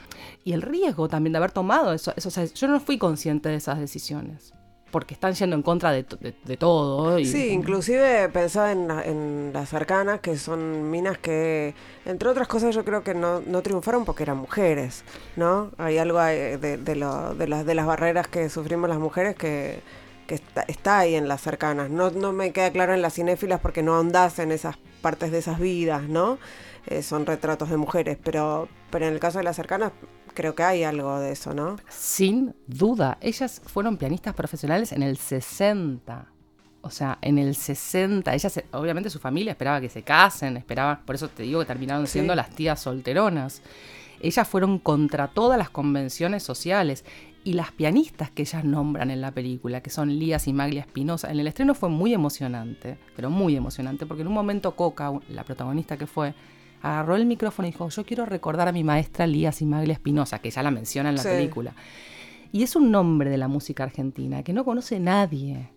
y 0.45 0.53
el 0.53 0.63
riesgo 0.63 1.09
también 1.09 1.33
de 1.33 1.39
haber 1.39 1.53
tomado 1.53 1.93
eso. 1.93 2.13
eso 2.17 2.29
o 2.29 2.33
sea, 2.33 2.45
yo 2.45 2.69
no 2.69 2.81
fui 2.81 2.99
consciente 2.99 3.49
de 3.49 3.57
esas 3.57 3.79
decisiones 3.79 4.53
porque 4.91 5.13
están 5.13 5.35
yendo 5.35 5.55
en 5.55 5.63
contra 5.63 5.93
de, 5.93 6.03
todo. 6.03 7.19
Sí, 7.19 7.49
inclusive 7.49 8.29
pensaba 8.31 8.73
en, 8.73 9.51
las 9.53 9.75
arcanas, 9.75 10.21
que 10.21 10.39
son 10.39 10.91
minas 10.91 11.19
que, 11.19 11.75
entre 12.07 12.29
otras 12.29 12.49
cosas, 12.49 12.75
yo 12.75 12.87
creo 12.87 13.03
que 13.03 13.13
no, 13.13 13.43
triunfaron 13.63 14.07
porque 14.07 14.23
eran 14.23 14.39
mujeres, 14.39 15.05
¿no? 15.37 15.71
Hay 15.77 15.99
algo 15.99 16.21
de, 16.21 16.79
lo, 16.97 17.35
de, 17.35 17.49
las, 17.49 17.67
de 17.67 17.75
las 17.75 17.87
barreras 17.87 18.29
que 18.29 18.49
sufrimos 18.49 18.89
las 18.89 18.99
mujeres 18.99 19.37
que, 19.37 19.83
está, 20.35 20.99
ahí 20.99 21.15
en 21.15 21.29
las 21.29 21.47
arcanas. 21.47 21.91
No, 21.91 22.11
no 22.11 22.33
me 22.33 22.53
queda 22.53 22.71
claro 22.71 22.95
en 22.95 23.03
las 23.03 23.15
cinéfilas 23.15 23.61
porque 23.61 23.83
no 23.83 23.95
ahondas 23.95 24.39
en 24.39 24.53
esas 24.53 24.77
partes 25.01 25.31
de 25.31 25.39
esas 25.39 25.59
vidas, 25.59 26.03
¿no? 26.03 26.39
Eh, 26.87 27.03
son 27.03 27.27
retratos 27.27 27.71
de 27.71 27.77
mujeres, 27.77 28.19
pero, 28.23 28.69
pero 28.91 29.07
en 29.07 29.13
el 29.13 29.21
caso 29.21 29.39
de 29.39 29.45
las 29.45 29.59
arcanas 29.59 29.93
creo 30.35 30.55
que 30.55 30.63
hay 30.63 30.85
algo 30.85 31.19
de 31.19 31.33
eso, 31.33 31.55
¿no? 31.55 31.77
Sin 31.89 32.55
duda. 32.67 33.19
Ellas 33.21 33.61
fueron 33.67 33.97
pianistas 33.97 34.35
profesionales 34.35 34.93
en 34.93 35.03
el 35.03 35.17
60. 35.17 36.27
O 36.81 36.91
sea, 36.91 37.19
en 37.23 37.39
el 37.39 37.55
60, 37.55 38.33
ellas, 38.33 38.63
obviamente 38.71 39.11
su 39.11 39.19
familia 39.19 39.51
esperaba 39.51 39.81
que 39.81 39.89
se 39.89 40.03
casen, 40.03 40.57
esperaba, 40.57 41.03
por 41.05 41.17
eso 41.17 41.29
te 41.29 41.43
digo 41.43 41.61
que 41.61 41.67
terminaron 41.67 42.07
siendo 42.07 42.35
las 42.35 42.51
tías 42.51 42.81
solteronas. 42.81 43.63
Ellas 44.21 44.47
fueron 44.47 44.79
contra 44.79 45.29
todas 45.29 45.59
las 45.59 45.71
convenciones 45.71 46.43
sociales 46.43 47.05
y 47.49 47.55
las 47.55 47.73
pianistas 47.73 48.31
que 48.31 48.43
ellas 48.43 48.63
nombran 48.63 49.11
en 49.11 49.23
la 49.23 49.33
película, 49.33 49.81
que 49.81 49.89
son 49.89 50.19
Lías 50.19 50.47
y 50.49 50.53
Maglia 50.53 50.83
Espinosa, 50.83 51.31
en 51.31 51.41
el 51.41 51.47
estreno 51.47 51.75
fue 51.75 51.89
muy 51.89 52.13
emocionante, 52.13 52.99
pero 53.17 53.31
muy 53.31 53.57
emocionante, 53.57 54.05
porque 54.05 54.21
en 54.21 54.29
un 54.29 54.35
momento 54.35 54.77
Coca, 54.77 55.19
la 55.31 55.45
protagonista 55.45 55.97
que 55.97 56.07
fue, 56.07 56.35
agarró 56.83 57.17
el 57.17 57.25
micrófono 57.25 57.67
y 57.67 57.71
dijo, 57.71 57.89
yo 57.89 58.05
quiero 58.05 58.27
recordar 58.27 58.69
a 58.69 58.73
mi 58.73 58.85
maestra 58.85 59.27
Lía 59.27 59.51
Simaglia 59.51 59.95
Espinosa, 59.95 60.41
que 60.41 60.51
ya 60.51 60.63
la 60.63 60.71
menciona 60.71 61.09
en 61.09 61.17
la 61.17 61.23
película. 61.23 61.75
Y 62.53 62.65
es 62.65 62.77
un 62.77 62.91
nombre 62.91 63.31
de 63.31 63.39
la 63.39 63.49
música 63.49 63.85
argentina 63.85 64.43
que 64.43 64.53
no 64.53 64.67
conoce 64.67 65.01
nadie 65.01 65.71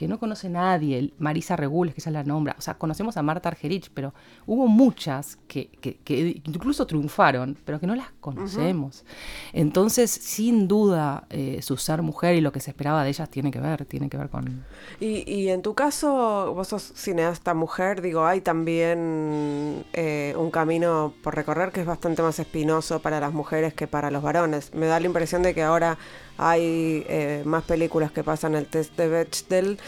que 0.00 0.08
no 0.08 0.18
conoce 0.18 0.48
nadie, 0.48 1.12
Marisa 1.18 1.56
Regules, 1.56 1.94
que 1.94 2.00
ella 2.00 2.10
la 2.10 2.24
nombra, 2.24 2.56
o 2.56 2.62
sea, 2.62 2.72
conocemos 2.72 3.18
a 3.18 3.22
Marta 3.22 3.50
Argerich, 3.50 3.90
pero 3.92 4.14
hubo 4.46 4.66
muchas 4.66 5.36
que, 5.46 5.68
que, 5.82 6.40
incluso 6.46 6.86
triunfaron, 6.86 7.54
pero 7.66 7.78
que 7.78 7.86
no 7.86 7.94
las 7.94 8.06
conocemos. 8.18 9.04
Entonces, 9.52 10.10
sin 10.10 10.68
duda, 10.68 11.26
eh, 11.28 11.60
su 11.60 11.76
ser 11.76 12.00
mujer 12.00 12.34
y 12.34 12.40
lo 12.40 12.50
que 12.50 12.60
se 12.60 12.70
esperaba 12.70 13.04
de 13.04 13.10
ellas 13.10 13.28
tiene 13.28 13.50
que 13.50 13.60
ver, 13.60 13.84
tiene 13.84 14.08
que 14.08 14.16
ver 14.16 14.30
con... 14.30 14.64
Y, 15.00 15.30
y 15.30 15.50
en 15.50 15.60
tu 15.60 15.74
caso, 15.74 16.54
vos 16.54 16.68
sos 16.68 16.94
cineasta 16.96 17.52
mujer, 17.52 18.00
digo, 18.00 18.24
hay 18.24 18.40
también 18.40 19.84
eh, 19.92 20.34
un 20.38 20.50
camino 20.50 21.12
por 21.22 21.34
recorrer 21.34 21.72
que 21.72 21.80
es 21.82 21.86
bastante 21.86 22.22
más 22.22 22.38
espinoso 22.38 23.02
para 23.02 23.20
las 23.20 23.34
mujeres 23.34 23.74
que 23.74 23.86
para 23.86 24.10
los 24.10 24.22
varones. 24.22 24.72
Me 24.72 24.86
da 24.86 24.98
la 24.98 25.04
impresión 25.04 25.42
de 25.42 25.52
que 25.52 25.62
ahora 25.62 25.98
hay 26.42 27.04
eh, 27.06 27.42
más 27.44 27.64
películas 27.64 28.10
que 28.12 28.24
pasan 28.24 28.54
el 28.54 28.66
test 28.66 28.96
de 28.96 29.08
Bechdel, 29.08 29.78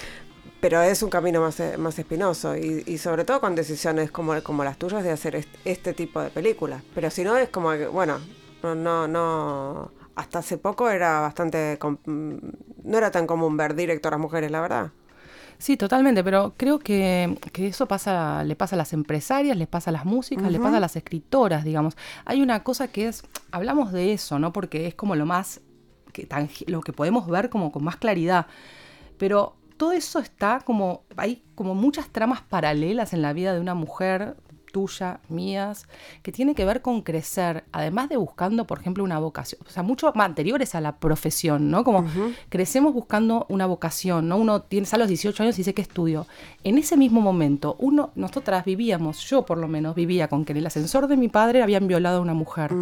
pero 0.61 0.83
es 0.83 1.03
un 1.03 1.09
camino 1.09 1.41
más, 1.41 1.59
eh, 1.61 1.79
más 1.79 1.99
espinoso 1.99 2.55
y, 2.55 2.99
sobre 2.99 3.25
todo 3.25 3.41
con 3.41 3.55
decisiones 3.55 4.11
como, 4.11 4.41
como 4.43 4.63
las 4.63 4.77
tuyas 4.77 5.03
de 5.03 5.11
hacer 5.11 5.47
este, 5.65 5.95
tipo 5.95 6.21
de 6.21 6.29
películas. 6.29 6.83
Pero 6.95 7.09
si 7.09 7.25
no, 7.25 7.39
es 7.39 7.49
como 7.49 7.71
que, 7.71 7.87
bueno, 7.87 8.21
no, 8.63 8.75
no, 8.75 9.09
no, 9.09 9.93
hasta 10.15 10.41
hace 10.41 10.59
poco 10.59 10.91
era 10.91 11.21
bastante, 11.21 11.79
no 12.05 12.99
era 12.99 13.11
tan 13.11 13.27
común 13.27 13.57
ver 13.57 13.75
directoras 13.75 14.21
mujeres, 14.21 14.51
la 14.51 14.61
verdad. 14.61 14.91
Sí, 15.57 15.79
totalmente, 15.79 16.23
pero 16.23 16.53
creo 16.59 16.79
que, 16.81 17.39
que, 17.53 17.69
eso 17.69 17.87
pasa, 17.89 18.45
le 18.45 18.57
pasa 18.57 18.77
a 18.77 18.79
las 18.79 18.93
empresarias, 18.93 19.57
le 19.57 19.67
pasa 19.67 19.89
a 19.89 19.93
las 19.93 20.05
músicas, 20.05 20.53
le 20.53 20.59
pasa 20.59 20.77
a 20.77 20.81
las 20.81 20.97
escritoras, 20.97 21.65
digamos. 21.65 21.97
Hay 22.27 22.43
una 22.43 22.63
cosa 22.63 22.89
que 22.89 23.09
es, 23.09 23.23
hablamos 23.53 23.93
de 23.93 24.13
eso, 24.13 24.39
¿no? 24.39 24.53
Porque 24.53 24.87
es 24.87 24.95
como 24.95 25.15
lo 25.15 25.25
más, 25.25 25.61
lo 26.67 26.81
que 26.81 26.93
podemos 26.93 27.27
ver 27.27 27.51
como 27.51 27.73
con 27.73 27.85
más 27.85 27.97
claridad. 27.97 28.47
Pero 29.19 29.57
todo 29.77 29.93
eso 29.93 30.19
está 30.19 30.61
como, 30.61 31.05
hay 31.17 31.43
como 31.55 31.75
muchas 31.75 32.09
tramas 32.09 32.43
paralelas 32.43 33.13
en 33.13 33.23
la 33.23 33.33
vida 33.33 33.53
de 33.53 33.61
una 33.61 33.75
mujer 33.75 34.37
tuya, 34.73 35.20
mías, 35.29 35.87
que 36.23 36.33
tiene 36.33 36.55
que 36.55 36.64
ver 36.64 36.83
con 36.83 37.03
crecer, 37.03 37.64
además 37.73 38.09
de 38.09 38.16
buscando, 38.16 38.66
por 38.66 38.81
ejemplo, 38.81 39.05
una 39.05 39.18
vocación, 39.18 39.61
o 39.66 39.70
sea, 39.70 39.83
mucho 39.83 40.12
anteriores 40.20 40.75
a 40.75 40.81
la 40.81 40.97
profesión, 40.97 41.70
¿no? 41.70 41.85
Como 41.85 42.07
crecemos 42.49 42.93
buscando 42.95 43.47
una 43.49 43.66
vocación, 43.66 44.29
¿no? 44.29 44.37
Uno 44.39 44.62
tiene 44.62 44.87
a 44.91 44.99
los 44.99 45.09
18 45.09 45.43
años 45.43 45.57
y 45.57 45.59
dice 45.59 45.75
que 45.75 45.83
estudio. 45.83 46.27
En 46.64 46.79
ese 46.79 46.97
mismo 46.97 47.20
momento, 47.20 47.77
uno, 47.79 48.11
nosotras 48.14 48.64
vivíamos, 48.64 49.18
yo 49.29 49.45
por 49.45 49.59
lo 49.59 49.68
menos 49.68 49.95
vivía 49.95 50.29
con 50.29 50.45
que 50.45 50.53
en 50.53 50.59
el 50.59 50.66
ascensor 50.66 51.07
de 51.07 51.16
mi 51.16 51.29
padre 51.29 51.62
habían 51.62 51.87
violado 51.87 52.18
a 52.18 52.20
una 52.20 52.35
mujer, 52.35 52.73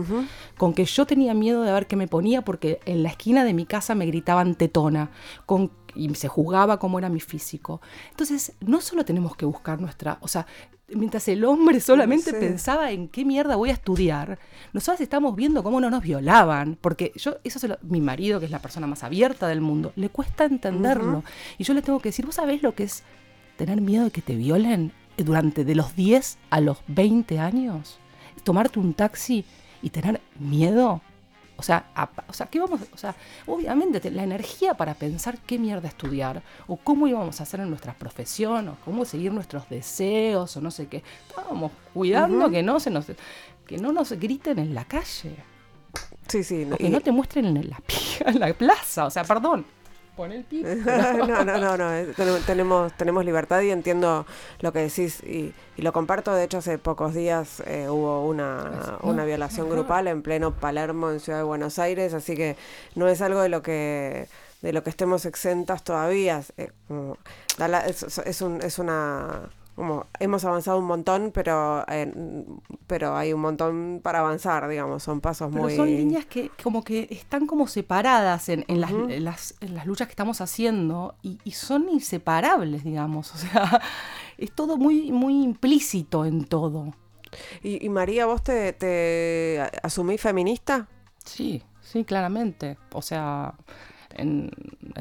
con 0.57 0.73
que 0.73 0.85
yo 0.85 1.07
tenía 1.07 1.35
miedo 1.35 1.63
de 1.63 1.73
ver 1.73 1.87
qué 1.87 1.97
me 1.97 2.09
ponía 2.09 2.43
porque 2.43 2.81
en 2.87 3.03
la 3.03 3.11
esquina 3.11 3.45
de 3.45 3.55
mi 3.55 3.67
casa 3.67 3.95
me 3.95 4.07
gritaban 4.07 4.55
tetona, 4.55 5.11
con 5.47 5.71
y 6.01 6.15
se 6.15 6.29
juzgaba 6.29 6.79
cómo 6.79 6.99
era 6.99 7.09
mi 7.09 7.21
físico. 7.21 7.81
Entonces, 8.11 8.55
no 8.61 8.81
solo 8.81 9.05
tenemos 9.05 9.37
que 9.37 9.45
buscar 9.45 9.81
nuestra, 9.81 10.19
o 10.23 10.29
sea, 10.29 10.47
mientras 10.89 11.29
el 11.29 11.45
hombre 11.45 11.81
solamente 11.81 12.33
pensaba 12.33 12.91
en 12.91 13.09
qué 13.09 13.25
mierda 13.25 13.57
voy 13.57 13.71
a 13.71 13.75
estudiar, 13.75 14.39
nosotros 14.73 15.01
estamos 15.01 15.37
viendo 15.37 15.63
cómo 15.63 15.81
no 15.81 15.91
nos 15.91 16.03
violaban, 16.03 16.79
porque 16.81 17.13
yo, 17.17 17.37
eso 17.45 17.67
es 17.67 17.83
mi 17.83 18.01
marido, 18.01 18.41
que 18.41 18.47
es 18.47 18.51
la 18.51 18.61
persona 18.61 18.87
más 18.87 19.05
abierta 19.05 19.47
del 19.49 19.61
mundo, 19.61 19.93
le 19.97 20.09
cuesta 20.09 20.45
entenderlo. 20.45 21.23
Y 21.59 21.65
yo 21.65 21.75
le 21.75 21.83
tengo 21.83 22.01
que 22.01 22.09
decir, 22.09 22.27
¿vos 22.27 22.37
sabés 22.37 22.63
lo 22.63 22.75
que 22.75 22.85
es 22.85 23.03
tener 23.57 23.81
miedo 23.81 24.05
de 24.05 24.11
que 24.11 24.23
te 24.23 24.35
violen 24.35 24.93
durante 25.17 25.65
de 25.65 25.75
los 25.75 25.95
10 25.97 26.39
a 26.51 26.61
los 26.61 26.79
20 26.89 27.39
años? 27.39 27.99
Tomarte 28.43 28.79
un 28.79 28.95
taxi 28.95 29.45
y 29.83 29.91
tener 29.91 30.21
miedo. 30.39 31.03
O 31.61 31.63
sea, 31.63 31.87
o 32.27 32.33
sea, 32.33 32.47
¿qué 32.47 32.59
vamos? 32.59 32.81
O 32.93 32.97
sea, 32.97 33.15
obviamente 33.47 34.11
la 34.11 34.25
energía 34.25 34.75
para 34.75 34.95
pensar 34.95 35.39
qué 35.47 35.59
mierda 35.59 35.89
estudiar, 35.89 36.43
o 36.67 36.77
cómo 36.77 37.07
íbamos 37.07 37.39
a 37.41 37.43
hacer 37.43 37.61
en 37.61 37.69
nuestra 37.69 37.93
profesión, 37.95 38.69
o 38.69 38.77
cómo 38.85 39.05
seguir 39.05 39.33
nuestros 39.33 39.69
deseos, 39.69 40.57
o 40.57 40.61
no 40.61 40.71
sé 40.71 40.89
qué. 40.89 41.05
Estábamos 41.29 41.71
cuidando 41.95 42.51
que 42.51 42.63
no 42.63 42.81
se 42.81 42.91
nos, 42.91 43.07
que 43.67 43.79
no 43.79 43.93
nos 43.93 44.13
griten 44.13 44.59
en 44.59 44.75
la 44.75 44.85
calle. 44.85 45.37
Sí, 46.29 46.45
sí. 46.45 46.67
que 46.79 46.89
no 46.89 47.01
te 47.01 47.13
muestren 47.13 47.45
en 47.45 47.71
la, 47.71 47.83
en 48.27 48.41
la 48.41 48.53
plaza. 48.55 49.07
O 49.07 49.11
sea, 49.11 49.25
perdón 49.25 49.65
el 50.19 50.45
no, 50.85 51.45
no, 51.45 51.59
no, 51.59 51.77
no. 51.77 52.13
Tenemos, 52.47 52.93
tenemos 52.97 53.25
libertad 53.25 53.61
y 53.63 53.71
entiendo 53.71 54.27
lo 54.61 54.73
que 54.73 54.81
decís 54.81 55.23
y, 55.23 55.55
lo 55.77 55.93
comparto. 55.93 56.35
De 56.35 56.45
hecho, 56.45 56.59
hace 56.59 56.77
pocos 56.77 57.15
días 57.15 57.63
eh, 57.67 57.89
hubo 57.89 58.27
una, 58.27 58.99
una 59.03 59.25
violación 59.25 59.71
grupal 59.71 60.09
en 60.09 60.23
pleno 60.23 60.53
Palermo, 60.53 61.11
en 61.11 61.21
Ciudad 61.21 61.39
de 61.39 61.45
Buenos 61.45 61.79
Aires, 61.79 62.13
así 62.13 62.37
que 62.37 62.57
no 62.95 63.09
es 63.09 63.23
algo 63.23 63.41
de 63.41 63.49
lo 63.49 63.63
que 63.63 64.29
de 64.61 64.73
lo 64.75 64.83
que 64.83 64.91
estemos 64.91 65.25
exentas 65.25 65.83
todavía. 65.83 66.43
Eh, 66.59 66.71
es, 67.87 68.43
un, 68.43 68.61
es 68.63 68.79
una 68.79 69.49
como 69.81 70.09
hemos 70.19 70.45
avanzado 70.45 70.79
un 70.79 70.85
montón, 70.85 71.31
pero 71.33 71.87
pero 72.87 73.17
hay 73.17 73.33
un 73.33 73.41
montón 73.41 74.01
para 74.03 74.19
avanzar, 74.19 74.69
digamos, 74.69 75.03
son 75.03 75.23
pasos 75.23 75.49
pero 75.51 75.65
muy... 75.65 75.75
Son 75.75 75.87
líneas 75.87 76.27
que 76.27 76.51
como 76.63 76.85
que 76.85 77.09
están 77.11 77.47
como 77.47 77.67
separadas 77.67 78.51
en, 78.51 78.67
en, 78.69 78.83
las, 79.25 79.55
en 79.63 79.75
las, 79.75 79.87
luchas 79.87 80.07
que 80.07 80.13
estamos 80.13 80.43
haciendo 80.43 81.15
y, 81.23 81.39
son 81.53 81.89
inseparables, 81.89 82.85
digamos, 82.85 83.35
o 83.35 83.39
sea, 83.39 83.81
es 84.37 84.53
todo 84.53 84.77
muy, 84.77 85.13
muy 85.13 85.43
implícito 85.43 86.27
en 86.27 86.45
todo. 86.45 86.93
¿Y, 87.63 87.89
María, 87.89 88.27
vos 88.27 88.43
te, 88.43 88.75
te 88.75 89.63
asumís 89.83 90.21
feminista? 90.21 90.89
Sí, 91.25 91.63
sí, 91.81 92.05
claramente, 92.05 92.77
o 92.93 93.01
sea 93.01 93.55
en, 94.17 94.51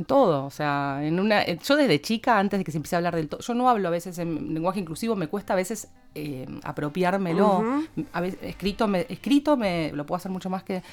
todo. 0.08 0.46
O 0.46 0.50
sea, 0.50 1.00
en 1.02 1.20
una, 1.20 1.46
yo 1.46 1.76
desde 1.76 2.02
chica, 2.02 2.40
antes 2.40 2.60
de 2.60 2.64
que 2.64 2.72
se 2.72 2.78
empiece 2.78 2.96
a 2.96 3.00
hablar 3.00 3.16
del 3.16 3.28
todo, 3.28 3.42
yo 3.42 3.54
no 3.54 3.70
hablo 3.70 3.88
a 3.88 3.92
veces 3.92 4.18
en 4.20 4.54
lenguaje 4.54 4.80
inclusivo, 4.80 5.16
me 5.16 5.28
cuesta 5.28 5.54
a 5.54 5.56
veces 5.56 5.90
eh, 6.16 6.46
apropiármelo. 6.64 7.84
a 8.14 8.22
veces, 8.22 8.40
escrito, 8.44 8.88
me, 8.88 9.06
escrito 9.10 9.58
me 9.58 9.92
lo 9.94 10.06
puedo 10.06 10.18
hacer 10.18 10.32
mucho 10.32 10.50
más 10.50 10.64
que... 10.64 10.84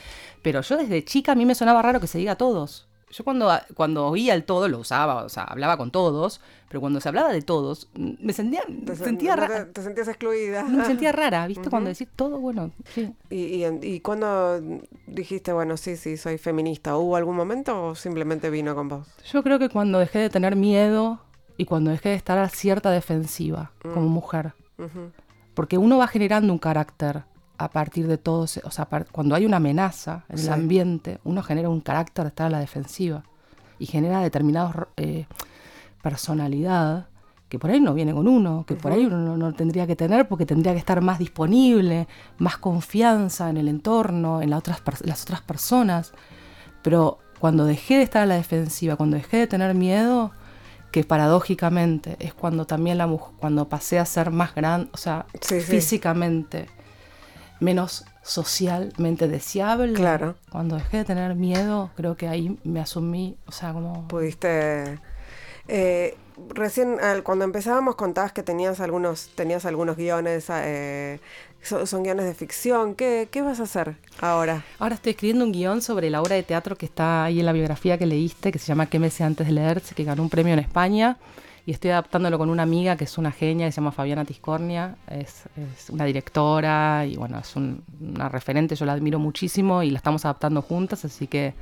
Pero 0.42 0.60
yo 0.60 0.76
desde 0.76 1.04
chica 1.04 1.32
a 1.32 1.34
mí 1.34 1.44
me 1.44 1.54
sonaba 1.54 1.82
raro 1.82 2.00
que 2.00 2.06
se 2.06 2.18
diga 2.18 2.36
todos. 2.36 2.88
Yo 3.16 3.24
cuando, 3.24 3.50
cuando 3.74 4.08
oía 4.08 4.34
el 4.34 4.44
todo 4.44 4.68
lo 4.68 4.78
usaba, 4.78 5.24
o 5.24 5.30
sea, 5.30 5.44
hablaba 5.44 5.78
con 5.78 5.90
todos, 5.90 6.42
pero 6.68 6.82
cuando 6.82 7.00
se 7.00 7.08
hablaba 7.08 7.32
de 7.32 7.40
todos, 7.40 7.88
me 7.94 8.34
sentía, 8.34 8.60
te, 8.84 8.94
sentía 8.94 9.34
rara. 9.34 9.72
Te, 9.72 9.80
sentías 9.80 10.08
excluida. 10.08 10.64
Me 10.64 10.84
sentía 10.84 11.12
rara, 11.12 11.46
¿viste? 11.46 11.70
Cuando 11.70 11.88
decís 11.88 12.08
todo, 12.14 12.38
bueno, 12.40 12.72
sí. 12.92 13.14
¿Y, 13.30 13.64
y, 13.64 13.64
y 13.80 14.00
cuando 14.00 14.60
dijiste, 15.06 15.54
bueno, 15.54 15.78
sí, 15.78 15.96
sí, 15.96 16.18
soy 16.18 16.36
feminista, 16.36 16.98
¿hubo 16.98 17.16
algún 17.16 17.36
momento 17.36 17.86
o 17.86 17.94
simplemente 17.94 18.50
vino 18.50 18.74
con 18.74 18.90
vos? 18.90 19.08
Yo 19.32 19.42
creo 19.42 19.58
que 19.58 19.70
cuando 19.70 19.98
dejé 19.98 20.18
de 20.18 20.28
tener 20.28 20.54
miedo 20.54 21.18
y 21.56 21.64
cuando 21.64 21.92
dejé 21.92 22.10
de 22.10 22.16
estar 22.16 22.36
a 22.36 22.50
cierta 22.50 22.90
defensiva 22.90 23.72
como 23.80 24.10
mm. 24.10 24.12
mujer. 24.12 24.52
Porque 25.54 25.78
uno 25.78 25.96
va 25.96 26.06
generando 26.06 26.52
un 26.52 26.58
carácter 26.58 27.22
a 27.58 27.70
partir 27.70 28.06
de 28.06 28.18
todo, 28.18 28.40
o 28.42 28.70
sea, 28.70 28.88
cuando 29.12 29.34
hay 29.34 29.46
una 29.46 29.56
amenaza 29.56 30.24
en 30.28 30.38
el 30.38 30.48
ambiente, 30.50 31.20
uno 31.24 31.42
genera 31.42 31.68
un 31.68 31.80
carácter 31.80 32.24
de 32.24 32.28
estar 32.28 32.46
a 32.46 32.50
la 32.50 32.60
defensiva 32.60 33.24
y 33.78 33.86
genera 33.86 34.20
determinada 34.20 34.88
eh, 34.96 35.26
personalidad 36.02 37.08
que 37.48 37.58
por 37.58 37.70
ahí 37.70 37.80
no 37.80 37.94
viene 37.94 38.12
con 38.12 38.26
uno, 38.26 38.64
que 38.66 38.74
por 38.74 38.92
ahí 38.92 39.04
uno 39.06 39.36
no, 39.36 39.52
tendría 39.52 39.86
que 39.86 39.94
tener 39.94 40.26
porque 40.26 40.46
tendría 40.46 40.72
que 40.72 40.80
estar 40.80 41.00
más 41.00 41.18
disponible, 41.18 42.08
más 42.38 42.56
confianza 42.58 43.48
en 43.48 43.56
el 43.56 43.68
entorno, 43.68 44.42
en 44.42 44.50
las 44.50 44.58
otras, 44.58 44.82
las 45.04 45.22
otras 45.22 45.42
personas. 45.42 46.12
Pero 46.82 47.18
cuando 47.38 47.64
dejé 47.64 47.98
de 47.98 48.02
estar 48.02 48.22
a 48.22 48.26
la 48.26 48.34
defensiva, 48.34 48.96
cuando 48.96 49.16
dejé 49.16 49.36
de 49.36 49.46
tener 49.46 49.74
miedo, 49.74 50.32
que 50.90 51.04
paradójicamente 51.04 52.16
es 52.18 52.34
cuando 52.34 52.64
también 52.66 52.98
la 52.98 53.06
cuando 53.38 53.68
pasé 53.68 54.00
a 54.00 54.06
ser 54.06 54.30
más 54.30 54.54
grande, 54.54 54.88
o 54.92 54.96
sea, 54.96 55.26
físicamente 55.40 56.68
menos 57.60 58.04
socialmente 58.22 59.28
deseable. 59.28 59.94
Claro. 59.94 60.36
Cuando 60.50 60.76
dejé 60.76 60.98
de 60.98 61.04
tener 61.04 61.34
miedo, 61.34 61.90
creo 61.96 62.16
que 62.16 62.28
ahí 62.28 62.58
me 62.64 62.80
asumí, 62.80 63.36
o 63.46 63.52
sea, 63.52 63.72
como... 63.72 64.06
Pudiste... 64.08 64.98
Eh, 65.68 66.16
recién 66.50 66.98
cuando 67.24 67.44
empezábamos 67.44 67.96
contabas 67.96 68.32
que 68.32 68.44
tenías 68.44 68.78
algunos, 68.80 69.30
tenías 69.34 69.64
algunos 69.64 69.96
guiones, 69.96 70.46
eh, 70.50 71.18
son, 71.62 72.02
guiones 72.04 72.26
de 72.26 72.34
ficción. 72.34 72.94
¿Qué, 72.94 73.28
¿Qué, 73.30 73.42
vas 73.42 73.58
a 73.58 73.64
hacer 73.64 73.96
ahora? 74.20 74.64
Ahora 74.78 74.94
estoy 74.94 75.10
escribiendo 75.10 75.44
un 75.44 75.52
guion 75.52 75.82
sobre 75.82 76.10
la 76.10 76.20
obra 76.22 76.36
de 76.36 76.44
teatro 76.44 76.76
que 76.76 76.86
está 76.86 77.24
ahí 77.24 77.40
en 77.40 77.46
la 77.46 77.52
biografía 77.52 77.98
que 77.98 78.06
leíste, 78.06 78.52
que 78.52 78.58
se 78.58 78.66
llama 78.66 78.86
¿Qué 78.86 78.98
me 78.98 79.10
sé 79.10 79.24
antes 79.24 79.46
de 79.46 79.52
leerse? 79.52 79.94
que 79.94 80.04
ganó 80.04 80.22
un 80.22 80.30
premio 80.30 80.52
en 80.52 80.60
España 80.60 81.16
y 81.66 81.72
estoy 81.72 81.90
adaptándolo 81.90 82.38
con 82.38 82.48
una 82.48 82.62
amiga 82.62 82.96
que 82.96 83.04
es 83.04 83.18
una 83.18 83.32
genia, 83.32 83.66
que 83.66 83.72
se 83.72 83.76
llama 83.80 83.90
Fabiana 83.90 84.24
Tiscornia, 84.24 84.96
es, 85.10 85.42
una 85.90 86.04
directora 86.04 87.04
y 87.04 87.16
bueno, 87.16 87.40
es 87.40 87.56
una 87.56 88.28
referente, 88.28 88.76
yo 88.76 88.86
la 88.86 88.92
admiro 88.92 89.18
muchísimo 89.18 89.82
y 89.82 89.90
la 89.90 89.98
estamos 89.98 90.24
adaptando 90.24 90.62
juntas, 90.62 91.04
así 91.04 91.26
que 91.26 91.54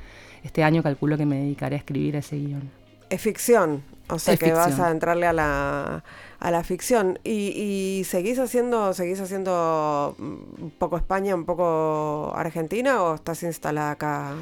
este 0.43 0.63
año 0.63 0.83
calculo 0.83 1.17
que 1.17 1.25
me 1.25 1.37
dedicaré 1.37 1.75
a 1.75 1.79
escribir 1.79 2.15
ese 2.17 2.37
guion. 2.37 2.69
Es 3.09 3.19
ficción, 3.19 3.83
o 4.07 4.19
sea 4.19 4.37
que 4.37 4.53
vas 4.53 4.79
a 4.79 4.91
entrarle 4.91 5.25
a 5.25 5.33
la, 5.33 6.03
a 6.39 6.51
la 6.51 6.63
ficción. 6.63 7.17
¿Y, 7.23 8.03
seguís 8.05 8.37
haciendo 8.37 8.93
seguís 8.93 9.19
haciendo 9.21 10.15
un 10.19 10.71
poco 10.77 10.97
España, 10.97 11.33
un 11.33 11.45
poco 11.45 12.31
Argentina 12.35 13.01
o 13.01 13.15
estás 13.15 13.41
instalada 13.41 13.91
acá? 13.91 14.35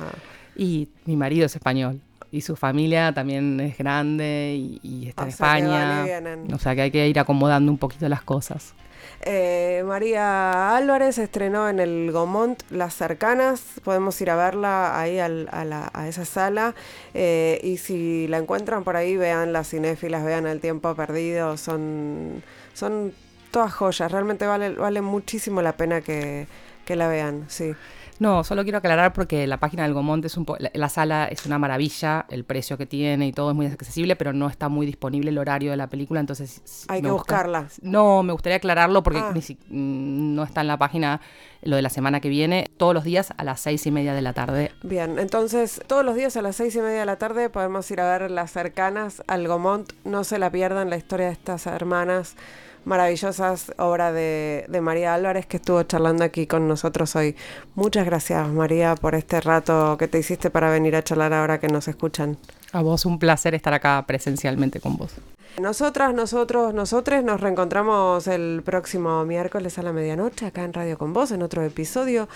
Y 0.57 0.89
mi 1.05 1.15
marido 1.15 1.45
es 1.45 1.55
español 1.55 2.01
y 2.33 2.41
su 2.41 2.55
familia 2.55 3.13
también 3.13 3.59
es 3.59 3.77
grande 3.77 4.57
y, 4.81 5.07
está 5.07 5.21
en 5.21 5.29
España. 5.29 6.05
o 6.51 6.57
sea 6.57 6.73
que 6.73 6.81
hay 6.81 6.91
que 6.91 7.07
ir 7.07 7.19
acomodando 7.19 7.71
un 7.71 7.77
poquito 7.77 8.09
las 8.09 8.23
cosas. 8.23 8.73
Eh, 9.21 9.83
María 9.85 10.75
Álvarez 10.75 11.19
estrenó 11.19 11.69
en 11.69 11.79
el 11.79 12.11
Gomont 12.11 12.59
Las 12.71 12.95
Cercanas, 12.95 13.61
podemos 13.83 14.19
ir 14.19 14.31
a 14.31 14.35
verla 14.35 14.99
ahí 14.99 15.19
a, 15.19 16.07
esa 16.07 16.25
sala 16.25 16.73
eh, 17.13 17.59
y 17.61 17.77
si 17.77 18.27
la 18.27 18.39
encuentran 18.39 18.83
por 18.83 18.95
ahí 18.95 19.15
vean 19.15 19.53
las 19.53 19.69
cinéfilas, 19.69 20.25
vean 20.25 20.47
El 20.47 20.59
Tiempo 20.59 20.95
Perdido, 20.95 21.55
son, 21.57 22.41
son 22.73 23.13
todas 23.51 23.71
joyas, 23.71 24.11
realmente 24.11 24.47
vale, 24.47 24.71
vale 24.71 25.01
muchísimo 25.01 25.61
la 25.61 25.73
pena 25.77 26.01
que, 26.01 26.47
Que 26.85 26.95
la 26.95 27.07
vean, 27.07 27.45
sí. 27.47 27.73
No, 28.19 28.43
solo 28.43 28.63
quiero 28.63 28.77
aclarar 28.77 29.11
porque 29.11 29.47
la 29.47 29.57
página 29.57 29.83
del 29.83 29.93
Gomont 29.93 30.23
es 30.23 30.37
un 30.37 30.45
po- 30.45 30.55
la, 30.59 30.69
la 30.73 30.87
sala 30.87 31.25
es 31.25 31.45
una 31.47 31.57
maravilla, 31.57 32.25
el 32.29 32.43
precio 32.45 32.77
que 32.77 32.85
tiene 32.85 33.25
y 33.27 33.33
todo 33.33 33.49
es 33.49 33.55
muy 33.55 33.65
accesible, 33.65 34.15
pero 34.15 34.33
no 34.33 34.47
está 34.47 34.69
muy 34.69 34.85
disponible 34.85 35.31
el 35.31 35.37
horario 35.39 35.71
de 35.71 35.77
la 35.77 35.87
película, 35.87 36.19
entonces 36.19 36.85
Hay 36.89 37.01
que 37.01 37.09
gusta- 37.09 37.17
buscarla. 37.33 37.67
No, 37.81 38.21
me 38.21 38.31
gustaría 38.31 38.57
aclararlo 38.57 39.01
porque 39.01 39.19
Ah. 39.19 39.33
si- 39.41 39.55
mm, 39.67 40.35
no 40.35 40.43
está 40.43 40.61
en 40.61 40.67
la 40.67 40.77
página 40.77 41.21
lo 41.63 41.75
de 41.75 41.81
la 41.81 41.89
semana 41.89 42.19
que 42.21 42.29
viene, 42.29 42.67
todos 42.77 42.93
los 42.93 43.03
días 43.03 43.33
a 43.35 43.43
las 43.43 43.59
seis 43.61 43.85
y 43.87 43.91
media 43.91 44.13
de 44.13 44.21
la 44.21 44.33
tarde. 44.33 44.71
Bien, 44.83 45.17
entonces 45.17 45.81
todos 45.87 46.05
los 46.05 46.15
días 46.15 46.37
a 46.37 46.41
las 46.43 46.55
seis 46.55 46.75
y 46.75 46.81
media 46.81 46.99
de 46.99 47.05
la 47.07 47.15
tarde 47.17 47.49
podemos 47.49 47.89
ir 47.89 47.99
a 47.99 48.17
ver 48.19 48.29
las 48.29 48.51
cercanas 48.51 49.23
al 49.27 49.47
Gomont. 49.47 49.91
No 50.05 50.23
se 50.23 50.37
la 50.37 50.51
pierdan 50.51 50.89
la 50.89 50.97
historia 50.97 51.27
de 51.27 51.31
estas 51.33 51.65
hermanas 51.65 52.35
maravillosas, 52.85 53.73
obra 53.77 54.11
de, 54.11 54.65
de 54.67 54.81
María 54.81 55.13
Álvarez 55.13 55.45
que 55.45 55.57
estuvo 55.57 55.81
charlando 55.83 56.23
aquí 56.23 56.47
con 56.47 56.67
nosotros 56.67 57.15
hoy. 57.15 57.35
Muchas 57.75 58.05
gracias 58.05 58.47
María 58.49 58.95
por 58.95 59.15
este 59.15 59.41
rato 59.41 59.97
que 59.97 60.07
te 60.07 60.19
hiciste 60.19 60.49
para 60.49 60.69
venir 60.69 60.95
a 60.95 61.03
charlar 61.03 61.33
ahora 61.33 61.59
que 61.59 61.67
nos 61.67 61.87
escuchan. 61.87 62.37
A 62.71 62.81
vos 62.81 63.05
un 63.05 63.19
placer 63.19 63.53
estar 63.55 63.73
acá 63.73 64.03
presencialmente 64.07 64.79
con 64.79 64.97
vos. 64.97 65.13
Nosotras, 65.61 66.15
nosotros, 66.15 66.73
nosotres 66.73 67.23
nos 67.23 67.39
reencontramos 67.39 68.25
el 68.25 68.63
próximo 68.65 69.23
miércoles 69.23 69.77
a 69.77 69.83
la 69.83 69.93
medianoche 69.93 70.47
acá 70.47 70.63
en 70.63 70.73
Radio 70.73 70.97
con 70.97 71.13
Vos 71.13 71.31
en 71.31 71.43
otro 71.43 71.61
episodio 71.61 72.27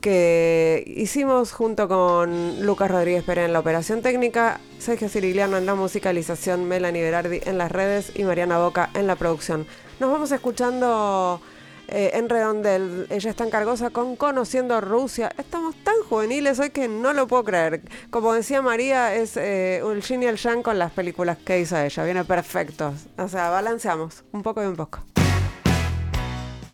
que 0.00 0.84
hicimos 0.86 1.50
junto 1.50 1.88
con 1.88 2.64
Lucas 2.64 2.88
Rodríguez 2.88 3.24
Pérez 3.24 3.46
en 3.46 3.54
la 3.54 3.58
operación 3.58 4.02
técnica, 4.02 4.60
Sergio 4.78 5.08
Cirigliano 5.08 5.56
en 5.56 5.66
la 5.66 5.74
musicalización, 5.74 6.68
Melanie 6.68 7.02
Berardi 7.02 7.40
en 7.44 7.58
las 7.58 7.72
redes 7.72 8.12
y 8.14 8.22
Mariana 8.22 8.58
Boca 8.58 8.88
en 8.94 9.08
la 9.08 9.16
producción. 9.16 9.66
Nos 10.00 10.10
vamos 10.10 10.32
escuchando 10.32 11.42
eh, 11.86 12.12
en 12.14 12.30
Redondel, 12.30 13.06
ella 13.10 13.28
está 13.28 13.44
en 13.44 13.50
Cargosa 13.50 13.90
con 13.90 14.16
Conociendo 14.16 14.80
Rusia. 14.80 15.30
Estamos 15.36 15.74
tan 15.84 15.94
juveniles 16.08 16.58
hoy 16.58 16.70
que 16.70 16.88
no 16.88 17.12
lo 17.12 17.26
puedo 17.26 17.44
creer. 17.44 17.82
Como 18.08 18.32
decía 18.32 18.62
María, 18.62 19.14
es 19.14 19.36
eh, 19.36 19.82
un 19.84 20.00
y 20.22 20.24
el 20.24 20.62
con 20.62 20.78
las 20.78 20.90
películas 20.92 21.36
que 21.36 21.60
hizo 21.60 21.78
ella. 21.78 22.02
Viene 22.04 22.24
perfecto. 22.24 22.94
O 23.18 23.28
sea, 23.28 23.50
balanceamos 23.50 24.24
un 24.32 24.42
poco 24.42 24.62
y 24.62 24.66
un 24.68 24.76
poco. 24.76 25.00